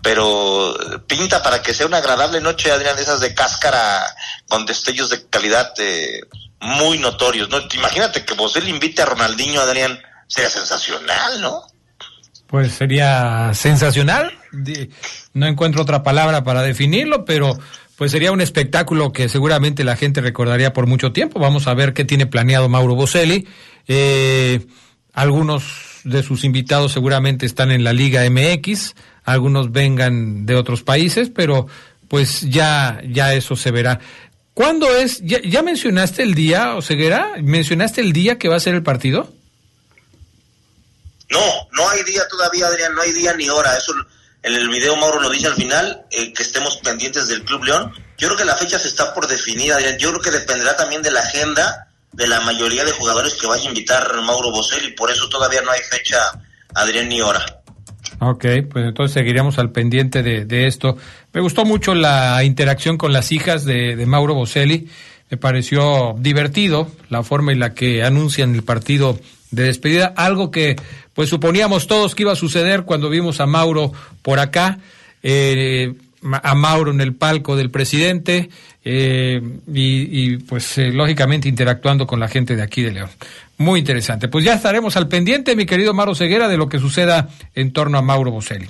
pero 0.02 0.76
pinta 1.06 1.42
para 1.42 1.62
que 1.62 1.72
sea 1.72 1.86
una 1.86 1.98
agradable 1.98 2.40
noche, 2.40 2.70
Adrián, 2.70 2.96
de 2.96 3.02
esas 3.02 3.20
de 3.20 3.34
cáscara 3.34 4.14
con 4.48 4.66
destellos 4.66 5.10
de 5.10 5.26
calidad 5.28 5.72
eh, 5.78 6.20
muy 6.60 6.98
notorios, 6.98 7.48
¿no? 7.48 7.58
Imagínate 7.72 8.24
que 8.24 8.34
vos 8.34 8.54
él 8.56 8.68
invite 8.68 9.02
a 9.02 9.06
Ronaldinho, 9.06 9.60
Adrián, 9.60 10.00
sería 10.28 10.50
sensacional, 10.50 11.40
¿no? 11.40 11.66
Pues 12.46 12.72
sería 12.74 13.52
sensacional. 13.54 14.38
No 15.32 15.46
encuentro 15.46 15.80
otra 15.80 16.02
palabra 16.02 16.44
para 16.44 16.60
definirlo, 16.60 17.24
pero 17.24 17.58
pues 17.96 18.10
sería 18.10 18.32
un 18.32 18.40
espectáculo 18.40 19.12
que 19.12 19.28
seguramente 19.28 19.84
la 19.84 19.96
gente 19.96 20.20
recordaría 20.20 20.72
por 20.72 20.86
mucho 20.86 21.12
tiempo. 21.12 21.38
Vamos 21.38 21.66
a 21.66 21.74
ver 21.74 21.92
qué 21.92 22.04
tiene 22.04 22.26
planeado 22.26 22.68
Mauro 22.68 22.94
Boselli. 22.94 23.46
Eh, 23.88 24.66
algunos 25.12 26.00
de 26.04 26.22
sus 26.22 26.44
invitados 26.44 26.92
seguramente 26.92 27.46
están 27.46 27.70
en 27.70 27.84
la 27.84 27.92
Liga 27.92 28.28
MX, 28.28 28.94
algunos 29.24 29.72
vengan 29.72 30.46
de 30.46 30.56
otros 30.56 30.82
países, 30.82 31.30
pero 31.30 31.66
pues 32.08 32.42
ya, 32.42 33.00
ya 33.08 33.34
eso 33.34 33.56
se 33.56 33.70
verá. 33.70 34.00
¿Cuándo 34.54 34.94
es? 34.94 35.20
¿Ya, 35.22 35.40
ya 35.42 35.62
mencionaste 35.62 36.22
el 36.22 36.34
día, 36.34 36.74
Oseguera? 36.74 37.32
¿Mencionaste 37.40 38.00
el 38.00 38.12
día 38.12 38.38
que 38.38 38.48
va 38.48 38.56
a 38.56 38.60
ser 38.60 38.74
el 38.74 38.82
partido? 38.82 39.32
No, 41.30 41.68
no 41.72 41.88
hay 41.88 42.02
día 42.04 42.22
todavía, 42.28 42.66
Adrián, 42.66 42.94
no 42.94 43.00
hay 43.00 43.12
día 43.12 43.32
ni 43.34 43.48
hora. 43.48 43.74
Eso 43.76 43.92
en 44.42 44.54
el 44.54 44.68
video 44.68 44.96
Mauro 44.96 45.20
lo 45.20 45.30
dice 45.30 45.46
al 45.46 45.54
final, 45.54 46.02
eh, 46.10 46.32
que 46.32 46.42
estemos 46.42 46.78
pendientes 46.78 47.28
del 47.28 47.44
Club 47.44 47.64
León. 47.64 47.92
Yo 48.18 48.28
creo 48.28 48.38
que 48.38 48.44
la 48.44 48.56
fecha 48.56 48.78
se 48.78 48.88
está 48.88 49.14
por 49.14 49.26
definir, 49.28 49.72
Adrián. 49.72 49.98
Yo 49.98 50.10
creo 50.10 50.20
que 50.20 50.30
dependerá 50.30 50.76
también 50.76 51.02
de 51.02 51.10
la 51.10 51.20
agenda 51.20 51.88
de 52.12 52.26
la 52.26 52.40
mayoría 52.40 52.84
de 52.84 52.92
jugadores 52.92 53.34
que 53.34 53.46
vaya 53.46 53.64
a 53.64 53.68
invitar 53.68 54.20
Mauro 54.22 54.50
Bosel 54.50 54.94
por 54.94 55.10
eso 55.10 55.28
todavía 55.28 55.62
no 55.62 55.70
hay 55.70 55.80
fecha, 55.80 56.18
Adrián, 56.74 57.08
ni 57.08 57.20
hora. 57.20 57.62
Ok, 58.20 58.44
pues 58.70 58.84
entonces 58.84 59.14
seguiremos 59.14 59.58
al 59.58 59.72
pendiente 59.72 60.22
de, 60.22 60.66
esto. 60.66 60.96
Me 61.32 61.40
gustó 61.40 61.64
mucho 61.64 61.94
la 61.94 62.44
interacción 62.44 62.98
con 62.98 63.12
las 63.12 63.32
hijas 63.32 63.64
de, 63.64 63.96
de 63.96 64.06
Mauro 64.06 64.34
Boselli. 64.34 64.88
Me 65.30 65.38
pareció 65.38 66.14
divertido 66.18 66.88
la 67.08 67.22
forma 67.22 67.52
en 67.52 67.58
la 67.58 67.74
que 67.74 68.04
anuncian 68.04 68.54
el 68.54 68.62
partido 68.62 69.18
de 69.50 69.64
despedida, 69.64 70.12
algo 70.16 70.50
que 70.50 70.76
pues 71.14 71.28
suponíamos 71.28 71.86
todos 71.86 72.14
que 72.14 72.22
iba 72.22 72.32
a 72.32 72.36
suceder 72.36 72.84
cuando 72.84 73.10
vimos 73.10 73.40
a 73.40 73.46
Mauro 73.46 73.92
por 74.22 74.38
acá, 74.38 74.78
eh, 75.22 75.94
a 76.30 76.54
Mauro 76.54 76.92
en 76.92 77.00
el 77.00 77.14
palco 77.14 77.56
del 77.56 77.70
presidente 77.70 78.48
eh, 78.84 79.40
y, 79.72 80.36
pues 80.38 80.78
eh, 80.78 80.90
lógicamente 80.92 81.48
interactuando 81.48 82.06
con 82.06 82.20
la 82.20 82.28
gente 82.28 82.56
de 82.56 82.62
aquí 82.62 82.82
de 82.82 82.92
León. 82.92 83.10
Muy 83.58 83.80
interesante. 83.80 84.28
Pues 84.28 84.44
ya 84.44 84.54
estaremos 84.54 84.96
al 84.96 85.06
pendiente, 85.06 85.54
mi 85.54 85.66
querido 85.66 85.94
Mauro 85.94 86.16
Ceguera, 86.16 86.48
de 86.48 86.56
lo 86.56 86.68
que 86.68 86.80
suceda 86.80 87.28
en 87.54 87.72
torno 87.72 87.98
a 87.98 88.02
Mauro 88.02 88.32
Boselli. 88.32 88.68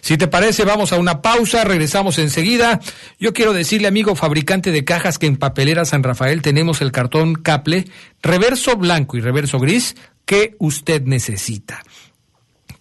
Si 0.00 0.16
te 0.16 0.26
parece, 0.26 0.64
vamos 0.64 0.92
a 0.92 0.96
una 0.96 1.22
pausa, 1.22 1.62
regresamos 1.62 2.18
enseguida. 2.18 2.80
Yo 3.20 3.32
quiero 3.32 3.52
decirle, 3.52 3.86
amigo 3.86 4.16
fabricante 4.16 4.72
de 4.72 4.84
cajas, 4.84 5.18
que 5.18 5.26
en 5.26 5.36
Papelera 5.36 5.84
San 5.84 6.02
Rafael 6.02 6.42
tenemos 6.42 6.80
el 6.80 6.90
cartón 6.90 7.34
Caple, 7.34 7.84
reverso 8.20 8.76
blanco 8.76 9.16
y 9.16 9.20
reverso 9.20 9.60
gris, 9.60 9.94
que 10.32 10.56
usted 10.58 11.02
necesita 11.02 11.84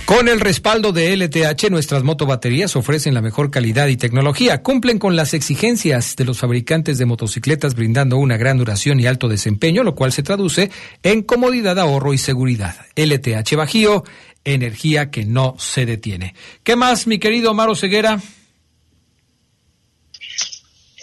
Con 0.10 0.28
el 0.28 0.40
respaldo 0.40 0.92
de 0.92 1.16
LTH, 1.16 1.70
nuestras 1.70 2.02
motobaterías 2.02 2.76
ofrecen 2.76 3.14
la 3.14 3.22
mejor 3.22 3.52
calidad 3.52 3.86
y 3.90 3.96
tecnología. 3.96 4.64
Cumplen 4.64 4.98
con 4.98 5.16
las 5.16 5.36
exigencias 5.36 6.16
de 6.16 6.26
los 6.26 6.40
fabricantes 6.40 6.98
de 6.98 7.06
motocicletas, 7.06 7.76
brindando 7.76 8.18
una 8.18 8.36
gran 8.36 8.58
duración 8.58 9.00
y 9.00 9.06
alto 9.06 9.28
desempeño, 9.28 9.84
lo 9.84 9.94
cual 9.94 10.12
se 10.12 10.24
traduce 10.24 10.72
en 11.04 11.22
comodidad, 11.22 11.78
ahorro 11.78 12.16
y 12.16 12.18
seguridad. 12.18 12.88
LTH 12.96 13.56
Bajío, 13.56 14.04
energía 14.44 15.12
que 15.12 15.26
no 15.26 15.56
se 15.60 15.86
detiene. 15.86 16.34
¿Qué 16.64 16.76
más, 16.76 17.06
mi 17.06 17.20
querido 17.20 17.54
Maro 17.54 17.76
Ceguera? 17.76 18.20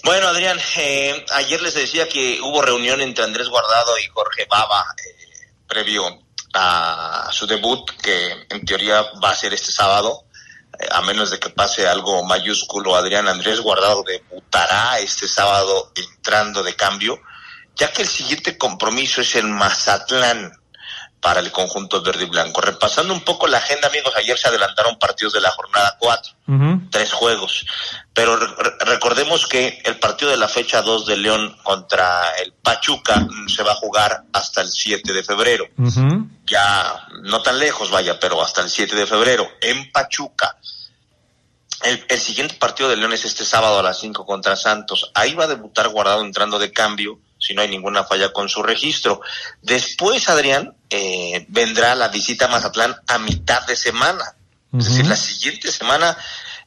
Bueno, 0.03 0.27
Adrián, 0.27 0.59
eh, 0.79 1.25
ayer 1.33 1.63
les 1.63 1.75
decía 1.75 2.09
que 2.09 2.41
hubo 2.43 2.61
reunión 2.61 3.01
entre 3.01 3.23
Andrés 3.23 3.49
Guardado 3.49 3.97
y 4.01 4.09
Jorge 4.09 4.49
Baba, 4.51 4.85
eh, 4.99 5.47
previo 5.69 6.26
a 6.57 7.29
su 7.31 7.47
debut, 7.47 7.91
que 8.03 8.47
en 8.49 8.65
teoría 8.65 9.03
va 9.23 9.31
a 9.31 9.35
ser 9.35 9.53
este 9.53 9.71
sábado, 9.71 10.25
eh, 10.79 10.89
a 10.91 11.03
menos 11.03 11.31
de 11.31 11.39
que 11.39 11.51
pase 11.51 11.87
algo 11.87 12.25
mayúsculo, 12.25 12.97
Adrián 12.97 13.29
Andrés 13.29 13.61
Guardado 13.61 14.03
debutará 14.03 14.99
este 14.99 15.29
sábado 15.29 15.93
entrando 15.95 16.63
de 16.63 16.75
cambio, 16.75 17.21
ya 17.75 17.93
que 17.93 18.03
el 18.03 18.09
siguiente 18.09 18.57
compromiso 18.57 19.21
es 19.21 19.35
el 19.35 19.47
Mazatlán 19.49 20.53
para 21.27 21.41
el 21.41 21.51
conjunto 21.51 22.03
verde 22.03 22.23
y 22.23 22.29
blanco. 22.29 22.61
Repasando 22.61 23.13
un 23.13 23.23
poco 23.23 23.49
la 23.49 23.59
agenda, 23.59 23.89
amigos, 23.89 24.15
ayer 24.15 24.39
se 24.39 24.47
adelantaron 24.47 24.97
partidos 24.97 25.33
de 25.33 25.41
la 25.41 25.51
jornada 25.51 25.97
4, 25.99 26.35
tres 26.89 27.13
juegos, 27.13 27.67
pero 28.15 28.37
recordemos 28.37 29.49
que 29.49 29.83
el 29.87 29.99
partido 29.99 30.31
de 30.31 30.37
la 30.37 30.47
fecha 30.47 30.83
2 30.83 31.05
de 31.05 31.17
León 31.17 31.57
contra 31.65 32.31
el 32.37 32.53
Pachuca 32.53 33.27
se 33.49 33.65
va 33.65 33.73
a 33.73 33.75
jugar 33.75 34.23
hasta 34.33 34.61
el 34.61 34.69
7 34.69 35.13
de 35.13 35.25
febrero. 35.25 35.67
Ya 36.47 37.09
no 37.23 37.43
tan 37.43 37.59
lejos, 37.59 37.91
vaya, 37.91 38.21
pero 38.21 38.41
hasta 38.41 38.61
el 38.61 38.71
7 38.71 38.95
de 38.95 39.07
febrero 39.09 39.49
en 39.61 39.91
Pachuca. 39.91 40.57
El, 41.83 42.07
el, 42.09 42.21
siguiente 42.21 42.55
partido 42.55 42.89
de 42.89 42.99
León 42.99 43.15
es 43.15 43.25
este 43.25 43.45
sábado 43.45 43.81
a 43.81 43.83
las 43.83 43.99
5 43.99 44.25
contra 44.25 44.55
Santos. 44.55 45.11
Ahí 45.13 45.35
va 45.35 45.45
a 45.45 45.49
debutar 45.49 45.89
Guardado 45.89 46.21
entrando 46.21 46.61
de 46.61 46.71
cambio 46.71 47.19
si 47.47 47.55
no 47.55 47.63
hay 47.63 47.69
ninguna 47.69 48.05
falla 48.05 48.33
con 48.33 48.49
su 48.49 48.63
registro. 48.63 49.21
Después, 49.63 50.29
Adrián, 50.29 50.75
eh, 50.91 51.47
vendrá 51.49 51.95
la 51.95 52.09
visita 52.09 52.47
a 52.47 52.49
Mazatlán 52.49 52.97
a 53.07 53.19
mitad 53.19 53.65
de 53.67 53.77
semana. 53.77 54.35
Es 54.77 54.87
decir, 54.87 55.07
la 55.07 55.17
siguiente 55.17 55.71
semana, 55.71 56.19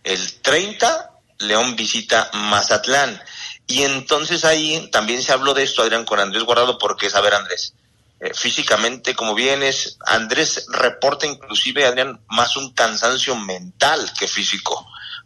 el 0.04 0.42
30, 0.42 1.12
León 1.40 1.76
visita 1.76 2.32
Mazatlán. 2.34 3.22
Y 3.68 3.84
entonces 3.84 4.46
ahí 4.46 4.90
también 4.92 5.22
se 5.22 5.34
habló 5.34 5.54
de 5.54 5.64
esto, 5.64 5.84
Adrián, 5.84 6.06
con 6.06 6.20
Andrés 6.20 6.44
Guardado, 6.44 6.78
porque 6.78 7.08
es, 7.08 7.16
a 7.16 7.22
ver, 7.22 7.36
Andrés, 7.36 7.74
eh, 8.20 8.34
físicamente 8.34 9.14
como 9.16 9.36
vienes, 9.36 9.98
Andrés 10.08 10.66
reporta 10.70 11.28
inclusive, 11.28 11.86
Adrián, 11.86 12.22
más 12.30 12.58
un 12.58 12.74
cansancio 12.74 13.36
mental 13.36 14.12
que 14.18 14.28
físico. 14.28 14.76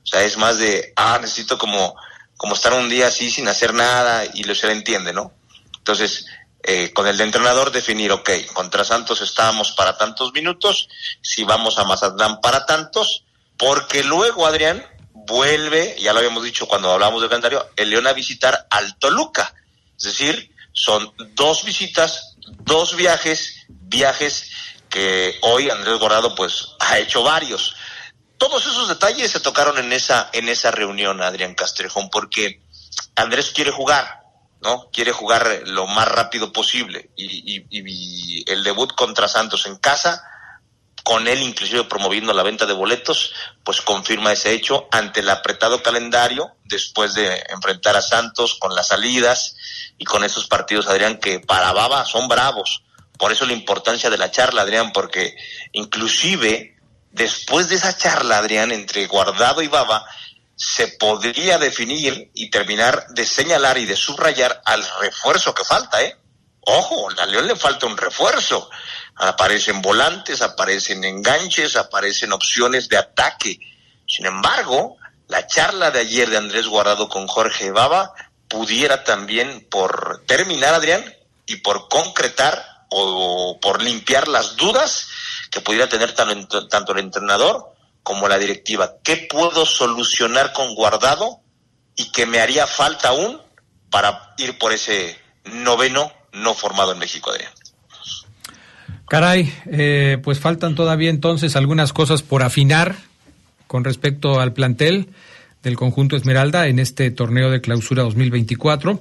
O 0.04 0.06
sea, 0.06 0.24
es 0.24 0.36
más 0.36 0.58
de, 0.58 0.92
ah, 0.98 1.20
necesito 1.22 1.58
como 1.58 1.96
como 2.44 2.56
estar 2.56 2.74
un 2.74 2.90
día 2.90 3.08
así 3.08 3.32
sin 3.32 3.48
hacer 3.48 3.74
nada 3.74 4.26
y 4.34 4.44
lo 4.44 4.54
se 4.54 4.68
le 4.68 4.74
entiende, 4.74 5.14
¿no? 5.14 5.32
Entonces, 5.84 6.26
eh, 6.64 6.94
con 6.94 7.08
el 7.08 7.18
de 7.18 7.26
entrenador 7.26 7.72
definir, 7.72 8.12
ok, 8.12 8.30
contra 8.54 8.86
Santos 8.86 9.22
estábamos 9.22 9.74
para 9.74 9.98
tantos 9.98 10.32
minutos, 10.34 10.88
si 11.22 11.44
vamos 11.44 11.78
a 11.78 11.84
Mazatlán 11.84 12.40
para 12.42 12.66
tantos, 12.66 13.26
porque 13.58 14.04
luego 14.04 14.46
Adrián 14.46 14.86
vuelve, 15.14 15.96
ya 16.00 16.14
lo 16.14 16.20
habíamos 16.20 16.44
dicho 16.44 16.68
cuando 16.68 16.92
hablamos 16.92 17.22
del 17.22 17.30
calendario, 17.30 17.70
el 17.76 17.90
León 17.90 18.08
a 18.08 18.14
visitar 18.14 18.66
al 18.70 18.98
Toluca. 18.98 19.54
Es 19.98 20.04
decir, 20.04 20.52
son 20.72 21.14
dos 21.36 21.64
visitas, 21.64 22.38
dos 22.62 22.96
viajes, 22.96 23.66
viajes 23.68 24.50
que 24.90 25.38
hoy 25.42 25.70
Andrés 25.70 26.00
Gorado 26.00 26.34
pues 26.34 26.70
ha 26.80 26.98
hecho 27.00 27.24
varios 27.24 27.76
todos 28.44 28.66
esos 28.66 28.90
detalles 28.90 29.32
se 29.32 29.40
tocaron 29.40 29.78
en 29.78 29.94
esa, 29.94 30.30
en 30.34 30.50
esa 30.50 30.70
reunión, 30.70 31.22
Adrián 31.22 31.56
Castrejón, 31.56 32.10
porque 32.10 32.62
Andrés 33.16 33.52
quiere 33.52 33.72
jugar, 33.72 34.23
¿no? 34.64 34.90
Quiere 34.92 35.12
jugar 35.12 35.64
lo 35.66 35.86
más 35.88 36.08
rápido 36.08 36.52
posible. 36.52 37.12
Y, 37.16 38.52
el 38.52 38.64
debut 38.64 38.94
contra 38.94 39.28
Santos 39.28 39.66
en 39.66 39.78
casa, 39.78 40.24
con 41.04 41.28
él 41.28 41.42
inclusive 41.42 41.84
promoviendo 41.84 42.34
la 42.34 42.44
venta 42.44 42.66
de 42.66 42.74
boletos, 42.74 43.34
pues 43.64 43.82
confirma 43.82 44.32
ese 44.32 44.52
hecho 44.54 44.88
ante 44.92 45.20
el 45.20 45.30
apretado 45.30 45.84
calendario, 45.84 46.56
después 46.66 47.14
de 47.14 47.44
enfrentar 47.50 47.96
a 47.96 48.02
Santos 48.02 48.56
con 48.60 48.74
las 48.76 48.88
salidas 48.88 49.56
y 49.98 50.06
con 50.06 50.24
esos 50.24 50.48
partidos, 50.48 50.88
Adrián, 50.88 51.18
que 51.18 51.40
para 51.40 51.74
Baba 51.74 52.06
son 52.06 52.28
bravos. 52.28 52.84
Por 53.18 53.32
eso 53.32 53.46
la 53.46 53.54
importancia 53.54 54.10
de 54.10 54.18
la 54.18 54.32
charla, 54.32 54.64
Adrián, 54.64 54.92
porque 54.92 55.36
inclusive 55.72 56.78
después 57.12 57.70
de 57.70 57.76
esa 57.76 57.96
charla, 57.98 58.40
Adrián, 58.40 58.72
entre 58.72 59.06
Guardado 59.08 59.62
y 59.62 59.68
Baba, 59.68 60.06
se 60.56 60.88
podría 60.88 61.58
definir 61.58 62.32
y 62.34 62.50
terminar 62.50 63.08
de 63.10 63.26
señalar 63.26 63.78
y 63.78 63.86
de 63.86 63.96
subrayar 63.96 64.62
al 64.66 64.86
refuerzo 65.02 65.54
que 65.54 65.64
falta, 65.64 66.02
¿eh? 66.02 66.18
Ojo, 66.62 67.10
a 67.18 67.26
León 67.26 67.48
le 67.48 67.56
falta 67.56 67.86
un 67.86 67.98
refuerzo. 67.98 68.70
Aparecen 69.16 69.82
volantes, 69.82 70.42
aparecen 70.42 71.04
enganches, 71.04 71.76
aparecen 71.76 72.32
opciones 72.32 72.88
de 72.88 72.98
ataque. 72.98 73.60
Sin 74.08 74.26
embargo, 74.26 74.98
la 75.28 75.46
charla 75.48 75.92
de 75.92 76.00
ayer 76.00 76.30
de 76.30 76.38
Andrés 76.38 76.68
Guardado 76.68 77.10
con 77.10 77.28
Jorge 77.28 77.72
Baba 77.72 78.14
pudiera 78.48 79.04
también 79.04 79.68
por 79.70 80.24
terminar, 80.26 80.74
Adrián, 80.74 81.04
y 81.46 81.58
por 81.58 81.90
concretar 81.90 82.86
o 82.90 83.60
por 83.62 83.82
limpiar 83.82 84.28
las 84.28 84.56
dudas 84.56 85.08
que 85.52 85.62
pudiera 85.62 85.90
tener 85.90 86.14
tanto, 86.14 86.94
el 86.94 87.00
entrenador 87.00 87.73
como 88.04 88.28
la 88.28 88.38
directiva. 88.38 88.96
¿Qué 89.04 89.28
puedo 89.30 89.66
solucionar 89.66 90.54
con 90.54 90.76
guardado 90.76 91.40
y 91.96 92.12
que 92.12 92.26
me 92.26 92.40
haría 92.40 92.68
falta 92.68 93.10
aún 93.10 93.40
para 93.90 94.34
ir 94.38 94.58
por 94.58 94.74
ese 94.74 95.18
noveno 95.46 96.12
no 96.34 96.54
formado 96.54 96.92
en 96.92 97.00
México, 97.00 97.32
Adrián? 97.32 97.52
Caray, 99.08 99.54
eh, 99.72 100.18
pues 100.24 100.40
faltan 100.40 100.76
todavía 100.76 101.10
entonces 101.10 101.56
algunas 101.56 101.94
cosas 101.94 102.24
por 102.24 102.42
afinar 102.42 102.96
con 103.68 103.84
respecto 103.84 104.40
al 104.40 104.54
plantel 104.54 105.10
del 105.62 105.76
conjunto 105.76 106.16
Esmeralda 106.16 106.68
en 106.68 106.80
este 106.80 107.10
torneo 107.12 107.50
de 107.50 107.62
clausura 107.62 108.04
2024. 108.04 109.00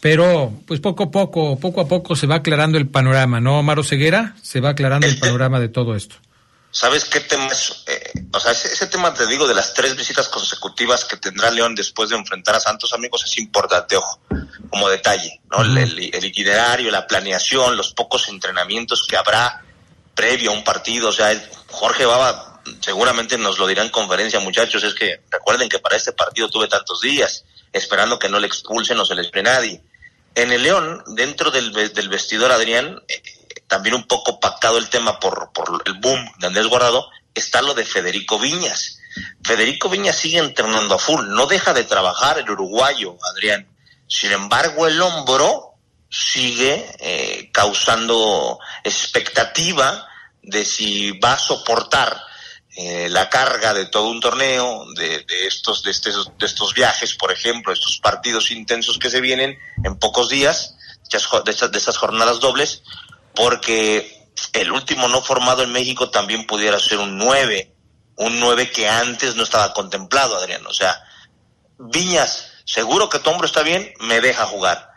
Pero, 0.00 0.52
pues 0.66 0.80
poco 0.80 1.04
a 1.04 1.10
poco, 1.10 1.58
poco 1.60 1.80
a 1.80 1.86
poco 1.86 2.16
se 2.16 2.26
va 2.26 2.36
aclarando 2.36 2.76
el 2.76 2.88
panorama, 2.88 3.40
¿no, 3.40 3.62
Maro 3.62 3.84
Ceguera? 3.84 4.34
Se 4.42 4.60
va 4.60 4.70
aclarando 4.70 5.06
el 5.06 5.16
panorama 5.18 5.60
de 5.60 5.68
todo 5.68 5.94
esto. 5.94 6.16
¿Sabes 6.72 7.04
qué 7.04 7.20
tema 7.20 7.48
es? 7.48 7.84
Eh, 7.86 8.12
o 8.32 8.40
sea, 8.40 8.52
ese, 8.52 8.86
tema, 8.86 9.12
te 9.12 9.26
digo, 9.26 9.46
de 9.46 9.54
las 9.54 9.74
tres 9.74 9.94
visitas 9.94 10.30
consecutivas 10.30 11.04
que 11.04 11.18
tendrá 11.18 11.50
León 11.50 11.74
después 11.74 12.08
de 12.08 12.16
enfrentar 12.16 12.54
a 12.54 12.60
Santos, 12.60 12.94
amigos, 12.94 13.22
es 13.24 13.36
importante, 13.36 13.94
ojo, 13.94 14.18
como 14.70 14.88
detalle, 14.88 15.40
¿no? 15.50 15.60
el, 15.60 16.24
itinerario, 16.24 16.90
la 16.90 17.06
planeación, 17.06 17.76
los 17.76 17.92
pocos 17.92 18.26
entrenamientos 18.30 19.06
que 19.06 19.18
habrá 19.18 19.62
previo 20.14 20.50
a 20.50 20.54
un 20.54 20.64
partido. 20.64 21.10
O 21.10 21.12
sea, 21.12 21.30
Jorge 21.70 22.06
Baba 22.06 22.62
seguramente 22.80 23.36
nos 23.36 23.58
lo 23.58 23.66
dirá 23.66 23.82
en 23.82 23.90
conferencia, 23.90 24.40
muchachos, 24.40 24.82
es 24.82 24.94
que 24.94 25.20
recuerden 25.30 25.68
que 25.68 25.78
para 25.78 25.96
este 25.96 26.12
partido 26.12 26.48
tuve 26.48 26.68
tantos 26.68 27.02
días, 27.02 27.44
esperando 27.70 28.18
que 28.18 28.30
no 28.30 28.40
le 28.40 28.46
expulsen 28.46 28.98
o 28.98 29.04
se 29.04 29.14
le 29.14 29.20
espere 29.20 29.42
nadie 29.42 29.82
en 30.34 30.52
el 30.52 30.62
León, 30.62 31.02
dentro 31.08 31.50
del, 31.50 31.72
del 31.72 32.08
vestidor, 32.08 32.52
Adrián, 32.52 33.02
eh, 33.08 33.22
también 33.72 33.94
un 33.94 34.06
poco 34.06 34.38
pactado 34.38 34.76
el 34.76 34.90
tema 34.90 35.18
por, 35.18 35.50
por 35.54 35.82
el 35.86 35.94
boom 35.94 36.30
de 36.38 36.48
Andrés 36.48 36.66
Guardado, 36.66 37.08
está 37.34 37.62
lo 37.62 37.72
de 37.72 37.86
Federico 37.86 38.38
Viñas. 38.38 38.98
Federico 39.42 39.88
Viñas 39.88 40.14
sigue 40.14 40.40
entrenando 40.40 40.96
a 40.96 40.98
full, 40.98 41.26
no 41.28 41.46
deja 41.46 41.72
de 41.72 41.84
trabajar 41.84 42.38
el 42.38 42.50
uruguayo, 42.50 43.16
Adrián. 43.32 43.66
Sin 44.06 44.30
embargo, 44.30 44.86
el 44.86 45.00
hombro 45.00 45.76
sigue 46.10 46.86
eh, 46.98 47.48
causando 47.50 48.58
expectativa 48.84 50.06
de 50.42 50.66
si 50.66 51.12
va 51.12 51.32
a 51.32 51.38
soportar 51.38 52.14
eh, 52.76 53.08
la 53.08 53.30
carga 53.30 53.72
de 53.72 53.86
todo 53.86 54.10
un 54.10 54.20
torneo, 54.20 54.84
de, 54.96 55.24
estos, 55.46 55.82
de, 55.82 55.92
estos, 55.92 56.30
de 56.36 56.44
estos 56.44 56.74
viajes, 56.74 57.14
por 57.14 57.32
ejemplo, 57.32 57.72
estos 57.72 57.98
partidos 58.00 58.50
intensos 58.50 58.98
que 58.98 59.08
se 59.08 59.22
vienen 59.22 59.58
en 59.82 59.98
pocos 59.98 60.28
días, 60.28 60.76
de 61.10 61.68
de 61.68 61.78
estas 61.78 61.96
jornadas 61.96 62.40
dobles, 62.40 62.82
porque 63.34 64.28
el 64.52 64.72
último 64.72 65.08
no 65.08 65.22
formado 65.22 65.62
en 65.62 65.72
México 65.72 66.10
también 66.10 66.46
pudiera 66.46 66.78
ser 66.78 66.98
un 66.98 67.16
9, 67.18 67.72
un 68.16 68.40
9 68.40 68.70
que 68.70 68.88
antes 68.88 69.36
no 69.36 69.42
estaba 69.42 69.72
contemplado, 69.72 70.36
Adrián. 70.36 70.66
O 70.66 70.72
sea, 70.72 71.02
Viñas, 71.78 72.52
seguro 72.64 73.08
que 73.08 73.18
tu 73.18 73.30
hombro 73.30 73.46
está 73.46 73.62
bien, 73.62 73.92
me 74.00 74.20
deja 74.20 74.46
jugar. 74.46 74.90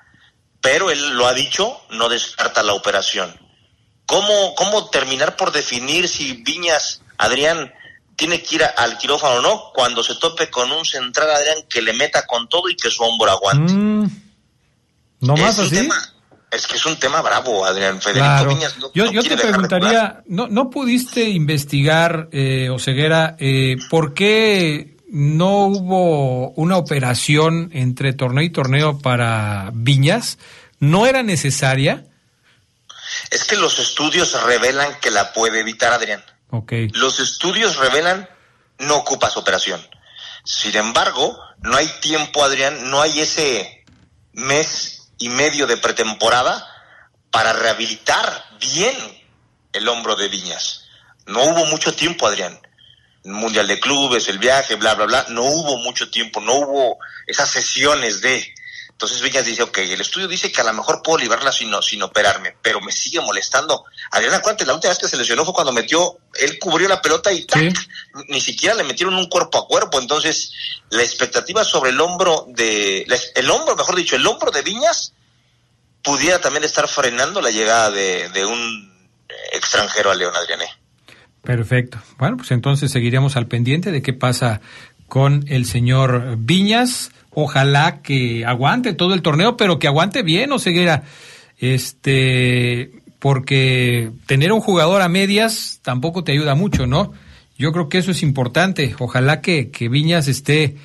Pero 0.62 0.90
él 0.90 1.12
lo 1.12 1.28
ha 1.28 1.34
dicho, 1.34 1.80
no 1.92 2.10
descarta 2.10 2.64
la 2.64 2.74
operación. 2.74 3.40
¿Cómo, 4.06 4.56
cómo 4.56 4.90
terminar 4.90 5.36
por 5.36 5.52
definir 5.52 6.08
si 6.08 6.34
Viñas 6.44 7.02
Adrián 7.18 7.74
tiene 8.16 8.42
que 8.42 8.56
ir 8.56 8.64
al 8.64 8.98
quirófano 8.98 9.36
o 9.36 9.42
no 9.42 9.72
cuando 9.74 10.04
se 10.04 10.16
tope 10.16 10.50
con 10.50 10.72
un 10.72 10.86
central 10.86 11.30
Adrián 11.32 11.58
que 11.70 11.82
le 11.82 11.94
meta 11.94 12.26
con 12.26 12.48
todo 12.48 12.70
y 12.70 12.76
que 12.76 12.90
su 12.90 13.04
hombro 13.04 13.32
aguante. 13.32 13.74
Mm. 13.74 14.10
no 15.22 15.38
más 15.38 15.60
así. 15.60 15.88
Es 16.56 16.68
que 16.68 16.78
es 16.78 16.86
un 16.86 16.98
tema 16.98 17.22
bravo, 17.22 17.66
Adrián. 17.66 18.02
Federico 18.02 18.46
Viñas 18.48 18.76
yo, 18.94 19.12
yo 19.12 19.24
te 19.24 19.38
preguntaría, 19.38 20.24
¿no, 20.28 20.48
¿no 20.48 20.70
pudiste 20.70 21.30
investigar, 21.30 22.30
eh, 22.32 22.70
Oseguera, 22.70 23.36
eh, 23.40 23.78
por 23.90 24.14
qué 24.14 24.98
no 25.10 25.66
hubo 25.66 26.52
una 26.52 26.78
operación 26.78 27.70
entre 27.74 28.14
torneo 28.14 28.44
y 28.44 28.50
torneo 28.50 29.00
para 29.00 29.72
Viñas? 29.74 30.38
¿No 30.80 31.06
era 31.06 31.24
necesaria? 31.24 32.06
Es 33.30 33.44
que 33.46 33.56
los 33.56 33.80
estudios 33.80 34.42
revelan 34.44 35.00
que 35.02 35.12
la 35.12 35.34
puede 35.34 35.60
evitar, 35.60 35.94
Adrián. 35.94 36.24
Los 36.94 37.20
estudios 37.20 37.78
revelan 37.78 38.30
no 38.80 38.96
ocupas 38.98 39.38
operación. 39.38 39.82
Sin 40.44 40.76
embargo, 40.76 41.38
no 41.60 41.76
hay 41.76 41.88
tiempo, 42.02 42.44
Adrián, 42.44 42.90
no 42.90 43.02
hay 43.02 43.20
ese 43.20 43.84
mes 44.34 44.95
y 45.18 45.30
medio 45.30 45.68
de 45.68 45.78
pretemporada 45.78 46.66
para 47.32 47.54
rehabilitar 47.54 48.46
bien 48.60 48.96
el 49.74 49.88
hombro 49.88 50.16
de 50.16 50.30
Viñas. 50.30 50.86
No 51.26 51.44
hubo 51.44 51.66
mucho 51.66 51.94
tiempo, 51.94 52.28
Adrián. 52.28 52.60
Mundial 53.26 53.68
de 53.68 53.80
clubes, 53.80 54.28
el 54.30 54.38
viaje, 54.38 54.76
bla, 54.76 54.94
bla, 54.94 55.06
bla. 55.06 55.26
No 55.30 55.44
hubo 55.44 55.78
mucho 55.80 56.10
tiempo, 56.10 56.40
no 56.40 56.54
hubo 56.54 56.98
esas 57.28 57.50
sesiones 57.50 58.22
de. 58.22 58.55
Entonces 58.96 59.22
Viñas 59.22 59.46
dice, 59.46 59.62
ok, 59.62 59.80
el 59.80 60.00
estudio 60.00 60.26
dice 60.26 60.50
que 60.54 60.62
a 60.62 60.64
lo 60.64 60.72
mejor 60.72 61.02
puedo 61.04 61.18
librarla 61.18 61.52
sin, 61.52 61.70
sin 61.82 62.02
operarme, 62.02 62.56
pero 62.62 62.80
me 62.80 62.94
sigue 62.94 63.20
molestando. 63.20 63.84
Adriana 64.10 64.42
Cuante, 64.42 64.66
la 64.66 64.74
última 64.74 64.92
vez 64.92 65.00
que 65.00 65.10
se 65.10 65.18
lesionó 65.18 65.44
fue 65.44 65.54
cuando 65.54 65.74
metió, 65.74 66.18
él 66.34 66.58
cubrió 66.60 66.88
la 66.88 67.02
pelota 67.02 67.34
y 67.34 67.44
¡tac! 67.46 67.76
ni 68.30 68.40
siquiera 68.40 68.74
le 68.74 68.86
metieron 68.86 69.14
un 69.16 69.28
cuerpo 69.28 69.58
a 69.58 69.68
cuerpo. 69.68 70.00
Entonces, 70.00 70.54
la 70.92 71.04
expectativa 71.04 71.66
sobre 71.66 71.90
el 71.90 72.00
hombro 72.00 72.46
de, 72.48 73.06
el 73.36 73.52
hombro, 73.52 73.76
mejor 73.76 73.98
dicho, 73.98 74.16
el 74.16 74.26
hombro 74.26 74.50
de 74.50 74.62
Viñas 74.62 75.12
pudiera 76.02 76.40
también 76.40 76.64
estar 76.64 76.88
frenando 76.88 77.42
la 77.42 77.52
llegada 77.52 77.92
de, 77.92 78.30
de 78.30 78.46
un 78.46 79.10
extranjero 79.52 80.10
a 80.10 80.16
León 80.16 80.38
Adriané. 80.38 80.70
Perfecto. 81.42 82.02
Bueno, 82.18 82.38
pues 82.38 82.52
entonces 82.52 82.92
seguiremos 82.92 83.36
al 83.36 83.48
pendiente 83.48 83.92
de 83.92 84.02
qué 84.02 84.14
pasa 84.14 84.62
con 85.08 85.44
el 85.48 85.66
señor 85.66 86.38
Viñas 86.38 87.12
ojalá 87.36 88.02
que 88.02 88.46
aguante 88.46 88.94
todo 88.94 89.14
el 89.14 89.22
torneo, 89.22 89.58
pero 89.58 89.78
que 89.78 89.88
aguante 89.88 90.24
bien, 90.24 90.52
o 90.52 90.60
Ceguera. 90.60 91.04
Este, 91.60 92.92
porque 93.20 94.12
tener 94.26 94.52
un 94.52 94.62
jugador 94.62 95.02
a 95.02 95.10
medias 95.10 95.80
tampoco 95.84 96.24
te 96.24 96.32
ayuda 96.32 96.56
mucho, 96.56 96.88
¿no? 96.88 97.14
Yo 97.58 97.72
creo 97.72 97.90
que 97.90 97.98
eso 97.98 98.12
es 98.12 98.24
importante. 98.24 98.96
Ojalá 99.00 99.42
que, 99.42 99.70
que 99.70 99.90
Viñas 99.90 100.28
esté, 100.28 100.78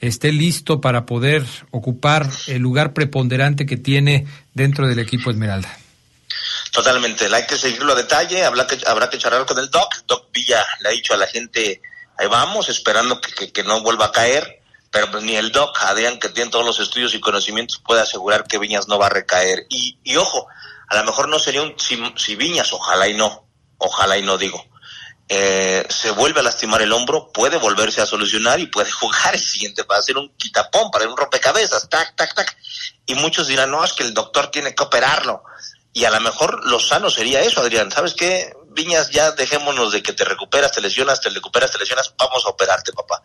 esté 0.00 0.32
listo 0.32 0.80
para 0.80 1.06
poder 1.06 1.44
ocupar 1.70 2.28
el 2.46 2.62
lugar 2.62 2.92
preponderante 2.92 3.66
que 3.66 3.76
tiene 3.76 4.26
dentro 4.52 4.86
del 4.86 4.98
equipo 4.98 5.30
Esmeralda. 5.30 5.78
Totalmente, 6.70 7.26
hay 7.32 7.46
que 7.46 7.56
seguirlo 7.56 7.92
a 7.92 7.96
detalle, 7.96 8.44
habrá 8.44 8.66
que, 8.66 8.78
habrá 8.86 9.08
que 9.08 9.18
charlar 9.18 9.46
con 9.46 9.58
el 9.58 9.70
Doc. 9.70 9.94
Doc 10.06 10.30
Villa 10.32 10.64
le 10.82 10.88
ha 10.88 10.92
dicho 10.92 11.14
a 11.14 11.16
la 11.16 11.26
gente, 11.26 11.80
ahí 12.18 12.26
vamos, 12.26 12.68
esperando 12.68 13.20
que, 13.20 13.52
que 13.52 13.62
no 13.62 13.82
vuelva 13.82 14.06
a 14.06 14.12
caer 14.12 14.63
pero 14.94 15.10
pues 15.10 15.24
ni 15.24 15.34
el 15.34 15.50
doc, 15.50 15.76
Adrián, 15.82 16.20
que 16.20 16.28
tiene 16.28 16.52
todos 16.52 16.64
los 16.64 16.78
estudios 16.78 17.14
y 17.14 17.20
conocimientos, 17.20 17.82
puede 17.84 18.00
asegurar 18.00 18.44
que 18.44 18.58
Viñas 18.58 18.86
no 18.86 18.96
va 18.96 19.06
a 19.06 19.10
recaer. 19.10 19.66
Y, 19.68 19.98
y 20.04 20.16
ojo, 20.16 20.46
a 20.88 20.94
lo 20.94 21.02
mejor 21.02 21.28
no 21.28 21.40
sería 21.40 21.62
un 21.62 21.74
si, 21.76 22.36
Viñas, 22.36 22.72
ojalá 22.72 23.08
y 23.08 23.14
no, 23.14 23.44
ojalá 23.78 24.16
y 24.18 24.22
no 24.22 24.38
digo, 24.38 24.64
eh, 25.28 25.84
se 25.90 26.12
vuelve 26.12 26.38
a 26.38 26.42
lastimar 26.44 26.80
el 26.80 26.92
hombro, 26.92 27.32
puede 27.32 27.56
volverse 27.56 28.02
a 28.02 28.06
solucionar 28.06 28.60
y 28.60 28.66
puede 28.66 28.88
jugar 28.92 29.34
el 29.34 29.40
siguiente 29.40 29.82
para 29.82 29.98
hacer 29.98 30.16
un 30.16 30.32
quitapón, 30.36 30.92
para 30.92 31.08
un 31.08 31.16
rompecabezas, 31.16 31.88
tac, 31.88 32.14
tac, 32.14 32.32
tac. 32.32 32.56
Y 33.04 33.16
muchos 33.16 33.48
dirán, 33.48 33.72
no, 33.72 33.82
es 33.82 33.94
que 33.94 34.04
el 34.04 34.14
doctor 34.14 34.52
tiene 34.52 34.76
que 34.76 34.84
operarlo. 34.84 35.42
Y 35.92 36.04
a 36.04 36.10
lo 36.10 36.20
mejor 36.20 36.64
lo 36.66 36.78
sano 36.78 37.10
sería 37.10 37.40
eso, 37.40 37.60
Adrián. 37.60 37.90
¿Sabes 37.90 38.14
qué? 38.14 38.52
Viñas, 38.68 39.10
ya 39.10 39.32
dejémonos 39.32 39.90
de 39.90 40.04
que 40.04 40.12
te 40.12 40.24
recuperas, 40.24 40.70
te 40.70 40.80
lesionas, 40.80 41.20
te 41.20 41.30
recuperas, 41.30 41.72
te 41.72 41.78
lesionas, 41.78 42.14
vamos 42.16 42.46
a 42.46 42.50
operarte, 42.50 42.92
papá 42.92 43.20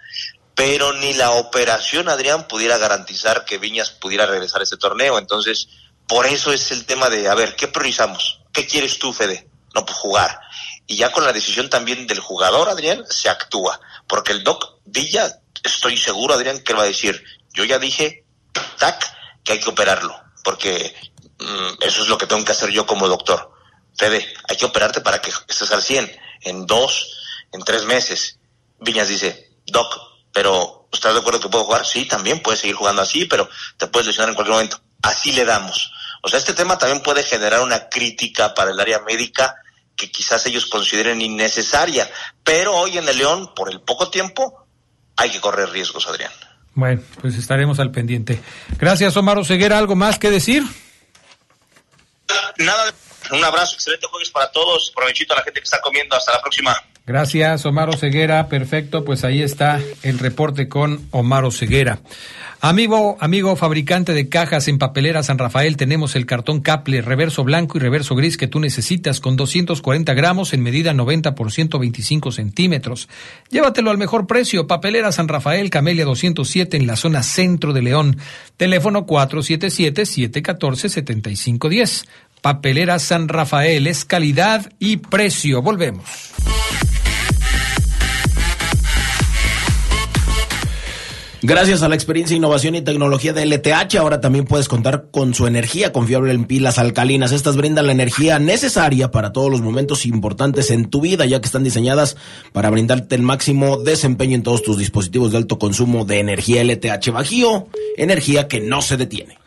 pero 0.60 0.92
ni 0.92 1.14
la 1.14 1.32
operación 1.32 2.10
Adrián 2.10 2.46
pudiera 2.46 2.78
garantizar 2.78 3.46
que 3.46 3.58
Viñas 3.58 3.92
pudiera 3.92 4.26
regresar 4.26 4.60
a 4.60 4.66
este 4.66 4.76
torneo. 4.76 5.18
Entonces, 5.18 5.70
por 6.06 6.26
eso 6.26 6.52
es 6.52 6.72
el 6.72 6.86
tema 6.86 7.08
de, 7.08 7.30
a 7.30 7.34
ver, 7.34 7.56
¿qué 7.56 7.70
priorizamos? 7.70 8.42
¿Qué 8.52 8.68
quieres 8.68 9.00
tú, 9.00 9.14
Fede? 9.14 9.48
No, 9.74 9.86
pues 9.86 9.98
jugar. 9.98 10.38
Y 10.86 10.98
ya 10.98 11.14
con 11.14 11.24
la 11.24 11.32
decisión 11.32 11.70
también 11.70 12.08
del 12.08 12.20
jugador, 12.20 12.68
Adrián, 12.68 13.06
se 13.10 13.30
actúa. 13.30 13.80
Porque 14.06 14.34
el 14.34 14.44
Doc 14.44 14.82
Villa, 14.84 15.40
estoy 15.64 15.96
seguro, 15.96 16.34
Adrián, 16.34 16.60
que 16.60 16.74
va 16.74 16.84
a 16.84 16.88
decir, 16.88 17.24
yo 17.54 17.64
ya 17.64 17.80
dije, 17.80 18.26
tac, 18.78 19.16
que 19.46 19.54
hay 19.54 19.60
que 19.62 19.70
operarlo. 19.70 20.14
Porque 20.44 20.94
mm, 21.40 21.84
eso 21.84 22.02
es 22.02 22.10
lo 22.10 22.18
que 22.18 22.28
tengo 22.28 22.44
que 22.44 22.52
hacer 22.52 22.70
yo 22.72 22.86
como 22.86 23.08
doctor. 23.08 23.54
Fede, 23.96 24.28
hay 24.50 24.58
que 24.58 24.66
operarte 24.66 25.00
para 25.00 25.22
que 25.22 25.32
estés 25.48 25.72
al 25.72 25.82
100, 25.82 26.20
en 26.42 26.66
dos, 26.66 27.18
en 27.54 27.62
tres 27.62 27.86
meses. 27.86 28.40
Viñas 28.82 29.08
dice, 29.08 29.54
Doc, 29.66 30.09
pero 30.32 30.88
¿estás 30.92 31.14
de 31.14 31.20
acuerdo 31.20 31.40
que 31.40 31.50
puedo 31.50 31.66
jugar? 31.66 31.86
Sí, 31.86 32.06
también 32.06 32.42
puedes 32.42 32.62
seguir 32.62 32.76
jugando 32.76 33.02
así, 33.02 33.26
pero 33.26 33.50
te 33.78 33.88
puedes 33.88 34.08
lesionar 34.08 34.30
en 34.30 34.36
cualquier 34.36 34.56
momento. 34.56 34.82
Así 35.02 35.32
le 35.32 35.46
damos. 35.46 35.92
O 36.22 36.30
sea, 36.30 36.40
este 36.40 36.54
tema 36.54 36.78
también 36.78 37.02
puede 37.02 37.24
generar 37.24 37.62
una 37.62 37.90
crítica 37.90 38.54
para 38.54 38.72
el 38.72 38.80
área 38.80 39.00
médica 39.00 39.56
que 39.96 40.12
quizás 40.12 40.46
ellos 40.46 40.66
consideren 40.66 41.22
innecesaria, 41.22 42.10
pero 42.44 42.74
hoy 42.76 42.98
en 42.98 43.08
el 43.08 43.18
León, 43.18 43.54
por 43.54 43.70
el 43.70 43.82
poco 43.82 44.10
tiempo, 44.10 44.66
hay 45.18 45.30
que 45.30 45.42
correr 45.42 45.70
riesgos, 45.70 46.08
Adrián. 46.08 46.32
Bueno, 46.74 47.02
pues 47.20 47.36
estaremos 47.36 47.80
al 47.80 47.92
pendiente. 47.92 48.42
Gracias, 48.78 49.18
Omar 49.18 49.38
Oseguera. 49.38 49.78
¿Algo 49.78 49.96
más 49.96 50.18
que 50.18 50.30
decir? 50.30 50.64
Nada, 52.58 52.94
un 53.32 53.44
abrazo, 53.44 53.76
excelente 53.76 54.08
jueves 54.08 54.30
para 54.30 54.50
todos. 54.52 54.92
Provechito 54.96 55.34
a 55.34 55.38
la 55.38 55.44
gente 55.44 55.60
que 55.60 55.66
está 55.66 55.82
comiendo. 55.82 56.16
Hasta 56.16 56.32
la 56.32 56.42
próxima. 56.42 56.82
Gracias, 57.10 57.66
Omar 57.66 57.98
Ceguera. 57.98 58.48
Perfecto, 58.50 59.04
pues 59.04 59.24
ahí 59.24 59.42
está 59.42 59.82
el 60.04 60.20
reporte 60.20 60.70
con 60.70 61.08
Omar 61.10 61.52
Ceguera. 61.52 62.02
Amigo, 62.62 63.18
amigo 63.20 63.56
fabricante 63.56 64.14
de 64.14 64.30
cajas 64.30 64.68
en 64.68 64.78
papelera 64.78 65.24
San 65.24 65.40
Rafael, 65.40 65.76
tenemos 65.76 66.16
el 66.16 66.28
cartón 66.28 66.60
Caple, 66.60 67.02
reverso 67.02 67.44
blanco 67.44 67.80
y 67.80 67.82
reverso 67.82 68.16
gris 68.16 68.38
que 68.38 68.46
tú 68.46 68.60
necesitas 68.60 69.22
con 69.22 69.38
240 69.38 70.14
gramos 70.14 70.54
en 70.54 70.62
medida 70.62 70.94
90 70.94 71.34
por 71.34 71.52
125 71.52 72.32
centímetros. 72.32 73.10
Llévatelo 73.50 73.90
al 73.90 73.98
mejor 73.98 74.28
precio. 74.28 74.68
Papelera 74.68 75.12
San 75.12 75.30
Rafael, 75.30 75.72
Camelia 75.72 76.06
207 76.06 76.78
en 76.78 76.86
la 76.86 76.96
zona 76.96 77.24
centro 77.24 77.74
de 77.74 77.82
León. 77.82 78.18
Teléfono 78.56 79.08
477-714-7510. 79.08 82.06
Papelera 82.44 83.00
San 83.00 83.30
Rafael 83.30 83.88
es 83.88 84.06
calidad 84.06 84.72
y 84.78 84.98
precio. 84.98 85.64
Volvemos. 85.64 86.06
Gracias 91.42 91.84
a 91.84 91.88
la 91.88 91.96
experiencia, 91.96 92.36
innovación 92.36 92.76
y 92.76 92.82
tecnología 92.82 93.32
de 93.32 93.46
LTH, 93.46 93.96
ahora 93.96 94.20
también 94.20 94.44
puedes 94.44 94.68
contar 94.68 95.06
con 95.10 95.34
su 95.34 95.48
energía 95.48 95.94
confiable 95.94 96.34
en 96.34 96.44
pilas 96.44 96.78
alcalinas. 96.78 97.32
Estas 97.32 97.56
brindan 97.56 97.86
la 97.86 97.94
energía 97.94 98.40
necesaria 98.40 99.10
para 99.10 99.32
todos 99.32 99.50
los 99.50 99.62
momentos 99.62 100.06
importantes 100.06 100.70
en 100.70 100.90
tu 100.90 101.00
vida, 101.00 101.26
ya 101.26 101.40
que 101.40 101.46
están 101.46 101.64
diseñadas 101.64 102.18
para 102.52 102.70
brindarte 102.70 103.16
el 103.16 103.22
máximo 103.22 103.78
desempeño 103.78 104.36
en 104.36 104.44
todos 104.44 104.64
tus 104.64 104.78
dispositivos 104.78 105.32
de 105.32 105.38
alto 105.38 105.58
consumo 105.58 106.04
de 106.04 106.20
energía 106.20 106.62
LTH 106.62 107.10
Bajío, 107.14 107.70
energía 107.96 108.50
que 108.50 108.60
no 108.60 108.82
se 108.82 108.98
detiene. 108.98 109.38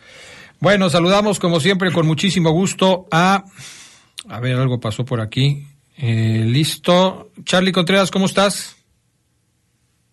Bueno, 0.61 0.89
saludamos 0.89 1.39
como 1.39 1.61
siempre 1.61 1.93
con 1.93 2.07
muchísimo 2.07 2.53
gusto 2.53 3.07
a... 3.11 3.45
A 4.29 4.41
ver, 4.41 4.57
algo 4.57 4.81
pasó 4.81 5.05
por 5.05 5.21
aquí. 5.21 5.67
Eh, 5.99 6.45
listo. 6.47 7.33
Charlie 7.45 7.73
Contreras, 7.73 8.11
¿cómo 8.11 8.25
estás? 8.27 8.77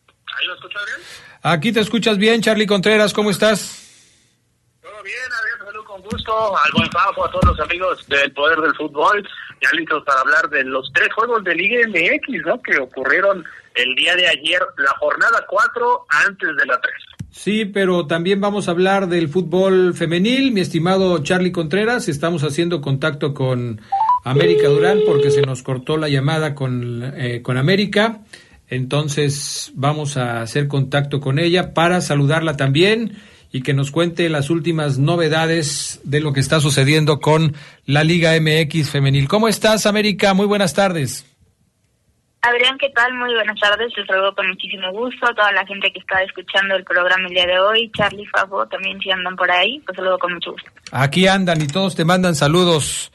¿Ahí 0.08 0.48
lo 0.48 0.56
escuchas 0.56 0.82
bien? 0.86 1.19
Aquí 1.42 1.72
te 1.72 1.80
escuchas 1.80 2.18
bien, 2.18 2.42
Charlie 2.42 2.68
Contreras, 2.68 3.14
¿cómo 3.14 3.32
estás? 3.32 3.88
Todo 4.82 5.04
bien, 5.04 5.16
Adrián, 5.40 5.68
salud 5.68 5.86
con 5.86 6.02
gusto. 6.02 6.58
Al 6.58 6.72
buen 6.74 6.90
paso 6.90 7.26
a 7.26 7.32
todos 7.32 7.46
los 7.46 7.60
amigos 7.62 8.06
del 8.08 8.32
Poder 8.34 8.60
del 8.60 8.76
Fútbol. 8.76 9.28
Ya 9.62 9.70
listos 9.78 10.04
para 10.06 10.20
hablar 10.22 10.50
de 10.50 10.66
los 10.66 10.92
tres 10.94 11.08
juegos 11.14 11.44
de 11.46 11.56
Liga 11.56 11.88
MX, 11.88 12.46
¿no? 12.46 12.62
Que 12.62 12.78
ocurrieron 12.78 13.46
el 13.76 13.96
día 13.96 14.16
de 14.16 14.28
ayer, 14.28 14.62
la 14.78 14.92
jornada 15.00 15.46
4 15.48 16.06
antes 16.28 16.50
de 16.58 16.66
la 16.66 16.80
3. 16.82 16.94
Sí, 17.32 17.66
pero 17.66 18.06
también 18.06 18.42
vamos 18.42 18.68
a 18.68 18.72
hablar 18.72 19.08
del 19.08 19.30
fútbol 19.30 19.94
femenil, 19.94 20.52
mi 20.52 20.60
estimado 20.60 21.20
Charlie 21.24 21.54
Contreras. 21.54 22.10
Estamos 22.10 22.44
haciendo 22.44 22.82
contacto 22.82 23.34
con 23.34 23.80
América 24.26 24.68
Durán 24.68 25.00
porque 25.06 25.32
se 25.32 25.44
nos 25.44 25.64
cortó 25.64 25.96
la 25.96 26.10
llamada 26.10 26.54
con, 26.54 27.14
eh, 27.16 27.42
con 27.42 27.58
América. 27.58 28.20
Entonces 28.70 29.72
vamos 29.76 30.18
a 30.18 30.42
hacer 30.42 30.68
contacto 30.68 31.20
con 31.20 31.40
ella 31.40 31.74
para 31.74 32.02
saludarla 32.02 32.56
también 32.56 33.18
y 33.52 33.64
que 33.64 33.74
nos 33.74 33.92
cuente 33.92 34.30
las 34.30 34.50
últimas 34.50 35.00
novedades 35.00 36.00
de 36.04 36.20
lo 36.20 36.34
que 36.34 36.40
está 36.40 36.60
sucediendo 36.60 37.20
con 37.20 37.56
la 37.86 38.04
Liga 38.04 38.40
MX 38.40 38.92
femenil. 38.92 39.28
¿Cómo 39.28 39.48
estás, 39.48 39.88
América? 39.88 40.36
Muy 40.36 40.46
buenas 40.46 40.74
tardes. 40.76 41.26
Adrián, 42.42 42.78
¿qué 42.78 42.90
tal? 42.92 43.14
Muy 43.16 43.34
buenas 43.34 43.60
tardes. 43.60 43.92
Te 43.94 44.06
saludo 44.06 44.34
con 44.34 44.48
muchísimo 44.48 44.92
gusto 44.94 45.28
a 45.28 45.34
toda 45.34 45.52
la 45.52 45.66
gente 45.66 45.92
que 45.92 46.00
está 46.00 46.22
escuchando 46.24 46.76
el 46.76 46.86
programa 46.86 47.28
el 47.28 47.34
día 47.34 47.48
de 47.48 47.60
hoy. 47.60 47.92
Charlie, 47.98 48.26
Fabo, 48.28 48.66
también 48.68 49.00
si 49.00 49.12
andan 49.12 49.36
por 49.36 49.52
ahí, 49.52 49.82
pues 49.86 49.96
saludo 49.98 50.18
con 50.20 50.34
mucho 50.34 50.52
gusto. 50.52 50.70
Aquí 50.92 51.28
andan 51.28 51.62
y 51.62 51.68
todos 51.68 51.96
te 51.96 52.06
mandan 52.06 52.36
saludos, 52.36 53.12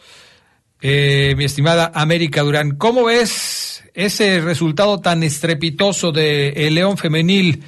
eh, 0.82 1.34
mi 1.38 1.44
estimada 1.44 1.90
América 1.94 2.42
Durán. 2.42 2.76
¿Cómo 2.76 3.04
ves 3.04 3.73
ese 3.94 4.40
resultado 4.40 5.00
tan 5.00 5.22
estrepitoso 5.22 6.12
de 6.12 6.66
el 6.66 6.74
León 6.74 6.98
Femenil 6.98 7.64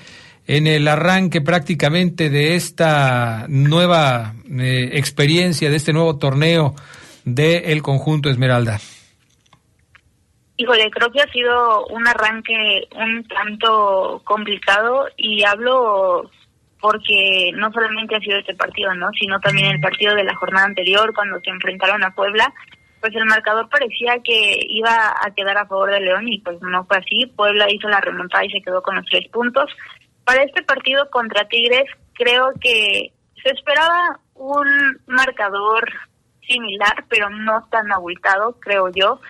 en 0.47 0.67
el 0.67 0.87
arranque 0.87 1.41
prácticamente 1.41 2.31
de 2.31 2.55
esta 2.55 3.47
nueva 3.49 4.35
eh, 4.51 4.91
experiencia, 4.95 5.71
de 5.71 5.77
este 5.77 5.93
nuevo 5.93 6.19
torneo 6.19 6.75
del 7.25 7.83
conjunto 7.83 8.29
Esmeralda? 8.29 8.79
Híjole, 10.57 10.91
creo 10.91 11.11
que 11.13 11.21
ha 11.21 11.31
sido 11.33 11.87
un 11.89 12.07
arranque 12.07 12.89
un 12.95 13.25
tanto 13.25 14.23
complicado 14.25 15.07
y 15.17 15.45
hablo 15.45 16.31
porque 16.81 17.51
no 17.55 17.71
solamente 17.73 18.17
ha 18.17 18.21
sido 18.21 18.39
este 18.39 18.55
partido, 18.55 18.95
¿no? 18.95 19.09
Sino 19.19 19.41
también 19.41 19.67
el 19.67 19.81
partido 19.81 20.15
de 20.15 20.25
la 20.25 20.35
jornada 20.37 20.67
anterior 20.67 21.13
cuando 21.15 21.41
se 21.41 21.51
enfrentaron 21.51 22.03
a 22.05 22.15
Puebla 22.15 22.53
pues 23.01 23.15
el 23.15 23.25
marcador 23.27 23.69
parecía 23.69 24.19
que 24.23 24.59
iba 24.69 25.15
a 25.23 25.31
quedar 25.35 25.57
a 25.59 25.67
favor 25.67 25.91
de 25.91 26.01
León 26.01 26.29
y 26.29 26.41
pues 26.41 26.61
no 26.63 26.85
fue 26.85 26.99
así. 26.99 27.27
Puebla 27.27 27.71
hizo 27.71 27.89
la 27.89 28.01
remontada 28.01 28.45
y 28.45 28.51
se 28.51 28.63
quedó 28.63 28.83
con 28.83 28.97
los 28.97 29.07
tres 29.07 29.29
puntos. 29.29 29.71
Para 30.25 30.43
este 30.43 30.63
partido 30.63 31.09
contra 31.11 31.47
Tigres 31.49 31.85
creo 32.15 32.53
que 32.61 33.13
se 33.43 33.51
esperaba 33.51 34.19
un 34.35 35.01
marcador 35.07 35.89
similar, 36.47 37.05
pero 37.09 37.31
no 37.31 37.67
tan 37.71 37.93
abultado, 37.93 38.59
creo 38.61 38.89
yo. 38.91 39.21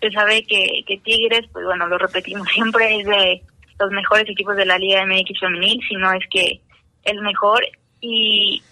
Se 0.00 0.10
sabe 0.10 0.42
que, 0.44 0.82
que 0.86 0.98
Tigres, 0.98 1.46
pues 1.52 1.64
bueno, 1.64 1.86
lo 1.86 1.98
repetimos 1.98 2.48
siempre, 2.54 3.00
es 3.00 3.06
de 3.06 3.42
los 3.78 3.90
mejores 3.90 4.28
equipos 4.28 4.56
de 4.56 4.66
la 4.66 4.78
Liga 4.78 5.04
MX 5.04 5.40
femenil, 5.40 5.80
si 5.88 5.96
no 5.96 6.12
es 6.12 6.26
que 6.30 6.60
el 7.04 7.20
mejor. 7.22 7.62
Y 8.00 8.62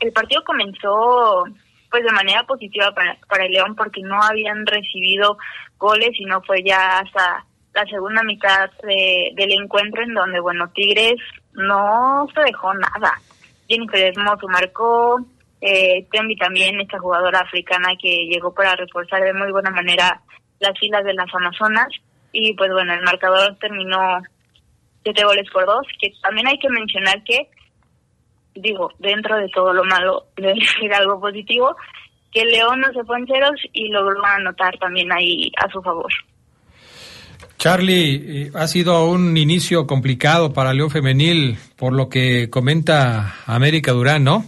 el 0.00 0.12
partido 0.12 0.42
comenzó 0.44 1.44
pues 1.90 2.04
de 2.04 2.12
manera 2.12 2.44
positiva 2.44 2.92
para, 2.94 3.16
para 3.28 3.46
el 3.46 3.52
León 3.52 3.74
porque 3.74 4.02
no 4.02 4.20
habían 4.22 4.66
recibido 4.66 5.38
goles 5.78 6.10
y 6.18 6.24
no 6.24 6.42
fue 6.42 6.62
ya 6.62 6.98
hasta 6.98 7.44
la 7.74 7.84
segunda 7.86 8.22
mitad 8.22 8.70
de, 8.82 9.30
del 9.34 9.52
encuentro 9.52 10.02
en 10.02 10.14
donde, 10.14 10.40
bueno, 10.40 10.68
Tigres 10.74 11.20
no 11.52 12.26
se 12.34 12.40
dejó 12.42 12.74
nada. 12.74 13.20
Jennifer 13.68 14.00
Hermoso 14.00 14.48
marcó, 14.48 15.20
eh, 15.60 16.06
Tembi 16.10 16.36
también, 16.36 16.80
esta 16.80 16.98
jugadora 16.98 17.40
africana 17.40 17.90
que 18.00 18.26
llegó 18.26 18.52
para 18.52 18.74
reforzar 18.76 19.22
de 19.22 19.34
muy 19.34 19.52
buena 19.52 19.70
manera 19.70 20.20
las 20.60 20.78
filas 20.78 21.04
de 21.04 21.14
las 21.14 21.32
Amazonas. 21.34 21.88
Y 22.32 22.54
pues 22.54 22.70
bueno, 22.72 22.94
el 22.94 23.02
marcador 23.02 23.56
terminó 23.60 24.20
siete 25.02 25.24
goles 25.24 25.48
por 25.52 25.66
dos, 25.66 25.86
que 26.00 26.12
también 26.22 26.46
hay 26.48 26.58
que 26.58 26.68
mencionar 26.68 27.22
que, 27.24 27.48
digo, 28.60 28.90
dentro 28.98 29.36
de 29.36 29.48
todo 29.48 29.72
lo 29.72 29.84
malo, 29.84 30.26
debe 30.36 30.54
decir 30.54 30.92
algo 30.92 31.20
positivo, 31.20 31.76
que 32.32 32.44
León 32.44 32.80
no 32.80 32.92
se 32.92 33.04
fue 33.04 33.18
en 33.18 33.26
ceros 33.26 33.60
y 33.72 33.88
logró 33.88 34.24
anotar 34.24 34.76
también 34.78 35.10
ahí 35.12 35.50
a 35.56 35.70
su 35.70 35.80
favor. 35.82 36.12
Charlie, 37.58 38.44
eh, 38.44 38.50
ha 38.54 38.68
sido 38.68 39.08
un 39.08 39.36
inicio 39.36 39.86
complicado 39.86 40.52
para 40.52 40.72
León 40.72 40.90
Femenil, 40.90 41.58
por 41.76 41.92
lo 41.92 42.08
que 42.08 42.48
comenta 42.50 43.34
América 43.46 43.92
Durán, 43.92 44.22
¿no? 44.22 44.44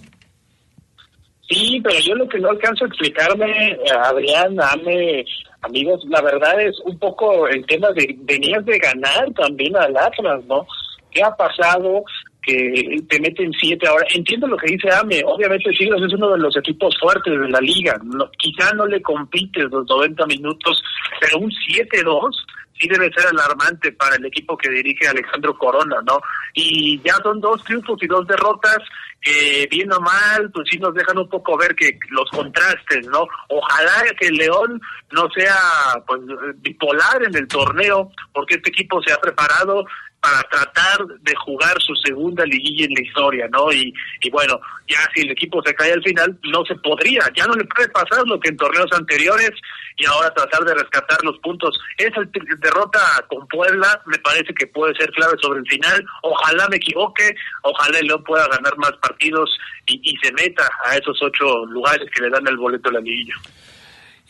Sí, 1.48 1.80
pero 1.82 1.98
yo 1.98 2.14
lo 2.14 2.28
que 2.28 2.38
no 2.38 2.50
alcanzo 2.50 2.84
a 2.84 2.88
explicarme, 2.88 3.76
Adrián, 4.04 4.56
Ame, 4.60 5.24
amigos, 5.62 6.04
la 6.08 6.22
verdad 6.22 6.60
es 6.60 6.78
un 6.84 6.96
poco 6.98 7.48
el 7.48 7.66
tema 7.66 7.90
de 7.90 8.14
venías 8.20 8.64
de 8.64 8.78
ganar 8.78 9.32
también 9.34 9.76
al 9.76 9.96
Atlas, 9.96 10.44
¿no? 10.46 10.64
¿Qué 11.10 11.22
ha 11.24 11.34
pasado? 11.34 12.04
Que 12.42 13.02
te 13.08 13.20
meten 13.20 13.52
siete 13.52 13.86
ahora. 13.86 14.06
Entiendo 14.14 14.46
lo 14.46 14.56
que 14.56 14.72
dice 14.72 14.88
Ame, 14.92 15.22
obviamente 15.24 15.70
Tigres 15.70 16.02
es 16.02 16.14
uno 16.14 16.30
de 16.30 16.38
los 16.38 16.56
equipos 16.56 16.96
fuertes 17.00 17.38
de 17.38 17.48
la 17.48 17.60
liga, 17.60 18.00
quizá 18.38 18.72
no 18.74 18.86
le 18.86 19.02
compites 19.02 19.64
los 19.70 19.86
90 19.88 20.26
minutos, 20.26 20.82
pero 21.20 21.38
un 21.38 21.50
7-2 21.50 22.30
sí 22.78 22.88
debe 22.88 23.12
ser 23.12 23.26
alarmante 23.26 23.92
para 23.92 24.16
el 24.16 24.24
equipo 24.24 24.56
que 24.56 24.70
dirige 24.70 25.06
Alejandro 25.06 25.56
Corona, 25.56 25.96
¿no? 26.06 26.20
Y 26.54 27.00
ya 27.02 27.14
son 27.22 27.40
dos 27.40 27.62
triunfos 27.64 28.02
y 28.02 28.06
dos 28.06 28.26
derrotas 28.26 28.78
que 29.20 29.68
bien 29.70 29.92
o 29.92 30.00
mal, 30.00 30.50
pues 30.50 30.66
sí 30.70 30.78
nos 30.78 30.94
dejan 30.94 31.18
un 31.18 31.28
poco 31.28 31.56
ver 31.58 31.74
que 31.74 31.98
los 32.10 32.28
contrastes, 32.30 33.06
¿no? 33.08 33.26
Ojalá 33.48 34.04
que 34.18 34.28
el 34.28 34.34
León 34.34 34.80
no 35.12 35.28
sea 35.30 35.58
pues 36.06 36.20
bipolar 36.56 37.22
en 37.22 37.36
el 37.36 37.46
torneo, 37.46 38.10
porque 38.32 38.54
este 38.54 38.70
equipo 38.70 39.02
se 39.02 39.12
ha 39.12 39.18
preparado 39.18 39.84
para 40.20 40.42
tratar 40.42 41.06
de 41.20 41.34
jugar 41.36 41.80
su 41.80 41.94
segunda 41.96 42.44
liguilla 42.44 42.84
en 42.84 42.94
la 42.94 43.02
historia, 43.02 43.48
¿no? 43.48 43.72
Y, 43.72 43.92
y 44.20 44.30
bueno, 44.30 44.60
ya 44.86 44.98
si 45.14 45.22
el 45.22 45.30
equipo 45.30 45.62
se 45.64 45.74
cae 45.74 45.92
al 45.92 46.02
final, 46.02 46.38
no 46.44 46.64
se 46.66 46.74
podría, 46.76 47.22
ya 47.34 47.46
no 47.46 47.54
le 47.54 47.64
puede 47.64 47.88
pasar 47.88 48.26
lo 48.26 48.38
que 48.38 48.50
en 48.50 48.56
torneos 48.56 48.92
anteriores 48.92 49.52
y 49.96 50.06
ahora 50.06 50.32
tratar 50.34 50.64
de 50.64 50.74
rescatar 50.74 51.18
los 51.24 51.38
puntos. 51.38 51.78
Esa 51.96 52.20
derrota 52.58 53.00
con 53.28 53.46
Puebla 53.48 54.00
me 54.06 54.18
parece 54.18 54.52
que 54.54 54.66
puede 54.66 54.94
ser 54.94 55.10
clave 55.12 55.36
sobre 55.40 55.60
el 55.60 55.66
final. 55.66 56.04
Ojalá 56.22 56.68
me 56.68 56.76
equivoque, 56.76 57.34
ojalá 57.62 57.98
el 57.98 58.06
León 58.06 58.24
pueda 58.24 58.46
ganar 58.48 58.76
más 58.76 58.92
partidos 59.02 59.58
y, 59.86 60.00
y 60.02 60.16
se 60.18 60.32
meta 60.32 60.68
a 60.86 60.96
esos 60.96 61.20
ocho 61.22 61.64
lugares 61.66 62.08
que 62.14 62.22
le 62.22 62.30
dan 62.30 62.46
el 62.46 62.56
boleto 62.56 62.90
a 62.90 62.92
la 62.92 63.00
liguilla. 63.00 63.34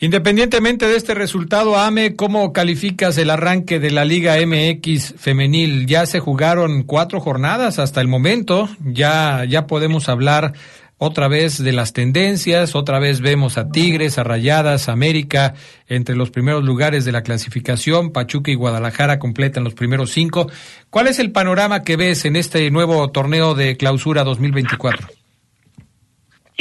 Independientemente 0.03 0.87
de 0.87 0.97
este 0.97 1.13
resultado, 1.13 1.77
Ame, 1.77 2.15
¿cómo 2.15 2.51
calificas 2.53 3.19
el 3.19 3.29
arranque 3.29 3.79
de 3.79 3.91
la 3.91 4.03
Liga 4.03 4.35
MX 4.43 5.13
femenil? 5.15 5.85
Ya 5.85 6.07
se 6.07 6.19
jugaron 6.19 6.81
cuatro 6.81 7.19
jornadas 7.21 7.77
hasta 7.77 8.01
el 8.01 8.07
momento, 8.07 8.67
ya, 8.83 9.45
ya 9.47 9.67
podemos 9.67 10.09
hablar 10.09 10.53
otra 10.97 11.27
vez 11.27 11.63
de 11.63 11.71
las 11.71 11.93
tendencias, 11.93 12.73
otra 12.73 12.97
vez 12.97 13.21
vemos 13.21 13.59
a 13.59 13.69
Tigres, 13.69 14.17
a 14.17 14.23
Rayadas, 14.23 14.89
América 14.89 15.53
entre 15.87 16.15
los 16.15 16.31
primeros 16.31 16.63
lugares 16.63 17.05
de 17.05 17.11
la 17.11 17.21
clasificación, 17.21 18.11
Pachuca 18.11 18.49
y 18.49 18.55
Guadalajara 18.55 19.19
completan 19.19 19.63
los 19.63 19.75
primeros 19.75 20.09
cinco. 20.09 20.49
¿Cuál 20.89 21.09
es 21.09 21.19
el 21.19 21.31
panorama 21.31 21.83
que 21.83 21.95
ves 21.95 22.25
en 22.25 22.37
este 22.37 22.71
nuevo 22.71 23.11
torneo 23.11 23.53
de 23.53 23.77
clausura 23.77 24.23
2024? 24.23 25.20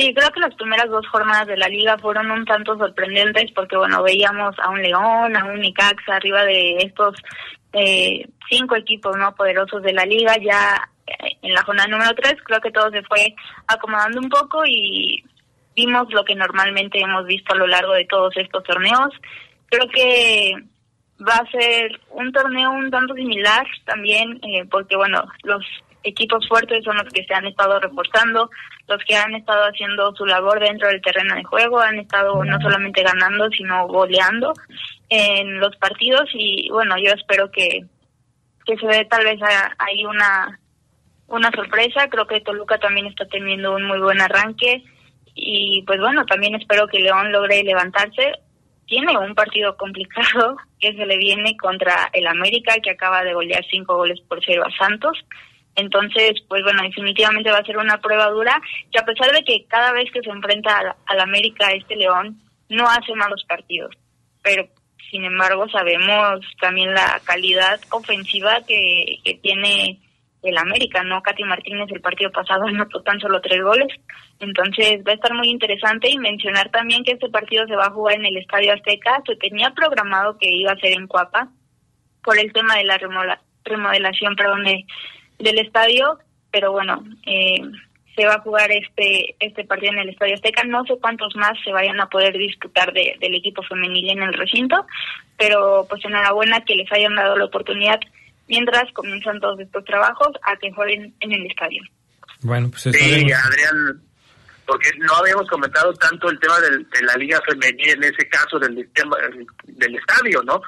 Sí, 0.00 0.14
creo 0.14 0.30
que 0.30 0.40
las 0.40 0.54
primeras 0.54 0.88
dos 0.88 1.06
jornadas 1.08 1.46
de 1.46 1.58
la 1.58 1.68
liga 1.68 1.98
fueron 1.98 2.30
un 2.30 2.46
tanto 2.46 2.74
sorprendentes 2.78 3.52
porque, 3.52 3.76
bueno, 3.76 4.02
veíamos 4.02 4.58
a 4.58 4.70
un 4.70 4.80
León, 4.80 5.36
a 5.36 5.44
un 5.44 5.60
Nicaxa 5.60 6.16
arriba 6.16 6.42
de 6.44 6.78
estos 6.78 7.16
eh, 7.74 8.26
cinco 8.48 8.76
equipos 8.76 9.14
no 9.18 9.34
poderosos 9.34 9.82
de 9.82 9.92
la 9.92 10.06
liga. 10.06 10.36
Ya 10.42 10.88
eh, 11.06 11.36
en 11.42 11.52
la 11.52 11.62
jornada 11.64 11.88
número 11.88 12.14
tres 12.14 12.36
creo 12.44 12.60
que 12.62 12.70
todo 12.70 12.90
se 12.90 13.02
fue 13.02 13.34
acomodando 13.66 14.20
un 14.20 14.30
poco 14.30 14.62
y 14.64 15.22
vimos 15.76 16.10
lo 16.14 16.24
que 16.24 16.34
normalmente 16.34 16.98
hemos 16.98 17.26
visto 17.26 17.52
a 17.52 17.58
lo 17.58 17.66
largo 17.66 17.92
de 17.92 18.06
todos 18.06 18.34
estos 18.38 18.64
torneos. 18.64 19.12
Creo 19.68 19.86
que 19.88 20.54
va 21.28 21.34
a 21.34 21.50
ser 21.50 22.00
un 22.08 22.32
torneo 22.32 22.70
un 22.70 22.90
tanto 22.90 23.12
similar 23.12 23.66
también 23.84 24.40
eh, 24.44 24.64
porque, 24.70 24.96
bueno, 24.96 25.22
los 25.42 25.62
equipos 26.02 26.46
fuertes 26.48 26.84
son 26.84 26.96
los 26.96 27.12
que 27.12 27.24
se 27.24 27.34
han 27.34 27.46
estado 27.46 27.78
reforzando, 27.80 28.50
los 28.88 29.02
que 29.04 29.16
han 29.16 29.34
estado 29.34 29.64
haciendo 29.64 30.14
su 30.14 30.26
labor 30.26 30.60
dentro 30.60 30.88
del 30.88 31.02
terreno 31.02 31.34
de 31.34 31.44
juego, 31.44 31.80
han 31.80 31.98
estado 31.98 32.44
no 32.44 32.60
solamente 32.60 33.02
ganando, 33.02 33.48
sino 33.50 33.86
goleando 33.86 34.52
en 35.08 35.60
los 35.60 35.76
partidos 35.76 36.28
y 36.32 36.68
bueno, 36.70 36.96
yo 36.98 37.12
espero 37.12 37.50
que, 37.50 37.84
que 38.64 38.76
se 38.76 38.86
ve 38.86 39.04
tal 39.04 39.24
vez 39.24 39.40
ahí 39.78 40.04
una, 40.04 40.58
una 41.26 41.50
sorpresa, 41.50 42.08
creo 42.08 42.26
que 42.26 42.40
Toluca 42.40 42.78
también 42.78 43.06
está 43.06 43.26
teniendo 43.26 43.74
un 43.74 43.86
muy 43.86 43.98
buen 43.98 44.20
arranque 44.20 44.84
y 45.34 45.82
pues 45.86 45.98
bueno, 46.00 46.24
también 46.26 46.54
espero 46.54 46.86
que 46.86 46.98
León 46.98 47.32
logre 47.32 47.62
levantarse. 47.62 48.32
Tiene 48.86 49.16
un 49.16 49.34
partido 49.34 49.76
complicado 49.76 50.56
que 50.80 50.92
se 50.94 51.06
le 51.06 51.16
viene 51.16 51.56
contra 51.56 52.10
el 52.12 52.26
América, 52.26 52.74
que 52.82 52.90
acaba 52.90 53.22
de 53.22 53.34
golear 53.34 53.64
cinco 53.70 53.96
goles 53.96 54.20
por 54.22 54.44
cero 54.44 54.64
a 54.66 54.76
Santos. 54.76 55.18
Entonces, 55.76 56.34
pues 56.48 56.62
bueno, 56.62 56.82
definitivamente 56.82 57.50
va 57.50 57.58
a 57.58 57.64
ser 57.64 57.78
una 57.78 58.00
prueba 58.00 58.28
dura, 58.30 58.60
que 58.90 58.98
a 58.98 59.04
pesar 59.04 59.32
de 59.32 59.42
que 59.42 59.66
cada 59.66 59.92
vez 59.92 60.10
que 60.12 60.20
se 60.20 60.30
enfrenta 60.30 60.96
al, 61.06 61.20
América 61.20 61.72
este 61.72 61.96
León, 61.96 62.40
no 62.68 62.88
hace 62.88 63.14
malos 63.14 63.44
partidos, 63.48 63.96
pero 64.42 64.68
sin 65.10 65.24
embargo 65.24 65.68
sabemos 65.68 66.40
también 66.60 66.94
la 66.94 67.20
calidad 67.24 67.80
ofensiva 67.90 68.60
que, 68.66 69.18
que 69.24 69.34
tiene 69.34 69.98
el 70.42 70.56
América, 70.56 71.02
¿no? 71.02 71.22
Katy 71.22 71.44
Martínez 71.44 71.88
el 71.90 72.00
partido 72.00 72.30
pasado 72.30 72.64
anotó 72.66 73.02
tan 73.02 73.20
solo 73.20 73.40
tres 73.40 73.62
goles, 73.62 73.88
entonces 74.38 75.02
va 75.06 75.12
a 75.12 75.14
estar 75.14 75.34
muy 75.34 75.48
interesante 75.48 76.08
y 76.08 76.18
mencionar 76.18 76.70
también 76.70 77.04
que 77.04 77.12
este 77.12 77.28
partido 77.28 77.66
se 77.66 77.76
va 77.76 77.86
a 77.86 77.92
jugar 77.92 78.16
en 78.16 78.26
el 78.26 78.36
Estadio 78.36 78.72
Azteca, 78.72 79.22
se 79.26 79.36
tenía 79.36 79.70
programado 79.70 80.38
que 80.38 80.50
iba 80.50 80.72
a 80.72 80.78
ser 80.78 80.92
en 80.92 81.06
Cuapa 81.06 81.48
por 82.22 82.38
el 82.38 82.52
tema 82.52 82.76
de 82.76 82.84
la 82.84 82.98
remodelación, 83.64 84.36
perdón, 84.36 84.64
de 84.64 84.84
del 85.40 85.58
estadio, 85.58 86.18
pero 86.50 86.72
bueno, 86.72 87.02
eh, 87.26 87.60
se 88.16 88.26
va 88.26 88.34
a 88.34 88.40
jugar 88.40 88.70
este 88.70 89.36
este 89.40 89.64
partido 89.64 89.92
en 89.92 90.00
el 90.00 90.08
Estadio 90.10 90.34
Azteca. 90.34 90.64
No 90.64 90.84
sé 90.84 90.96
cuántos 91.00 91.34
más 91.36 91.52
se 91.64 91.72
vayan 91.72 92.00
a 92.00 92.08
poder 92.08 92.36
disputar 92.36 92.92
de, 92.92 93.16
del 93.20 93.34
equipo 93.34 93.62
femenil 93.62 94.10
en 94.10 94.22
el 94.22 94.34
recinto, 94.34 94.86
pero 95.38 95.86
pues 95.88 96.04
enhorabuena 96.04 96.64
que 96.64 96.76
les 96.76 96.90
hayan 96.92 97.14
dado 97.14 97.36
la 97.36 97.46
oportunidad 97.46 98.00
mientras 98.48 98.92
comienzan 98.92 99.40
todos 99.40 99.60
estos 99.60 99.84
trabajos 99.84 100.28
a 100.42 100.56
que 100.56 100.72
jueguen 100.72 101.14
en 101.20 101.32
el 101.32 101.46
estadio. 101.46 101.82
Bueno, 102.42 102.70
pues 102.70 102.82
sí, 102.82 102.88
Adrián, 102.90 104.02
porque 104.70 104.92
no 104.98 105.12
habíamos 105.16 105.48
comentado 105.48 105.92
tanto 105.94 106.30
el 106.30 106.38
tema 106.38 106.60
del, 106.60 106.88
de 106.90 107.02
la 107.02 107.16
liga 107.16 107.40
femenil 107.44 107.90
en 107.90 108.04
ese 108.04 108.28
caso 108.28 108.56
del 108.56 108.88
tema 108.92 109.16
del 109.64 109.96
estadio, 109.96 110.44
¿no? 110.44 110.62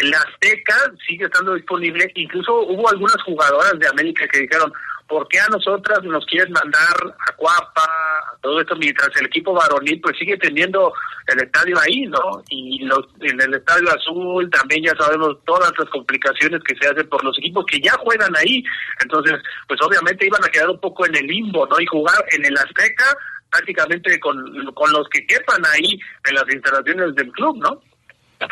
En 0.00 0.10
la 0.10 0.18
Azteca 0.18 0.76
sigue 1.04 1.24
estando 1.24 1.54
disponible, 1.54 2.08
incluso 2.14 2.54
hubo 2.54 2.88
algunas 2.88 3.20
jugadoras 3.24 3.76
de 3.80 3.88
América 3.88 4.28
que 4.28 4.42
dijeron, 4.42 4.72
¿por 5.08 5.26
qué 5.26 5.40
a 5.40 5.48
nosotras 5.48 6.04
nos 6.04 6.24
quieren 6.26 6.52
mandar 6.52 6.94
a 7.26 7.32
Cuapa, 7.32 7.82
a 7.82 8.36
todo 8.40 8.60
esto, 8.60 8.76
mientras 8.76 9.08
el 9.16 9.26
equipo 9.26 9.52
varonil 9.52 10.00
pues 10.02 10.16
sigue 10.16 10.36
teniendo 10.36 10.92
el 11.26 11.40
estadio 11.40 11.76
ahí, 11.80 12.06
¿no? 12.06 12.44
Y 12.50 12.84
los, 12.84 13.06
en 13.22 13.40
el 13.40 13.54
estadio 13.54 13.90
azul 13.90 14.48
también 14.50 14.84
ya 14.84 14.94
sabemos 14.94 15.36
todas 15.44 15.72
las 15.76 15.88
complicaciones 15.88 16.62
que 16.62 16.76
se 16.76 16.88
hacen 16.88 17.08
por 17.08 17.24
los 17.24 17.36
equipos 17.38 17.64
que 17.66 17.80
ya 17.80 17.94
juegan 18.04 18.36
ahí, 18.36 18.62
entonces 19.02 19.34
pues 19.66 19.80
obviamente 19.82 20.26
iban 20.26 20.44
a 20.44 20.48
quedar 20.48 20.70
un 20.70 20.78
poco 20.78 21.06
en 21.06 21.16
el 21.16 21.26
limbo, 21.26 21.66
¿no? 21.66 21.80
Y 21.80 21.86
jugar 21.86 22.24
en 22.30 22.44
el 22.44 22.56
Azteca 22.56 23.16
prácticamente 23.50 24.18
con, 24.20 24.36
con 24.74 24.92
los 24.92 25.08
que 25.08 25.26
quepan 25.26 25.62
ahí 25.74 25.98
en 26.28 26.34
las 26.34 26.44
instalaciones 26.52 27.14
del 27.14 27.30
club, 27.32 27.58
¿no? 27.58 27.82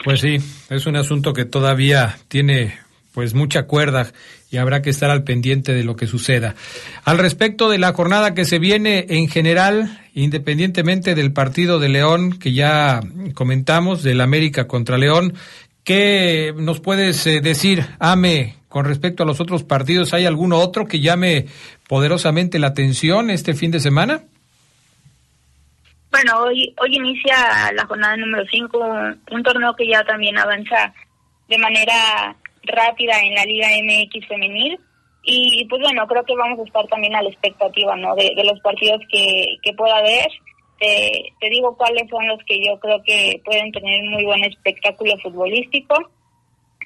Pues 0.05 0.21
sí, 0.21 0.39
es 0.71 0.87
un 0.87 0.97
asunto 0.97 1.33
que 1.33 1.45
todavía 1.45 2.19
tiene 2.29 2.79
pues 3.17 3.33
mucha 3.33 3.63
cuerda 3.63 4.13
y 4.51 4.59
habrá 4.59 4.83
que 4.83 4.91
estar 4.91 5.11
al 5.11 5.25
pendiente 5.25 5.73
de 5.73 5.85
lo 5.85 5.97
que 5.97 6.07
suceda. 6.07 6.55
Al 7.05 7.19
respecto 7.19 7.71
de 7.71 7.79
la 7.79 7.93
jornada 7.93 8.35
que 8.35 8.45
se 8.45 8.59
viene 8.59 9.07
en 9.09 9.29
general, 9.29 10.03
independientemente 10.13 11.15
del 11.15 11.33
partido 11.33 11.79
de 11.79 11.89
León 11.89 12.39
que 12.39 12.53
ya 12.53 13.01
comentamos, 13.33 14.03
del 14.03 14.21
América 14.21 14.67
contra 14.67 14.99
León, 14.99 15.35
¿qué 15.83 16.53
nos 16.59 16.81
puedes 16.81 17.27
eh, 17.27 17.41
decir, 17.41 17.87
Ame, 18.01 18.57
con 18.69 18.85
respecto 18.85 19.23
a 19.23 19.27
los 19.27 19.41
otros 19.41 19.65
partidos? 19.65 20.13
¿Hay 20.13 20.27
alguno 20.27 20.59
otro 20.59 20.87
que 20.87 21.01
llame 21.01 21.47
poderosamente 21.89 22.59
la 22.59 22.67
atención 22.67 23.31
este 23.31 23.55
fin 23.55 23.71
de 23.71 23.81
semana? 23.81 24.25
Bueno, 26.17 26.45
hoy, 26.45 26.75
hoy 26.81 26.97
inicia 26.97 27.71
la 27.75 27.85
jornada 27.85 28.17
número 28.17 28.43
5, 28.51 28.79
un 29.33 29.43
torneo 29.43 29.77
que 29.77 29.87
ya 29.87 30.03
también 30.03 30.39
avanza 30.39 30.95
de 31.47 31.59
manera 31.59 32.35
rápida 32.63 33.21
en 33.21 33.35
la 33.35 33.45
Liga 33.45 33.69
MX 33.83 34.27
femenil. 34.27 34.81
Y 35.25 35.67
pues 35.69 35.83
bueno, 35.83 36.07
creo 36.07 36.25
que 36.25 36.35
vamos 36.35 36.59
a 36.59 36.63
estar 36.63 36.87
también 36.87 37.15
a 37.17 37.21
la 37.21 37.29
expectativa 37.29 37.95
¿no? 37.97 38.15
de, 38.15 38.33
los 38.45 38.59
partidos 38.61 39.03
que, 39.13 39.59
que 39.63 39.75
pueda 39.75 39.99
haber. 39.99 40.27
Te, 40.81 41.35
te 41.39 41.51
digo 41.51 41.77
cuáles 41.77 42.09
son 42.09 42.27
los 42.29 42.43
que 42.47 42.65
yo 42.65 42.81
creo 42.81 43.03
que 43.03 43.43
pueden 43.45 43.71
tener 43.73 44.03
muy 44.05 44.25
buen 44.25 44.43
espectáculo 44.45 45.19
futbolístico. 45.19 45.97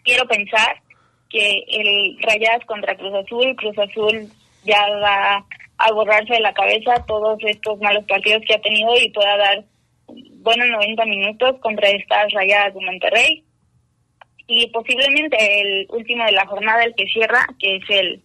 Quiero 0.02 0.26
pensar 0.26 0.82
que 1.28 1.62
el 1.68 2.18
Rayas 2.20 2.64
contra 2.66 2.96
Cruz 2.96 3.14
Azul, 3.14 3.54
Cruz 3.54 3.78
Azul 3.78 4.28
ya 4.64 4.88
va 4.98 5.46
a 5.80 5.92
borrarse 5.92 6.34
de 6.34 6.40
la 6.40 6.54
cabeza 6.54 7.04
todos 7.06 7.38
estos 7.44 7.80
malos 7.80 8.04
partidos 8.06 8.42
que 8.46 8.54
ha 8.54 8.60
tenido 8.60 8.90
y 9.00 9.10
pueda 9.10 9.36
dar 9.36 9.64
buenos 10.42 10.68
90 10.68 11.04
minutos 11.06 11.56
contra 11.60 11.88
estas 11.88 12.32
Rayadas 12.32 12.74
de 12.74 12.80
Monterrey 12.80 13.44
y 14.46 14.66
posiblemente 14.68 15.36
el 15.60 15.86
último 15.90 16.24
de 16.24 16.32
la 16.32 16.46
jornada, 16.46 16.82
el 16.82 16.94
que 16.94 17.06
cierra, 17.06 17.46
que 17.58 17.76
es 17.76 17.84
el 17.88 18.22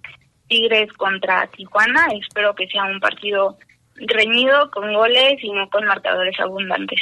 Tigres 0.47 0.91
contra 0.93 1.47
Tijuana. 1.55 2.07
Espero 2.19 2.55
que 2.55 2.67
sea 2.67 2.85
un 2.85 2.99
partido 2.99 3.57
reñido, 3.95 4.69
con 4.71 4.91
goles 4.93 5.35
y 5.41 5.51
no 5.51 5.69
con 5.69 5.85
marcadores 5.85 6.37
abundantes. 6.39 6.99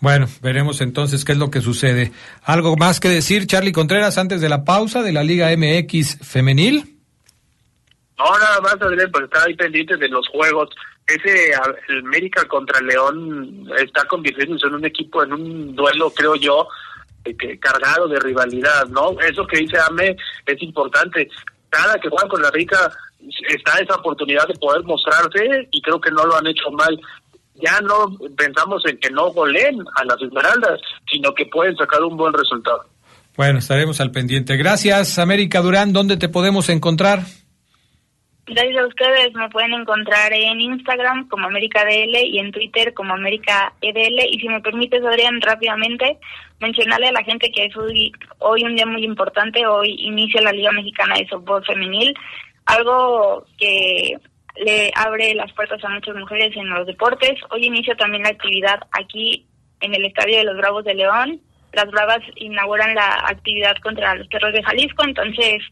Bueno, 0.00 0.26
veremos 0.42 0.80
entonces 0.80 1.24
qué 1.24 1.32
es 1.32 1.38
lo 1.38 1.50
que 1.50 1.60
sucede. 1.60 2.12
¿Algo 2.44 2.76
más 2.76 3.00
que 3.00 3.08
decir, 3.08 3.46
Charlie 3.46 3.72
Contreras, 3.72 4.18
antes 4.18 4.40
de 4.40 4.48
la 4.48 4.64
pausa 4.64 5.02
de 5.02 5.12
la 5.12 5.24
Liga 5.24 5.50
MX 5.56 6.18
femenil? 6.22 6.95
No, 8.18 8.38
nada 8.38 8.60
más, 8.62 8.80
Adrián, 8.80 9.10
pues 9.12 9.24
estar 9.24 9.46
ahí 9.46 9.54
pendiente 9.54 9.96
de 9.96 10.08
los 10.08 10.26
juegos. 10.28 10.70
Ese 11.06 11.52
el 11.88 11.98
América 11.98 12.46
contra 12.48 12.80
León 12.80 13.68
está 13.78 14.04
convirtiéndose 14.06 14.66
en 14.66 14.74
un 14.74 14.84
equipo, 14.84 15.22
en 15.22 15.32
un 15.34 15.76
duelo, 15.76 16.10
creo 16.10 16.34
yo, 16.34 16.66
que, 17.24 17.58
cargado 17.58 18.08
de 18.08 18.18
rivalidad, 18.18 18.86
¿no? 18.88 19.20
Eso 19.20 19.46
que 19.46 19.58
dice 19.58 19.76
Ame 19.88 20.16
es 20.46 20.62
importante. 20.62 21.28
Cada 21.68 21.98
que 21.98 22.08
juegan 22.08 22.28
con 22.28 22.42
la 22.42 22.50
Rica 22.50 22.90
está 23.48 23.78
esa 23.78 23.96
oportunidad 23.96 24.46
de 24.48 24.54
poder 24.54 24.82
mostrarse 24.84 25.68
y 25.70 25.82
creo 25.82 26.00
que 26.00 26.10
no 26.10 26.24
lo 26.24 26.36
han 26.36 26.46
hecho 26.46 26.70
mal. 26.70 26.98
Ya 27.54 27.80
no 27.80 28.16
pensamos 28.36 28.82
en 28.86 28.98
que 28.98 29.10
no 29.10 29.30
goleen 29.30 29.78
a 29.96 30.04
las 30.04 30.20
Esmeraldas, 30.20 30.80
sino 31.10 31.32
que 31.34 31.46
pueden 31.46 31.76
sacar 31.76 32.02
un 32.02 32.16
buen 32.16 32.32
resultado. 32.32 32.84
Bueno, 33.36 33.58
estaremos 33.58 34.00
al 34.00 34.10
pendiente. 34.10 34.56
Gracias, 34.56 35.18
América 35.18 35.60
Durán. 35.60 35.92
¿Dónde 35.92 36.16
te 36.16 36.28
podemos 36.28 36.68
encontrar? 36.68 37.20
Gracias 38.48 38.76
a 38.80 38.86
ustedes. 38.86 39.34
Me 39.34 39.48
pueden 39.50 39.72
encontrar 39.72 40.32
en 40.32 40.60
Instagram 40.60 41.26
como 41.28 41.48
América 41.48 41.84
DL 41.84 42.16
y 42.26 42.38
en 42.38 42.52
Twitter 42.52 42.94
como 42.94 43.14
América 43.14 43.72
EDL. 43.80 44.20
Y 44.30 44.38
si 44.38 44.48
me 44.48 44.60
permites, 44.60 45.04
Adrián, 45.04 45.40
rápidamente 45.40 46.16
mencionarle 46.60 47.08
a 47.08 47.12
la 47.12 47.24
gente 47.24 47.50
que 47.50 47.64
es 47.64 47.76
hoy, 47.76 48.12
hoy 48.38 48.62
un 48.62 48.76
día 48.76 48.86
muy 48.86 49.04
importante. 49.04 49.66
Hoy 49.66 49.96
inicia 49.98 50.40
la 50.42 50.52
Liga 50.52 50.70
Mexicana 50.70 51.16
de 51.16 51.26
Softball 51.26 51.64
Femenil. 51.64 52.14
Algo 52.66 53.44
que 53.58 54.16
le 54.64 54.92
abre 54.94 55.34
las 55.34 55.52
puertas 55.52 55.82
a 55.84 55.88
muchas 55.88 56.14
mujeres 56.14 56.56
en 56.56 56.70
los 56.70 56.86
deportes. 56.86 57.34
Hoy 57.50 57.66
inicia 57.66 57.96
también 57.96 58.22
la 58.22 58.28
actividad 58.28 58.78
aquí 58.92 59.44
en 59.80 59.92
el 59.92 60.04
Estadio 60.04 60.38
de 60.38 60.44
los 60.44 60.56
Bravos 60.56 60.84
de 60.84 60.94
León. 60.94 61.40
Las 61.72 61.90
Bravas 61.90 62.22
inauguran 62.36 62.94
la 62.94 63.24
actividad 63.26 63.74
contra 63.82 64.14
los 64.14 64.28
perros 64.28 64.52
de 64.52 64.62
Jalisco. 64.62 65.02
Entonces, 65.02 65.64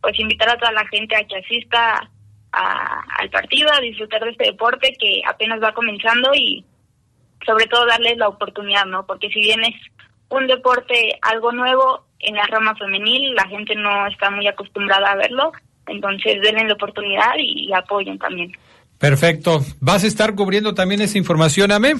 pues 0.00 0.18
invitar 0.18 0.48
a 0.48 0.56
toda 0.56 0.72
la 0.72 0.86
gente 0.88 1.14
a 1.14 1.24
que 1.24 1.36
asista 1.36 2.10
al 2.52 3.30
partido, 3.30 3.70
a 3.72 3.80
disfrutar 3.80 4.22
de 4.24 4.30
este 4.30 4.44
deporte 4.44 4.94
que 4.98 5.22
apenas 5.26 5.62
va 5.62 5.72
comenzando 5.72 6.34
y 6.34 6.64
sobre 7.46 7.66
todo 7.66 7.86
darles 7.86 8.18
la 8.18 8.28
oportunidad, 8.28 8.84
¿no? 8.84 9.06
Porque 9.06 9.28
si 9.30 9.40
bien 9.40 9.60
es 9.64 9.74
un 10.28 10.46
deporte 10.46 11.18
algo 11.22 11.52
nuevo 11.52 12.06
en 12.20 12.36
la 12.36 12.46
rama 12.46 12.74
femenil, 12.76 13.34
la 13.34 13.46
gente 13.48 13.74
no 13.74 14.06
está 14.06 14.30
muy 14.30 14.46
acostumbrada 14.46 15.12
a 15.12 15.16
verlo, 15.16 15.52
entonces 15.86 16.40
denle 16.42 16.66
la 16.66 16.74
oportunidad 16.74 17.34
y, 17.38 17.72
apoyen 17.72 18.18
también. 18.18 18.52
Perfecto. 18.98 19.60
¿Vas 19.80 20.04
a 20.04 20.06
estar 20.06 20.34
cubriendo 20.34 20.74
también 20.74 21.00
esa 21.00 21.18
información, 21.18 21.72
Ame? 21.72 21.94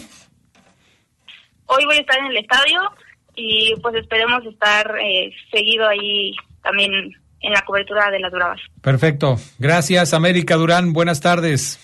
Hoy 1.66 1.84
voy 1.86 1.96
a 1.96 2.00
estar 2.00 2.18
en 2.18 2.26
el 2.26 2.36
estadio 2.36 2.82
y 3.34 3.74
pues 3.82 3.96
esperemos 3.96 4.44
estar 4.46 4.94
eh, 5.00 5.34
seguido 5.50 5.88
ahí 5.88 6.32
también 6.62 7.12
en 7.42 7.52
la 7.52 7.62
cobertura 7.64 8.10
de 8.10 8.20
las 8.20 8.32
bravas. 8.32 8.60
Perfecto. 8.80 9.36
Gracias, 9.58 10.14
América 10.14 10.56
Durán. 10.56 10.92
Buenas 10.92 11.20
tardes. 11.20 11.78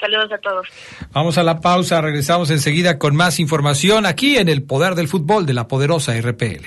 Saludos 0.00 0.30
a 0.32 0.38
todos. 0.38 0.66
Vamos 1.12 1.38
a 1.38 1.42
la 1.42 1.60
pausa, 1.60 2.00
regresamos 2.00 2.50
enseguida 2.50 2.98
con 2.98 3.16
más 3.16 3.40
información 3.40 4.06
aquí 4.06 4.36
en 4.36 4.48
el 4.48 4.62
Poder 4.62 4.94
del 4.94 5.08
Fútbol 5.08 5.44
de 5.44 5.54
la 5.54 5.66
poderosa 5.66 6.18
RPL. 6.20 6.66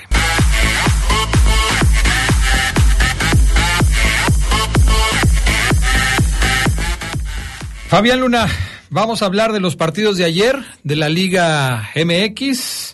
Fabián 7.88 8.20
Luna, 8.20 8.48
vamos 8.90 9.22
a 9.22 9.26
hablar 9.26 9.52
de 9.52 9.60
los 9.60 9.76
partidos 9.76 10.16
de 10.16 10.24
ayer 10.24 10.56
de 10.82 10.96
la 10.96 11.10
Liga 11.10 11.90
MX. 11.94 12.91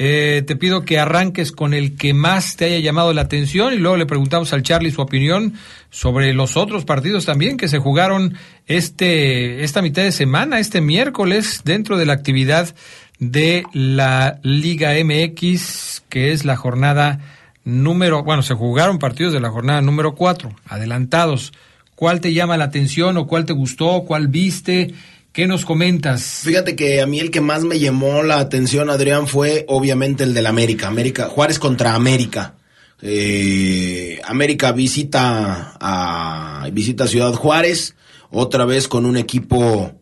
Eh, 0.00 0.44
te 0.46 0.54
pido 0.54 0.84
que 0.84 1.00
arranques 1.00 1.50
con 1.50 1.74
el 1.74 1.96
que 1.96 2.14
más 2.14 2.54
te 2.54 2.66
haya 2.66 2.78
llamado 2.78 3.12
la 3.12 3.22
atención 3.22 3.74
y 3.74 3.78
luego 3.78 3.96
le 3.96 4.06
preguntamos 4.06 4.52
al 4.52 4.62
Charlie 4.62 4.92
su 4.92 5.02
opinión 5.02 5.54
sobre 5.90 6.32
los 6.34 6.56
otros 6.56 6.84
partidos 6.84 7.26
también 7.26 7.56
que 7.56 7.66
se 7.66 7.78
jugaron 7.78 8.38
este 8.68 9.64
esta 9.64 9.82
mitad 9.82 10.02
de 10.02 10.12
semana, 10.12 10.60
este 10.60 10.80
miércoles, 10.80 11.62
dentro 11.64 11.98
de 11.98 12.06
la 12.06 12.12
actividad 12.12 12.72
de 13.18 13.64
la 13.72 14.38
Liga 14.44 14.92
MX, 15.02 16.04
que 16.08 16.30
es 16.30 16.44
la 16.44 16.54
jornada 16.54 17.18
número, 17.64 18.22
bueno, 18.22 18.42
se 18.42 18.54
jugaron 18.54 18.98
partidos 18.98 19.32
de 19.32 19.40
la 19.40 19.50
jornada 19.50 19.82
número 19.82 20.14
cuatro, 20.14 20.54
adelantados. 20.66 21.52
¿Cuál 21.94 22.20
te 22.20 22.32
llama 22.32 22.56
la 22.56 22.64
atención 22.64 23.16
o 23.16 23.26
cuál 23.26 23.44
te 23.44 23.52
gustó, 23.52 24.04
cuál 24.06 24.28
viste? 24.28 24.94
¿Qué 25.38 25.46
nos 25.46 25.64
comentas? 25.64 26.40
Fíjate 26.42 26.74
que 26.74 27.00
a 27.00 27.06
mí 27.06 27.20
el 27.20 27.30
que 27.30 27.40
más 27.40 27.62
me 27.62 27.78
llamó 27.78 28.24
la 28.24 28.40
atención, 28.40 28.90
Adrián, 28.90 29.28
fue 29.28 29.64
obviamente 29.68 30.24
el 30.24 30.34
del 30.34 30.46
América. 30.46 30.88
América, 30.88 31.28
Juárez 31.28 31.60
contra 31.60 31.94
América. 31.94 32.56
Eh, 33.02 34.20
América 34.24 34.72
visita 34.72 35.76
a 35.78 36.68
visita 36.72 37.06
Ciudad 37.06 37.34
Juárez, 37.34 37.94
otra 38.32 38.64
vez 38.64 38.88
con 38.88 39.06
un 39.06 39.16
equipo, 39.16 39.92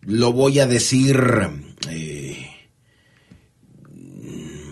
lo 0.00 0.32
voy 0.32 0.58
a 0.58 0.66
decir 0.66 1.20
eh, 1.90 2.46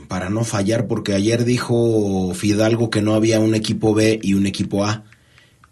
para 0.09 0.31
no 0.31 0.45
fallar, 0.45 0.87
porque 0.87 1.13
ayer 1.13 1.45
dijo 1.45 2.33
Fidalgo 2.33 2.89
que 2.89 3.03
no 3.03 3.17
había 3.17 3.39
un 3.39 3.55
equipo 3.55 3.93
B 3.93 4.19
y 4.23 4.33
un 4.33 4.47
equipo 4.47 4.87
A. 4.87 5.05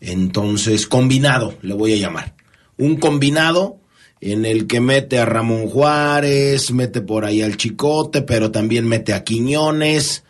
Entonces, 0.03 0.87
combinado, 0.87 1.57
le 1.63 1.73
voy 1.73 1.95
a 1.95 1.97
llamar. 1.97 2.35
Un 2.77 2.97
combinado 2.97 3.81
en 4.25 4.47
el 4.47 4.67
que 4.67 4.81
mete 4.81 5.19
a 5.19 5.27
Ramón 5.27 5.69
Juárez, 5.69 6.73
mete 6.73 7.03
por 7.03 7.27
ahí 7.27 7.43
al 7.43 7.59
Chicote, 7.59 8.23
pero 8.23 8.51
también 8.51 8.89
mete 8.89 9.13
a 9.13 9.23
Quiñones, 9.23 10.25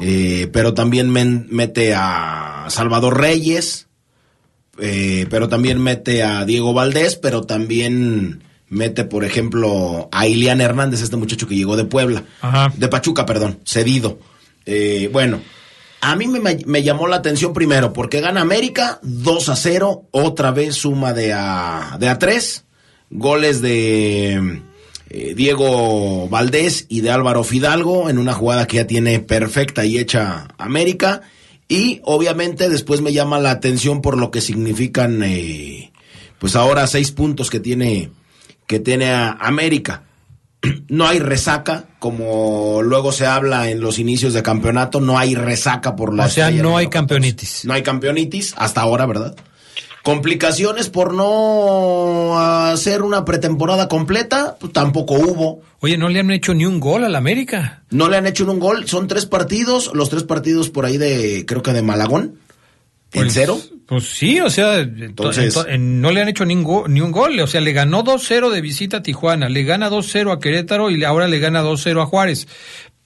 eh, 0.00 0.48
pero 0.52 0.72
también 0.72 1.10
mete 1.10 1.92
a 1.96 2.66
Salvador 2.68 3.20
Reyes, 3.20 3.88
eh, 4.78 5.26
pero 5.30 5.48
también 5.48 5.82
mete 5.82 6.22
a 6.22 6.44
Diego 6.44 6.72
Valdés, 6.72 7.16
pero 7.16 7.42
también 7.42 8.44
mete, 8.68 9.02
por 9.02 9.24
ejemplo, 9.24 10.08
a 10.12 10.28
Ilian 10.28 10.60
Hernández, 10.60 11.02
este 11.02 11.16
muchacho 11.16 11.48
que 11.48 11.56
llegó 11.56 11.76
de 11.76 11.84
Puebla, 11.84 12.22
de 12.76 12.86
Pachuca, 12.86 13.26
perdón, 13.26 13.58
cedido. 13.64 14.20
Eh, 14.64 15.10
bueno, 15.12 15.40
a 16.02 16.14
mí 16.14 16.28
me, 16.28 16.40
me, 16.64 16.82
llamó 16.84 17.08
la 17.08 17.16
atención 17.16 17.52
primero 17.52 17.92
porque 17.92 18.20
gana 18.20 18.42
América 18.42 19.00
2 19.02 19.48
a 19.48 19.56
0, 19.56 20.04
otra 20.12 20.52
vez 20.52 20.76
suma 20.76 21.12
de 21.12 21.32
a, 21.32 21.96
de 21.98 22.08
a 22.08 22.16
3 22.16 22.66
goles 23.10 23.60
de 23.60 24.62
eh, 25.10 25.34
Diego 25.34 26.28
Valdés 26.28 26.86
y 26.88 27.00
de 27.00 27.10
Álvaro 27.10 27.44
Fidalgo 27.44 28.08
en 28.08 28.18
una 28.18 28.32
jugada 28.32 28.66
que 28.66 28.78
ya 28.78 28.86
tiene 28.86 29.20
perfecta 29.20 29.84
y 29.84 29.98
hecha 29.98 30.48
América. 30.56 31.22
Y 31.68 32.00
obviamente 32.04 32.68
después 32.68 33.00
me 33.00 33.12
llama 33.12 33.38
la 33.38 33.50
atención 33.50 34.02
por 34.02 34.16
lo 34.16 34.30
que 34.30 34.40
significan, 34.40 35.22
eh, 35.22 35.92
pues 36.38 36.56
ahora 36.56 36.86
seis 36.86 37.12
puntos 37.12 37.50
que 37.50 37.60
tiene, 37.60 38.10
que 38.66 38.80
tiene 38.80 39.12
América. 39.12 40.04
no 40.88 41.06
hay 41.06 41.18
resaca, 41.18 41.84
como 41.98 42.82
luego 42.82 43.12
se 43.12 43.26
habla 43.26 43.70
en 43.70 43.80
los 43.80 43.98
inicios 43.98 44.34
de 44.34 44.42
campeonato, 44.42 45.00
no 45.00 45.18
hay 45.18 45.34
resaca 45.34 45.96
por 45.96 46.14
la... 46.14 46.26
O 46.26 46.28
sea, 46.28 46.50
no 46.50 46.76
hay 46.76 46.88
campeonitis. 46.88 47.64
No 47.64 47.72
hay 47.72 47.82
campeonitis, 47.82 48.54
hasta 48.56 48.80
ahora, 48.80 49.06
¿verdad? 49.06 49.36
Complicaciones 50.02 50.88
por 50.88 51.12
no 51.14 52.38
hacer 52.38 53.02
una 53.02 53.24
pretemporada 53.24 53.86
completa, 53.88 54.56
pues 54.58 54.72
tampoco 54.72 55.14
hubo. 55.14 55.60
Oye, 55.80 55.98
no 55.98 56.08
le 56.08 56.20
han 56.20 56.30
hecho 56.30 56.54
ni 56.54 56.64
un 56.64 56.80
gol 56.80 57.04
al 57.04 57.14
América. 57.16 57.82
No 57.90 58.08
le 58.08 58.16
han 58.16 58.26
hecho 58.26 58.44
ni 58.44 58.50
un 58.52 58.60
gol, 58.60 58.88
son 58.88 59.08
tres 59.08 59.26
partidos, 59.26 59.90
los 59.94 60.08
tres 60.10 60.22
partidos 60.22 60.70
por 60.70 60.86
ahí 60.86 60.96
de, 60.98 61.44
creo 61.46 61.62
que 61.62 61.72
de 61.72 61.82
Malagón. 61.82 62.36
¿En 63.12 63.22
Pues- 63.24 63.34
cero? 63.34 63.58
Pues 63.86 64.04
sí, 64.04 64.38
o 64.40 64.48
sea, 64.50 64.78
Entonces- 64.78 65.56
ento- 65.56 65.66
en- 65.68 66.00
no 66.00 66.12
le 66.12 66.22
han 66.22 66.28
hecho 66.28 66.44
ni 66.44 66.54
un, 66.54 66.62
go- 66.62 66.86
ni 66.86 67.00
un 67.00 67.10
gol. 67.10 67.40
O 67.40 67.46
sea, 67.48 67.60
le 67.60 67.72
ganó 67.72 68.04
2-0 68.04 68.48
de 68.50 68.60
visita 68.60 68.98
a 68.98 69.02
Tijuana, 69.02 69.48
le 69.48 69.64
gana 69.64 69.90
2-0 69.90 70.30
a 70.32 70.38
Querétaro 70.38 70.90
y 70.92 71.02
ahora 71.02 71.26
le 71.26 71.40
gana 71.40 71.60
2-0 71.62 72.00
a 72.00 72.06
Juárez. 72.06 72.46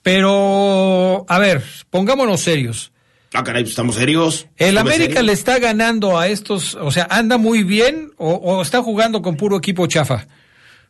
Pero, 0.03 1.24
a 1.28 1.38
ver, 1.38 1.64
pongámonos 1.90 2.40
serios. 2.42 2.92
Ah, 3.37 3.43
caray, 3.43 3.62
pues 3.64 3.70
estamos 3.70 3.97
serios. 3.97 4.47
¿El 4.57 4.78
América 4.78 5.07
serio. 5.14 5.22
le 5.22 5.32
está 5.32 5.59
ganando 5.59 6.18
a 6.18 6.28
estos, 6.28 6.76
o 6.76 6.91
sea, 6.93 7.09
anda 7.11 7.37
muy 7.37 7.64
bien 7.64 8.12
o, 8.16 8.35
o 8.35 8.62
está 8.62 8.80
jugando 8.82 9.22
con 9.22 9.37
puro 9.37 9.57
equipo 9.59 9.87
chafa? 9.89 10.26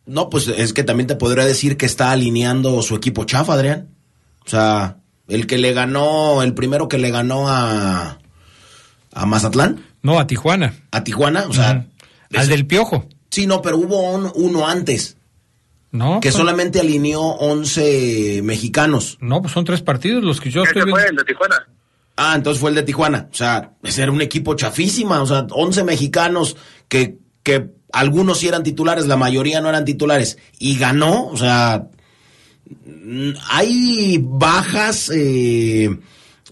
No, 0.07 0.29
pues 0.29 0.49
es 0.49 0.75
que 0.75 0.85
también 0.85 1.07
te 1.07 1.17
podría 1.17 1.47
decir 1.47 1.79
que 1.79 1.87
está 1.87 2.11
alineando 2.11 2.83
su 2.83 2.95
equipo 2.97 3.25
chafa, 3.25 3.55
Adrián. 3.55 3.89
O 4.47 4.51
sea, 4.51 4.99
el 5.27 5.47
que 5.47 5.57
le 5.57 5.73
ganó, 5.73 6.43
el 6.43 6.53
primero 6.53 6.87
que 6.87 6.99
le 6.99 7.11
ganó 7.11 7.49
a, 7.49 8.19
a 9.13 9.27
Mazatlán, 9.27 9.83
No, 10.03 10.21
a 10.21 10.27
Tijuana. 10.27 10.75
a 10.91 11.03
Tijuana, 11.03 11.47
o 11.49 11.55
sea, 11.55 11.87
Al 12.35 12.49
del 12.49 12.67
Piojo. 12.67 13.09
sí, 13.31 13.47
no, 13.47 13.63
pero 13.63 13.79
hubo 13.79 14.03
un- 14.13 14.31
uno 14.35 14.69
antes, 14.69 15.17
No, 15.93 16.21
que 16.21 16.31
solamente 16.31 16.79
alineó 16.81 17.23
11 17.23 18.43
mexicanos. 18.43 19.17
no, 19.23 19.41
pues 19.41 19.55
son 19.55 19.65
tres 19.65 19.81
partidos 19.81 20.23
los 20.23 20.43
que 20.43 20.51
yo 20.51 20.63
estoy 20.65 20.83
fue 20.83 20.91
viendo. 20.93 21.11
el 21.11 21.17
de 21.17 21.25
Tijuana. 21.25 21.57
Ah, 22.17 22.35
entonces 22.37 22.61
fue 22.61 22.71
el 22.71 22.77
de 22.77 22.83
Tijuana. 22.83 23.29
O 23.31 23.35
sea, 23.35 23.73
ese 23.83 24.03
era 24.03 24.13
un 24.13 24.23
equipo 24.23 24.55
chafísima. 24.55 25.23
O 25.23 25.27
sea, 25.27 25.47
11 25.51 25.85
mexicanos 25.85 26.57
que, 26.89 27.19
que 27.43 27.71
algunos 27.93 28.39
sí 28.39 28.49
eran 28.49 28.63
titulares, 28.63 29.07
la 29.07 29.17
mayoría 29.17 29.61
no 29.61 29.69
eran 29.69 29.85
titulares. 29.85 30.39
Y 30.59 30.79
ganó. 30.79 31.27
O 31.27 31.37
sea, 31.37 31.89
hay 33.49 34.19
bajas 34.23 35.11
eh, 35.13 35.91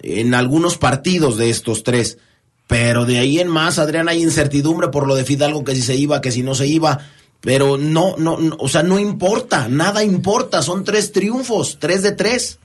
en 0.03 0.35
algunos 0.35 0.79
partidos 0.79 1.37
de 1.37 1.51
estos 1.51 1.85
tres. 1.85 2.19
Pero 2.67 3.05
de 3.05 3.19
ahí 3.19 3.39
en 3.39 3.49
más, 3.49 3.79
Adrián, 3.79 4.09
hay 4.09 4.23
incertidumbre 4.23 4.89
por 4.89 5.07
lo 5.07 5.15
de 5.15 5.25
Fidalgo, 5.25 5.63
que 5.63 5.75
si 5.75 5.83
se 5.83 5.95
iba, 5.95 6.21
que 6.21 6.33
si 6.33 6.43
no 6.43 6.55
se 6.55 6.67
iba. 6.67 6.99
Pero 7.41 7.77
no, 7.77 8.15
no, 8.17 8.39
no, 8.39 8.57
o 8.59 8.69
sea, 8.69 8.83
no 8.83 8.99
importa, 8.99 9.69
nada 9.69 10.05
importa. 10.05 10.63
Son 10.63 10.85
tres 10.85 11.13
triunfos, 11.13 11.79
tres 11.81 12.03
de 12.03 12.13
tres. 12.13 12.59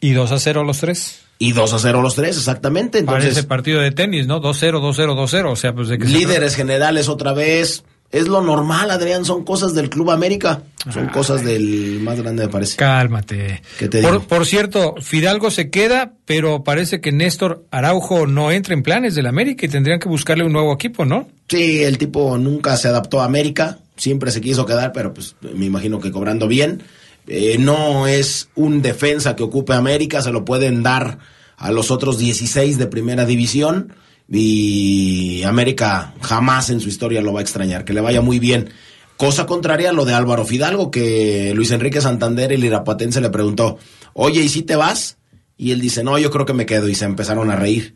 Y 0.00 0.12
2 0.12 0.32
a 0.32 0.38
0 0.38 0.64
los 0.64 0.78
tres. 0.78 1.20
Y 1.42 1.52
2 1.52 1.72
a 1.72 1.78
0 1.78 2.02
los 2.02 2.16
tres, 2.16 2.36
exactamente. 2.36 2.98
Entonces, 2.98 3.30
Parece 3.30 3.48
partido 3.48 3.80
de 3.80 3.92
tenis, 3.92 4.26
¿no? 4.26 4.42
2-0, 4.42 4.78
2-0, 4.78 5.16
2-0. 5.16 5.50
O 5.50 5.56
sea, 5.56 5.72
pues 5.72 5.88
de 5.88 5.96
que 5.96 6.04
se 6.04 6.12
líderes 6.12 6.54
generales 6.54 7.08
otra 7.08 7.32
vez. 7.32 7.82
Es 8.10 8.28
lo 8.28 8.42
normal, 8.42 8.90
Adrián, 8.90 9.24
son 9.24 9.44
cosas 9.44 9.72
del 9.72 9.88
Club 9.88 10.10
América. 10.10 10.64
Son 10.92 11.06
cosas 11.08 11.42
del 11.42 12.00
más 12.00 12.20
grande, 12.20 12.42
me 12.44 12.52
parece. 12.52 12.76
Cálmate. 12.76 13.62
¿Qué 13.78 13.88
te 13.88 14.02
por, 14.02 14.12
digo? 14.12 14.24
por 14.24 14.44
cierto, 14.44 14.96
Fidalgo 15.00 15.50
se 15.50 15.70
queda, 15.70 16.12
pero 16.26 16.62
parece 16.62 17.00
que 17.00 17.10
Néstor 17.10 17.64
Araujo 17.70 18.26
no 18.26 18.50
entra 18.50 18.74
en 18.74 18.82
planes 18.82 19.14
del 19.14 19.26
América 19.26 19.64
y 19.64 19.70
tendrían 19.70 19.98
que 19.98 20.10
buscarle 20.10 20.44
un 20.44 20.52
nuevo 20.52 20.74
equipo, 20.74 21.06
¿no? 21.06 21.26
Sí, 21.48 21.84
el 21.84 21.96
tipo 21.96 22.36
nunca 22.36 22.76
se 22.76 22.88
adaptó 22.88 23.22
a 23.22 23.24
América, 23.24 23.78
siempre 23.96 24.30
se 24.30 24.42
quiso 24.42 24.66
quedar, 24.66 24.92
pero 24.92 25.14
pues 25.14 25.36
me 25.54 25.64
imagino 25.64 26.00
que 26.00 26.10
cobrando 26.10 26.48
bien. 26.48 26.82
Eh, 27.26 27.56
no 27.58 28.06
es 28.06 28.48
un 28.54 28.82
defensa 28.82 29.36
que 29.36 29.42
ocupe 29.42 29.72
América, 29.74 30.22
se 30.22 30.32
lo 30.32 30.44
pueden 30.44 30.82
dar 30.82 31.18
a 31.56 31.70
los 31.70 31.90
otros 31.90 32.18
16 32.18 32.78
de 32.78 32.86
primera 32.86 33.24
división 33.26 33.92
y 34.28 35.42
América 35.44 36.14
jamás 36.20 36.70
en 36.70 36.80
su 36.80 36.88
historia 36.88 37.20
lo 37.20 37.32
va 37.32 37.40
a 37.40 37.42
extrañar, 37.42 37.84
que 37.84 37.92
le 37.92 38.00
vaya 38.00 38.20
muy 38.20 38.38
bien. 38.38 38.70
Cosa 39.16 39.44
contraria 39.44 39.90
a 39.90 39.92
lo 39.92 40.04
de 40.04 40.14
Álvaro 40.14 40.46
Fidalgo, 40.46 40.90
que 40.90 41.52
Luis 41.54 41.70
Enrique 41.72 42.00
Santander, 42.00 42.52
el 42.52 42.64
irapuatense, 42.64 43.20
le 43.20 43.28
preguntó, 43.28 43.78
oye, 44.14 44.40
¿y 44.40 44.48
si 44.48 44.62
te 44.62 44.76
vas? 44.76 45.18
Y 45.58 45.72
él 45.72 45.80
dice, 45.80 46.02
no, 46.02 46.18
yo 46.18 46.30
creo 46.30 46.46
que 46.46 46.54
me 46.54 46.64
quedo, 46.64 46.88
y 46.88 46.94
se 46.94 47.04
empezaron 47.04 47.50
a 47.50 47.56
reír. 47.56 47.92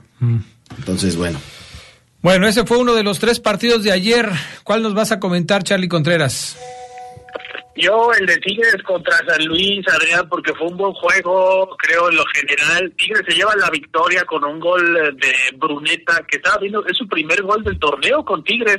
Entonces, 0.77 1.17
bueno. 1.17 1.39
Bueno, 2.21 2.47
ese 2.47 2.67
fue 2.67 2.77
uno 2.77 2.95
de 2.95 3.03
los 3.03 3.21
tres 3.21 3.41
partidos 3.41 3.83
de 3.85 3.93
ayer. 3.93 4.29
¿Cuál 4.65 4.83
nos 4.83 4.93
vas 4.93 5.13
a 5.13 5.21
comentar, 5.21 5.63
Charlie 5.63 5.89
Contreras? 5.89 6.57
Yo, 7.77 8.13
el 8.13 8.27
de 8.27 8.37
Tigres 8.37 8.81
contra 8.85 9.17
San 9.27 9.45
Luis, 9.47 9.85
Adrián, 9.89 10.29
porque 10.29 10.55
fue 10.55 10.69
un 10.69 10.77
buen 10.77 10.93
juego, 10.93 11.77
creo, 11.79 12.09
en 12.09 12.17
lo 12.17 12.25
general. 12.27 12.93
Tigres 12.97 13.23
se 13.27 13.35
lleva 13.35 13.57
la 13.57 13.69
victoria 13.69 14.25
con 14.25 14.45
un 14.45 14.61
gol 14.61 14.97
eh, 14.97 15.11
de 15.15 15.57
Bruneta, 15.57 16.25
que 16.29 16.37
estaba 16.37 16.59
viendo, 16.59 16.87
es 16.87 16.97
su 16.97 17.09
primer 17.09 17.43
gol 17.43 17.65
del 17.65 17.79
torneo 17.81 18.25
con 18.25 18.45
Tigres, 18.45 18.79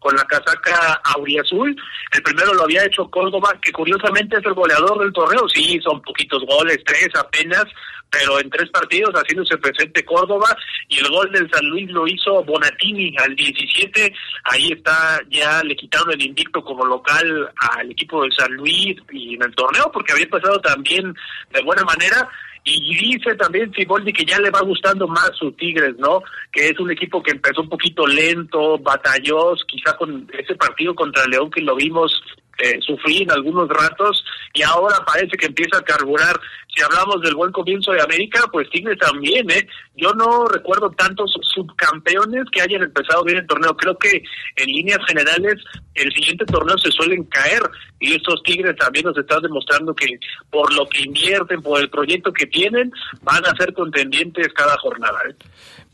con 0.00 0.16
la 0.16 0.24
casaca 0.24 1.00
auriazul. 1.14 1.76
El 2.10 2.22
primero 2.24 2.52
lo 2.54 2.64
había 2.64 2.84
hecho 2.84 3.08
Córdoba, 3.08 3.56
que 3.62 3.70
curiosamente 3.70 4.36
es 4.36 4.44
el 4.44 4.54
goleador 4.54 4.98
del 4.98 5.12
torneo. 5.12 5.48
Sí, 5.48 5.78
son 5.80 6.02
poquitos 6.02 6.44
goles, 6.44 6.78
tres 6.84 7.10
apenas, 7.14 7.64
pero 8.12 8.38
en 8.38 8.50
tres 8.50 8.68
partidos 8.70 9.14
haciéndose 9.14 9.56
presente 9.56 10.04
Córdoba 10.04 10.54
y 10.86 10.98
el 10.98 11.08
gol 11.08 11.32
del 11.32 11.50
San 11.50 11.64
Luis 11.66 11.90
lo 11.90 12.06
hizo 12.06 12.44
Bonatini 12.44 13.16
al 13.16 13.34
17, 13.34 14.14
ahí 14.44 14.72
está, 14.72 15.18
ya 15.30 15.62
le 15.64 15.74
quitaron 15.74 16.12
el 16.12 16.22
invicto 16.22 16.62
como 16.62 16.84
local 16.84 17.50
al 17.76 17.90
equipo 17.90 18.22
de 18.22 18.30
San 18.32 18.52
Luis 18.52 18.96
y 19.10 19.34
en 19.34 19.42
el 19.42 19.54
torneo 19.54 19.90
porque 19.90 20.12
había 20.12 20.28
pasado 20.28 20.60
también 20.60 21.14
de 21.52 21.62
buena 21.62 21.84
manera 21.84 22.28
y 22.64 22.94
dice 22.94 23.34
también 23.34 23.72
Ciboldi 23.74 24.12
que 24.12 24.24
ya 24.24 24.38
le 24.38 24.50
va 24.50 24.60
gustando 24.60 25.08
más 25.08 25.30
su 25.36 25.50
Tigres, 25.52 25.96
¿no? 25.98 26.22
Que 26.52 26.68
es 26.68 26.78
un 26.78 26.92
equipo 26.92 27.20
que 27.22 27.32
empezó 27.32 27.62
un 27.62 27.68
poquito 27.68 28.06
lento, 28.06 28.78
batalló, 28.78 29.54
quizá 29.66 29.96
con 29.96 30.30
ese 30.38 30.54
partido 30.54 30.94
contra 30.94 31.26
León 31.26 31.50
que 31.50 31.60
lo 31.60 31.74
vimos 31.74 32.12
eh, 32.58 32.78
sufrir 32.80 33.22
en 33.22 33.32
algunos 33.32 33.68
ratos 33.68 34.24
y 34.54 34.62
ahora 34.62 34.96
parece 35.06 35.36
que 35.36 35.46
empieza 35.46 35.78
a 35.78 35.82
carburar. 35.82 36.38
Si 36.74 36.82
hablamos 36.82 37.20
del 37.20 37.34
buen 37.34 37.52
comienzo 37.52 37.92
de 37.92 38.02
América, 38.02 38.40
pues 38.50 38.68
Tigres 38.70 38.98
también, 38.98 39.50
¿eh? 39.50 39.66
Yo 39.94 40.12
no 40.14 40.46
recuerdo 40.46 40.90
tantos 40.90 41.36
subcampeones 41.42 42.44
que 42.50 42.62
hayan 42.62 42.82
empezado 42.82 43.24
bien 43.24 43.38
el 43.38 43.46
torneo. 43.46 43.76
Creo 43.76 43.98
que 43.98 44.22
en 44.56 44.66
líneas 44.66 45.00
generales 45.06 45.62
el 45.94 46.12
siguiente 46.12 46.46
torneo 46.46 46.78
se 46.78 46.90
suelen 46.90 47.24
caer 47.24 47.62
y 48.00 48.14
estos 48.14 48.42
Tigres 48.42 48.76
también 48.76 49.04
nos 49.06 49.18
están 49.18 49.42
demostrando 49.42 49.94
que 49.94 50.18
por 50.50 50.72
lo 50.74 50.88
que 50.88 51.02
invierten, 51.02 51.60
por 51.62 51.80
el 51.80 51.90
proyecto 51.90 52.32
que 52.32 52.46
tienen, 52.46 52.90
van 53.22 53.44
a 53.44 53.56
ser 53.56 53.72
contendientes 53.74 54.48
cada 54.54 54.76
jornada. 54.78 55.18
¿eh? 55.28 55.34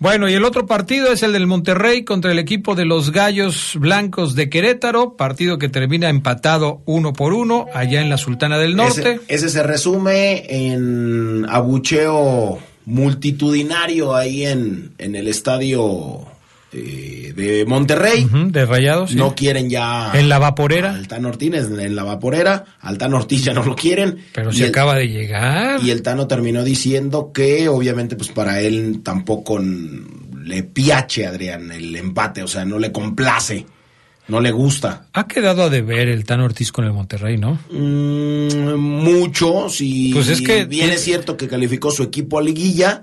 Bueno, 0.01 0.28
y 0.28 0.34
el 0.34 0.44
otro 0.44 0.64
partido 0.66 1.12
es 1.12 1.24
el 1.24 1.32
del 1.32 1.49
Monterrey 1.49 2.05
contra 2.05 2.30
el 2.30 2.38
equipo 2.38 2.76
de 2.76 2.84
los 2.84 3.11
Gallos 3.11 3.72
Blancos 3.74 4.36
de 4.36 4.49
Querétaro, 4.49 5.16
partido 5.16 5.59
que 5.59 5.68
termina 5.68 6.09
empatado 6.09 6.82
uno 6.84 7.12
por 7.12 7.32
uno 7.32 7.66
allá 7.74 8.01
en 8.01 8.09
la 8.09 8.16
Sultana 8.16 8.59
del 8.59 8.76
Norte. 8.76 9.14
Ese, 9.14 9.20
ese 9.26 9.49
se 9.49 9.62
resume 9.64 10.46
en 10.49 11.46
abucheo 11.49 12.61
multitudinario 12.84 14.14
ahí 14.14 14.46
en, 14.46 14.92
en 14.99 15.16
el 15.16 15.26
estadio 15.26 16.28
eh, 16.73 17.33
de 17.35 17.64
Monterrey. 17.66 18.29
De 18.51 18.66
Rayados. 18.66 19.11
sí. 19.11 19.16
No 19.16 19.35
quieren 19.35 19.71
ya 19.71 20.12
En 20.14 20.29
la 20.29 20.39
vaporera. 20.39 20.93
al 20.93 21.09
Tano 21.09 21.29
Ortiz 21.29 21.53
en 21.55 21.97
la 21.97 22.05
vaporera, 22.05 22.64
al 22.81 22.99
Tano 22.99 23.16
Ortiz 23.16 23.45
ya 23.45 23.55
no 23.55 23.64
lo 23.64 23.75
quieren. 23.75 24.19
Pero 24.33 24.53
se 24.53 24.64
el- 24.64 24.69
acaba 24.71 24.95
de 24.97 25.09
llegar. 25.09 25.81
Y 25.83 25.91
el 25.91 26.03
Tano 26.03 26.27
terminó 26.27 26.64
diciendo 26.64 27.31
que 27.33 27.69
obviamente 27.69 28.16
pues 28.16 28.31
para 28.31 28.61
él 28.61 29.01
tampoco 29.03 29.59
le 29.61 30.62
piache, 30.62 31.27
Adrián, 31.27 31.71
el 31.73 31.95
empate, 31.97 32.43
o 32.43 32.49
sea, 32.49 32.64
no 32.64 32.79
le 32.79 32.91
complace, 32.93 33.66
no 34.29 34.41
le 34.41 34.51
gusta. 34.51 35.07
Ha 35.12 35.27
quedado 35.27 35.62
a 35.64 35.71
deber 35.71 36.09
el 36.09 36.25
Tan 36.25 36.41
Ortiz 36.41 36.71
con 36.73 36.85
el 36.85 36.93
Monterrey, 36.93 37.37
¿no? 37.39 37.59
Mm, 37.71 38.75
mucho, 38.77 39.69
si 39.69 40.11
Pues 40.12 40.29
es 40.29 40.41
que 40.43 40.64
bien 40.64 40.91
es 40.91 41.03
cierto 41.03 41.37
que 41.37 41.49
calificó 41.49 41.91
su 41.91 42.03
equipo 42.03 42.39
a 42.39 42.43
liguilla, 42.43 43.03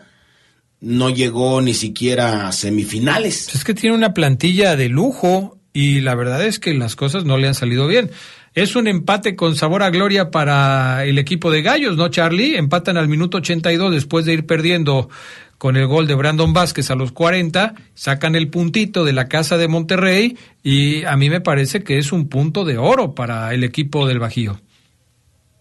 no 0.81 1.09
llegó 1.09 1.61
ni 1.61 1.73
siquiera 1.73 2.47
a 2.47 2.51
semifinales. 2.51 3.53
Es 3.55 3.63
que 3.63 3.73
tiene 3.73 3.95
una 3.95 4.13
plantilla 4.13 4.75
de 4.75 4.89
lujo 4.89 5.57
y 5.73 6.01
la 6.01 6.15
verdad 6.15 6.45
es 6.45 6.59
que 6.59 6.73
las 6.73 6.95
cosas 6.95 7.25
no 7.25 7.37
le 7.37 7.47
han 7.47 7.55
salido 7.55 7.87
bien. 7.87 8.11
Es 8.53 8.77
un 8.77 8.87
empate 8.87 9.35
con 9.35 9.55
sabor 9.55 9.83
a 9.83 9.89
gloria 9.89 10.31
para 10.31 11.03
el 11.03 11.17
equipo 11.17 11.51
de 11.51 11.61
Gallos, 11.61 11.97
¿no, 11.97 12.07
Charlie? 12.07 12.55
Empatan 12.55 12.95
al 12.95 13.09
minuto 13.09 13.39
82 13.39 13.91
después 13.93 14.23
de 14.23 14.33
ir 14.33 14.45
perdiendo 14.45 15.09
con 15.57 15.75
el 15.75 15.87
gol 15.87 16.07
de 16.07 16.15
Brandon 16.15 16.53
Vázquez 16.53 16.91
a 16.91 16.95
los 16.95 17.11
40, 17.11 17.75
sacan 17.93 18.35
el 18.35 18.49
puntito 18.49 19.03
de 19.03 19.13
la 19.13 19.27
casa 19.27 19.57
de 19.57 19.67
Monterrey 19.67 20.37
y 20.63 21.03
a 21.03 21.17
mí 21.17 21.29
me 21.29 21.41
parece 21.41 21.83
que 21.83 21.97
es 21.97 22.11
un 22.11 22.29
punto 22.29 22.65
de 22.65 22.77
oro 22.77 23.15
para 23.15 23.53
el 23.53 23.63
equipo 23.63 24.07
del 24.07 24.19
Bajío. 24.19 24.59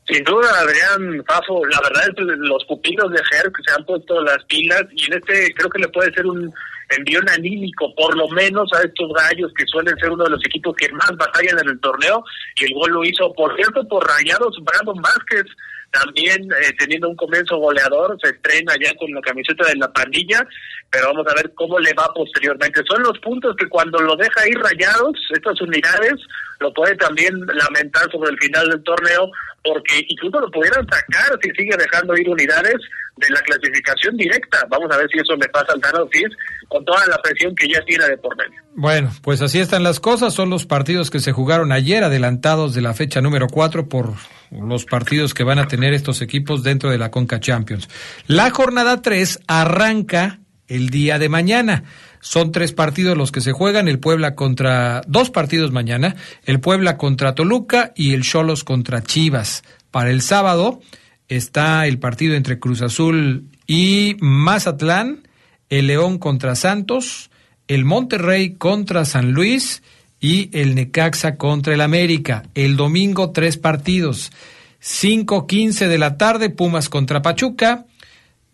Sin 0.07 0.23
duda, 0.25 0.49
Adrián 0.61 1.25
Fafo, 1.27 1.65
la 1.67 1.81
verdad 1.81 2.09
es 2.09 2.15
que 2.15 2.23
los 2.23 2.65
pupilos 2.67 3.11
de 3.11 3.25
Ger 3.25 3.51
se 3.67 3.75
han 3.75 3.85
puesto 3.87 4.21
las 4.23 4.45
pilas 4.45 4.85
y 4.93 5.07
en 5.07 5.15
este 5.15 5.55
creo 5.55 5.71
que 5.71 5.79
le 5.79 5.89
puede 5.89 6.13
ser 6.13 6.27
un 6.27 6.53
envión 6.91 7.29
anímico, 7.31 7.95
por 7.95 8.17
lo 8.17 8.29
menos 8.29 8.71
a 8.75 8.83
estos 8.83 9.11
gallos 9.15 9.53
que 9.57 9.65
suelen 9.67 9.97
ser 9.97 10.11
uno 10.11 10.25
de 10.25 10.31
los 10.31 10.45
equipos 10.45 10.77
que 10.77 10.93
más 10.93 11.11
batallan 11.17 11.59
en 11.61 11.71
el 11.71 11.81
torneo, 11.81 12.23
y 12.57 12.65
el 12.65 12.75
gol 12.75 12.91
lo 12.93 13.05
hizo, 13.05 13.33
por 13.33 13.55
cierto, 13.57 13.87
por 13.89 14.07
Rayados 14.07 14.57
Brandon 14.63 15.01
Vázquez, 15.01 15.45
también 15.91 16.43
eh, 16.53 16.75
teniendo 16.79 17.09
un 17.09 17.17
comienzo 17.17 17.57
goleador, 17.57 18.19
se 18.21 18.31
estrena 18.31 18.75
ya 18.83 18.93
con 18.97 19.11
la 19.13 19.21
camiseta 19.21 19.65
de 19.69 19.77
la 19.77 19.93
pandilla, 19.93 20.47
pero 20.91 21.07
vamos 21.09 21.27
a 21.29 21.35
ver 21.35 21.53
cómo 21.55 21.79
le 21.79 21.93
va 21.95 22.13
posteriormente. 22.13 22.83
Son 22.87 23.03
los 23.03 23.19
puntos 23.21 23.55
que 23.57 23.69
cuando 23.69 24.01
lo 24.01 24.17
deja 24.17 24.49
ir 24.49 24.59
rayados, 24.59 25.17
estas 25.31 25.61
unidades, 25.61 26.15
lo 26.61 26.73
puede 26.73 26.97
también 26.97 27.35
lamentar 27.47 28.11
sobre 28.11 28.31
el 28.31 28.39
final 28.39 28.69
del 28.69 28.83
torneo, 28.83 29.31
porque 29.63 30.05
incluso 30.09 30.41
lo 30.41 30.51
pudieran 30.51 30.87
sacar 30.87 31.39
si 31.43 31.51
sigue 31.51 31.77
dejando 31.77 32.17
ir 32.17 32.29
unidades 32.29 32.77
de 33.17 33.31
la 33.31 33.41
clasificación 33.41 34.17
directa. 34.17 34.67
Vamos 34.69 34.91
a 34.93 34.97
ver 34.99 35.09
si 35.11 35.19
eso 35.19 35.37
me 35.37 35.49
pasa 35.49 35.73
al 35.73 35.81
Tano 35.81 36.09
con 36.69 36.85
toda 36.85 37.07
la 37.07 37.19
presión 37.19 37.55
que 37.55 37.69
ya 37.69 37.81
tiene 37.85 38.07
de 38.09 38.17
por 38.19 38.37
medio. 38.37 38.61
Bueno, 38.75 39.11
pues 39.23 39.41
así 39.41 39.61
están 39.61 39.83
las 39.83 40.01
cosas. 40.01 40.35
Son 40.35 40.51
los 40.51 40.67
partidos 40.67 41.11
que 41.11 41.21
se 41.21 41.33
jugaron 41.33 41.73
ayer, 41.73 42.03
adelantados 42.03 42.75
de 42.75 42.83
la 42.83 42.95
fecha 42.95 43.21
número 43.21 43.47
4 43.49 43.89
por 43.89 44.15
los 44.51 44.85
partidos 44.85 45.35
que 45.35 45.45
van 45.45 45.59
a 45.59 45.69
tener 45.69 45.95
estos 45.95 46.23
equipos 46.23 46.63
dentro 46.63 46.91
de 46.91 46.99
la 46.99 47.11
Conca 47.11 47.41
Champions. 47.41 47.89
La 48.27 48.51
jornada 48.51 49.03
3 49.03 49.41
arranca 49.47 50.41
el 50.67 50.91
día 50.91 51.19
de 51.19 51.29
mañana. 51.29 51.85
Son 52.25 52.53
tres 52.53 52.73
partidos 52.73 53.19
los 53.19 53.33
que 53.33 53.43
se 53.43 53.53
juegan, 53.53 53.87
el 53.87 53.99
Puebla 53.99 54.35
contra, 54.35 55.03
dos 55.07 55.29
partidos 55.29 55.73
mañana, 55.73 56.17
el 56.47 56.59
Puebla 56.59 56.97
contra 56.97 57.35
Toluca 57.35 57.93
y 57.95 58.15
el 58.15 58.23
Cholos 58.23 58.65
contra 58.65 59.03
Chivas. 59.03 59.63
Para 59.91 60.11
el 60.11 60.23
sábado 60.23 60.81
está 61.29 61.87
el 61.87 61.99
partido 61.99 62.35
entre 62.35 62.59
Cruz 62.59 62.81
Azul 62.81 63.51
y 63.67 64.17
Mazatlán, 64.21 65.29
el 65.69 65.89
León 65.89 66.17
contra 66.17 66.55
Santos, 66.55 67.31
el 67.69 67.85
Monterrey 67.85 68.55
contra 68.55 69.05
San 69.05 69.33
Luis 69.33 69.83
y 70.19 70.49
el 70.59 70.77
Necaxa 70.77 71.37
contra 71.37 71.75
el 71.75 71.83
América. 71.83 72.45
El 72.55 72.77
domingo 72.77 73.33
tres 73.33 73.59
partidos, 73.59 74.33
5.15 74.83 75.89
de 75.89 75.99
la 75.99 76.17
tarde, 76.17 76.49
Pumas 76.49 76.89
contra 76.89 77.21
Pachuca, 77.21 77.85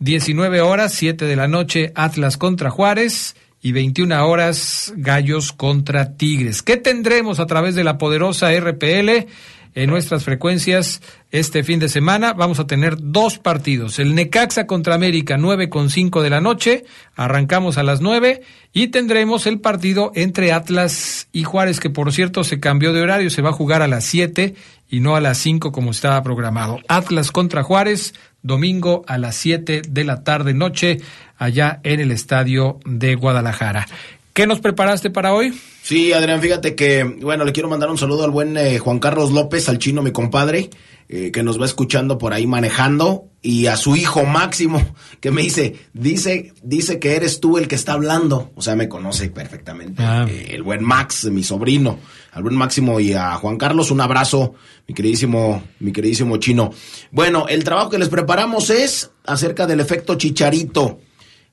19 0.01 0.61
horas, 0.61 0.93
7 0.93 1.25
de 1.25 1.37
la 1.37 1.47
noche, 1.47 1.93
Atlas 1.95 2.37
contra 2.37 2.71
Juárez 2.71 3.37
y 3.63 3.73
21 3.73 4.27
horas, 4.27 4.93
Gallos 4.97 5.53
contra 5.53 6.17
Tigres. 6.17 6.63
¿Qué 6.63 6.77
tendremos 6.77 7.41
a 7.41 7.47
través 7.47 7.75
de 7.75 7.85
la 7.85 7.99
poderosa 7.99 8.51
RPL? 8.53 9.29
en 9.75 9.89
nuestras 9.89 10.25
frecuencias 10.25 11.01
este 11.31 11.63
fin 11.63 11.79
de 11.79 11.89
semana. 11.89 12.33
Vamos 12.33 12.59
a 12.59 12.67
tener 12.67 12.97
dos 12.99 13.39
partidos. 13.39 13.99
El 13.99 14.15
Necaxa 14.15 14.67
contra 14.67 14.95
América, 14.95 15.37
nueve 15.37 15.69
con 15.69 15.91
cinco 15.91 16.23
de 16.23 16.31
la 16.31 16.41
noche. 16.41 16.85
Arrancamos 17.15 17.79
a 17.79 17.83
las 17.83 18.01
nueve 18.01 18.43
y 18.73 18.89
tendremos 18.89 19.47
el 19.47 19.61
partido 19.61 20.13
entre 20.15 20.53
Atlas 20.53 21.29
y 21.33 21.45
Juárez, 21.45 21.81
que 21.81 21.91
por 21.91 22.13
cierto 22.13 22.45
se 22.45 22.61
cambió 22.61 22.93
de 22.93 23.03
horario. 23.03 23.31
Se 23.31 23.43
va 23.43 23.51
a 23.51 23.55
jugar 23.55 23.83
a 23.83 23.89
las 23.89 24.05
siete 24.05 24.55
y 24.89 25.01
no 25.01 25.15
a 25.15 25.21
las 25.21 25.39
cinco 25.39 25.71
como 25.71 25.93
estaba 25.93 26.23
programado. 26.23 26.81
Atlas 26.89 27.31
contra 27.31 27.63
Juárez, 27.63 28.15
domingo 28.43 29.03
a 29.07 29.19
las 29.19 29.37
7 29.37 29.83
de 29.89 30.05
la 30.05 30.23
tarde 30.25 30.55
noche 30.55 30.99
allá 31.37 31.81
en 31.83 32.01
el 32.01 32.11
estadio 32.11 32.79
de 32.85 33.15
Guadalajara. 33.15 33.87
¿Qué 34.33 34.47
nos 34.47 34.61
preparaste 34.61 35.11
para 35.11 35.35
hoy? 35.35 35.53
Sí, 35.83 36.13
Adrián, 36.13 36.41
fíjate 36.41 36.75
que, 36.75 37.05
bueno, 37.05 37.45
le 37.45 37.53
quiero 37.53 37.69
mandar 37.69 37.91
un 37.91 37.99
saludo 37.99 38.25
al 38.25 38.31
buen 38.31 38.57
eh, 38.57 38.79
Juan 38.79 38.99
Carlos 38.99 39.33
López, 39.33 39.69
al 39.69 39.79
chino, 39.79 40.03
mi 40.03 40.13
compadre, 40.13 40.71
eh, 41.13 41.33
que 41.33 41.43
nos 41.43 41.61
va 41.61 41.67
escuchando 41.67 42.19
por 42.19 42.33
ahí 42.33 42.47
manejando, 42.47 43.27
y 43.43 43.67
a 43.67 43.77
su 43.77 43.97
hijo 43.97 44.27
Máximo, 44.27 44.95
que 45.19 45.33
me 45.33 45.43
dice, 45.43 45.75
dice, 45.93 46.53
dice 46.63 47.01
que 47.01 47.17
eres 47.17 47.41
tú 47.41 47.59
el 47.59 47.67
que 47.67 47.75
está 47.75 47.95
hablando, 47.95 48.53
o 48.55 48.63
sea, 48.63 48.77
me 48.77 48.89
conoce 48.89 49.29
perfectamente, 49.29 50.05
ah. 50.05 50.25
eh, 50.29 50.51
el 50.51 50.63
buen 50.63 50.85
Max, 50.85 51.25
mi 51.25 51.43
sobrino, 51.43 51.99
al 52.31 52.45
buen 52.45 52.55
Máximo 52.55 53.01
y 53.01 53.13
a 53.13 53.35
Juan 53.35 53.57
Carlos, 53.57 53.91
un 53.91 54.01
abrazo, 54.01 54.55
mi 54.87 54.95
queridísimo, 54.95 55.65
mi 55.81 55.91
queridísimo 55.91 56.37
chino. 56.37 56.71
Bueno, 57.11 57.47
el 57.49 57.65
trabajo 57.65 57.91
que 57.91 57.99
les 57.99 58.09
preparamos 58.09 58.71
es 58.71 59.11
acerca 59.25 59.67
del 59.67 59.81
efecto 59.81 60.15
chicharito. 60.15 61.01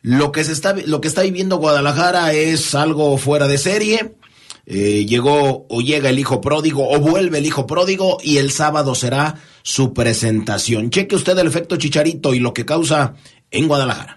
Lo 0.03 0.31
que 0.31 0.43
se 0.43 0.51
está, 0.51 0.75
lo 0.85 1.01
que 1.01 1.07
está 1.07 1.23
viviendo 1.23 1.57
Guadalajara 1.57 2.31
es 2.31 2.75
algo 2.75 3.17
fuera 3.17 3.47
de 3.47 3.57
serie. 3.57 4.13
Eh, 4.69 5.05
llegó 5.05 5.65
o 5.69 5.79
llega 5.79 6.09
el 6.09 6.19
hijo 6.19 6.41
pródigo 6.41 6.89
o 6.89 6.99
vuelve 6.99 7.37
el 7.37 7.45
hijo 7.45 7.65
pródigo 7.65 8.17
y 8.21 8.37
el 8.37 8.51
sábado 8.51 8.95
será 8.95 9.35
su 9.63 9.93
presentación. 9.93 10.89
Cheque 10.89 11.15
usted 11.15 11.37
el 11.37 11.47
efecto 11.47 11.77
chicharito 11.77 12.33
y 12.33 12.39
lo 12.39 12.53
que 12.53 12.65
causa 12.65 13.15
en 13.49 13.69
Guadalajara. 13.69 14.16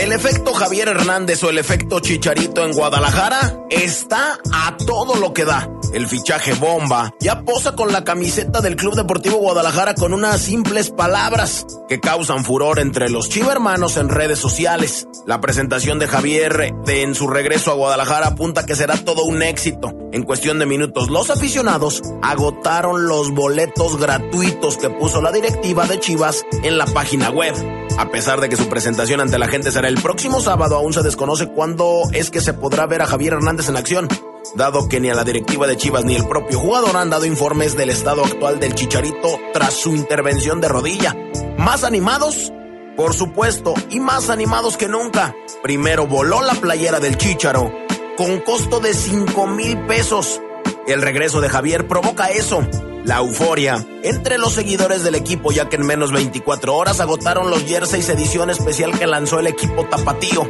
El 0.00 0.12
efecto 0.12 0.54
Javier 0.54 0.88
Hernández 0.88 1.44
o 1.44 1.50
el 1.50 1.58
efecto 1.58 2.00
Chicharito 2.00 2.64
en 2.64 2.72
Guadalajara 2.72 3.66
está 3.68 4.38
a 4.50 4.74
todo 4.78 5.16
lo 5.16 5.34
que 5.34 5.44
da. 5.44 5.68
El 5.92 6.06
fichaje 6.06 6.54
bomba 6.54 7.12
ya 7.20 7.42
posa 7.42 7.76
con 7.76 7.92
la 7.92 8.02
camiseta 8.02 8.62
del 8.62 8.76
Club 8.76 8.94
Deportivo 8.94 9.36
Guadalajara 9.36 9.94
con 9.94 10.14
unas 10.14 10.40
simples 10.40 10.88
palabras 10.88 11.66
que 11.86 12.00
causan 12.00 12.46
furor 12.46 12.78
entre 12.78 13.10
los 13.10 13.28
chivermanos 13.28 13.98
en 13.98 14.08
redes 14.08 14.38
sociales. 14.38 15.06
La 15.26 15.42
presentación 15.42 15.98
de 15.98 16.08
Javier 16.08 16.72
de 16.86 17.02
en 17.02 17.14
su 17.14 17.28
regreso 17.28 17.70
a 17.70 17.74
Guadalajara 17.74 18.28
apunta 18.28 18.64
que 18.64 18.76
será 18.76 18.96
todo 18.96 19.24
un 19.24 19.42
éxito. 19.42 19.92
En 20.12 20.22
cuestión 20.22 20.58
de 20.58 20.64
minutos, 20.64 21.10
los 21.10 21.28
aficionados 21.28 22.00
agotaron 22.22 23.06
los 23.06 23.32
boletos 23.32 23.98
gratuitos 23.98 24.78
que 24.78 24.88
puso 24.88 25.20
la 25.20 25.30
directiva 25.30 25.86
de 25.86 26.00
Chivas 26.00 26.46
en 26.62 26.78
la 26.78 26.86
página 26.86 27.28
web. 27.28 27.54
A 27.98 28.10
pesar 28.10 28.40
de 28.40 28.48
que 28.48 28.56
su 28.56 28.68
presentación 28.68 29.20
ante 29.20 29.38
la 29.38 29.48
gente 29.48 29.70
será 29.70 29.88
el 29.88 30.00
próximo 30.00 30.40
sábado, 30.40 30.76
aún 30.76 30.92
se 30.92 31.02
desconoce 31.02 31.48
cuándo 31.48 32.02
es 32.12 32.30
que 32.30 32.40
se 32.40 32.54
podrá 32.54 32.86
ver 32.86 33.02
a 33.02 33.06
Javier 33.06 33.34
Hernández 33.34 33.68
en 33.68 33.76
acción, 33.76 34.08
dado 34.54 34.88
que 34.88 35.00
ni 35.00 35.10
a 35.10 35.14
la 35.14 35.24
directiva 35.24 35.66
de 35.66 35.76
Chivas 35.76 36.04
ni 36.04 36.16
el 36.16 36.26
propio 36.26 36.58
jugador 36.58 36.96
han 36.96 37.10
dado 37.10 37.26
informes 37.26 37.76
del 37.76 37.90
estado 37.90 38.24
actual 38.24 38.58
del 38.58 38.74
Chicharito 38.74 39.38
tras 39.52 39.74
su 39.74 39.94
intervención 39.94 40.60
de 40.60 40.68
rodilla. 40.68 41.14
¿Más 41.58 41.84
animados? 41.84 42.52
Por 42.96 43.14
supuesto, 43.14 43.74
y 43.90 44.00
más 44.00 44.30
animados 44.30 44.76
que 44.76 44.88
nunca. 44.88 45.34
Primero 45.62 46.06
voló 46.06 46.42
la 46.42 46.54
playera 46.54 47.00
del 47.00 47.16
Chicharo, 47.16 47.72
con 48.16 48.40
costo 48.40 48.80
de 48.80 48.94
5 48.94 49.46
mil 49.46 49.78
pesos. 49.86 50.40
El 50.86 51.02
regreso 51.02 51.40
de 51.40 51.48
Javier 51.48 51.86
provoca 51.86 52.26
eso 52.26 52.66
la 53.04 53.18
euforia 53.18 53.86
entre 54.02 54.38
los 54.38 54.52
seguidores 54.52 55.02
del 55.02 55.14
equipo, 55.14 55.52
ya 55.52 55.68
que 55.68 55.76
en 55.76 55.86
menos 55.86 56.12
24 56.12 56.74
horas 56.74 57.00
agotaron 57.00 57.50
los 57.50 57.64
jerseys 57.64 58.08
edición 58.08 58.50
especial 58.50 58.98
que 58.98 59.06
lanzó 59.06 59.38
el 59.40 59.46
equipo 59.46 59.84
tapatío. 59.86 60.48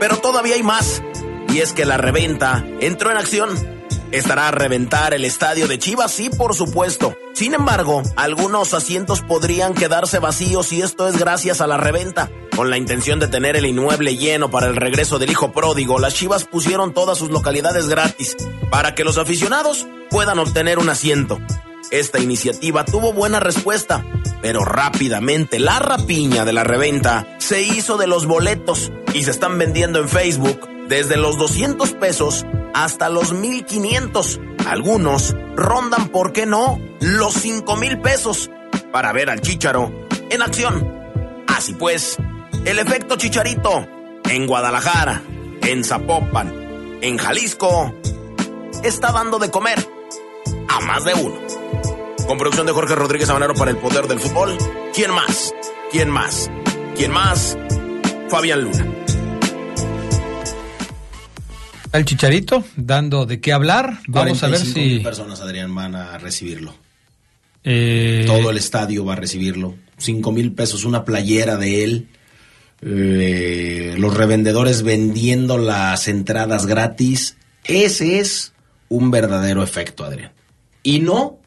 Pero 0.00 0.16
todavía 0.18 0.54
hay 0.54 0.62
más, 0.62 1.02
y 1.48 1.58
es 1.58 1.72
que 1.72 1.84
la 1.84 1.96
reventa 1.96 2.64
entró 2.80 3.10
en 3.10 3.16
acción. 3.16 3.81
¿Estará 4.12 4.48
a 4.48 4.50
reventar 4.50 5.14
el 5.14 5.24
estadio 5.24 5.66
de 5.68 5.78
Chivas? 5.78 6.12
Sí, 6.12 6.28
por 6.28 6.54
supuesto. 6.54 7.16
Sin 7.32 7.54
embargo, 7.54 8.02
algunos 8.14 8.74
asientos 8.74 9.22
podrían 9.22 9.72
quedarse 9.72 10.18
vacíos 10.18 10.70
y 10.74 10.82
esto 10.82 11.08
es 11.08 11.16
gracias 11.18 11.62
a 11.62 11.66
la 11.66 11.78
reventa. 11.78 12.30
Con 12.54 12.68
la 12.68 12.76
intención 12.76 13.20
de 13.20 13.28
tener 13.28 13.56
el 13.56 13.64
inmueble 13.64 14.18
lleno 14.18 14.50
para 14.50 14.66
el 14.66 14.76
regreso 14.76 15.18
del 15.18 15.30
hijo 15.30 15.52
pródigo, 15.52 15.98
las 15.98 16.12
Chivas 16.12 16.44
pusieron 16.44 16.92
todas 16.92 17.16
sus 17.16 17.30
localidades 17.30 17.88
gratis 17.88 18.36
para 18.70 18.94
que 18.94 19.02
los 19.02 19.16
aficionados 19.16 19.86
puedan 20.10 20.38
obtener 20.38 20.78
un 20.78 20.90
asiento. 20.90 21.38
Esta 21.90 22.18
iniciativa 22.18 22.84
tuvo 22.84 23.14
buena 23.14 23.40
respuesta, 23.40 24.04
pero 24.42 24.66
rápidamente 24.66 25.58
la 25.58 25.78
rapiña 25.78 26.44
de 26.44 26.52
la 26.52 26.64
reventa 26.64 27.26
se 27.38 27.62
hizo 27.62 27.96
de 27.96 28.08
los 28.08 28.26
boletos 28.26 28.92
y 29.14 29.22
se 29.22 29.30
están 29.30 29.56
vendiendo 29.56 30.00
en 30.00 30.10
Facebook 30.10 30.68
desde 30.88 31.16
los 31.16 31.38
200 31.38 31.92
pesos 31.94 32.44
hasta 32.74 33.08
los 33.08 33.32
1500. 33.32 34.40
Algunos 34.66 35.34
rondan, 35.56 36.08
¿por 36.08 36.32
qué 36.32 36.46
no?, 36.46 36.80
los 37.00 37.34
5 37.34 37.76
mil 37.76 38.00
pesos 38.00 38.50
para 38.92 39.12
ver 39.12 39.30
al 39.30 39.40
chicharo 39.40 39.90
en 40.30 40.42
acción. 40.42 41.02
Así 41.48 41.74
pues, 41.74 42.16
el 42.64 42.78
efecto 42.78 43.16
chicharito 43.16 43.86
en 44.28 44.46
Guadalajara, 44.46 45.22
en 45.62 45.84
Zapopan, 45.84 46.98
en 47.00 47.18
Jalisco, 47.18 47.94
está 48.82 49.12
dando 49.12 49.38
de 49.38 49.50
comer 49.50 49.86
a 50.68 50.80
más 50.80 51.04
de 51.04 51.14
uno. 51.14 51.34
Con 52.26 52.38
producción 52.38 52.66
de 52.66 52.72
Jorge 52.72 52.94
Rodríguez 52.94 53.28
Habanero 53.28 53.54
para 53.54 53.70
el 53.70 53.76
poder 53.76 54.06
del 54.06 54.20
fútbol. 54.20 54.56
¿Quién 54.94 55.10
más? 55.10 55.52
¿Quién 55.90 56.08
más? 56.08 56.50
¿Quién 56.96 57.10
más? 57.10 57.58
Fabián 58.28 58.62
Luna. 58.62 59.01
El 61.92 62.06
Chicharito 62.06 62.64
dando 62.76 63.26
de 63.26 63.40
qué 63.40 63.52
hablar. 63.52 63.98
Vamos 64.08 64.42
a 64.42 64.48
ver 64.48 64.60
si 64.60 65.00
personas 65.00 65.40
Adrián 65.40 65.74
van 65.74 65.94
a 65.94 66.16
recibirlo. 66.18 66.74
Eh, 67.64 68.24
Todo 68.26 68.50
el 68.50 68.56
estadio 68.56 69.04
va 69.04 69.12
a 69.12 69.16
recibirlo. 69.16 69.74
Cinco 69.98 70.32
mil 70.32 70.52
pesos, 70.52 70.84
una 70.84 71.04
playera 71.04 71.56
de 71.56 71.84
él. 71.84 72.08
Eh, 72.80 73.94
los 73.98 74.16
revendedores 74.16 74.82
vendiendo 74.82 75.58
las 75.58 76.08
entradas 76.08 76.66
gratis. 76.66 77.36
Ese 77.64 78.18
es 78.18 78.54
un 78.88 79.10
verdadero 79.10 79.62
efecto, 79.62 80.04
Adrián. 80.04 80.32
Y 80.82 81.00
no 81.00 81.38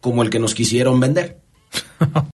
como 0.00 0.22
el 0.22 0.30
que 0.30 0.38
nos 0.38 0.54
quisieron 0.54 1.00
vender. 1.00 1.38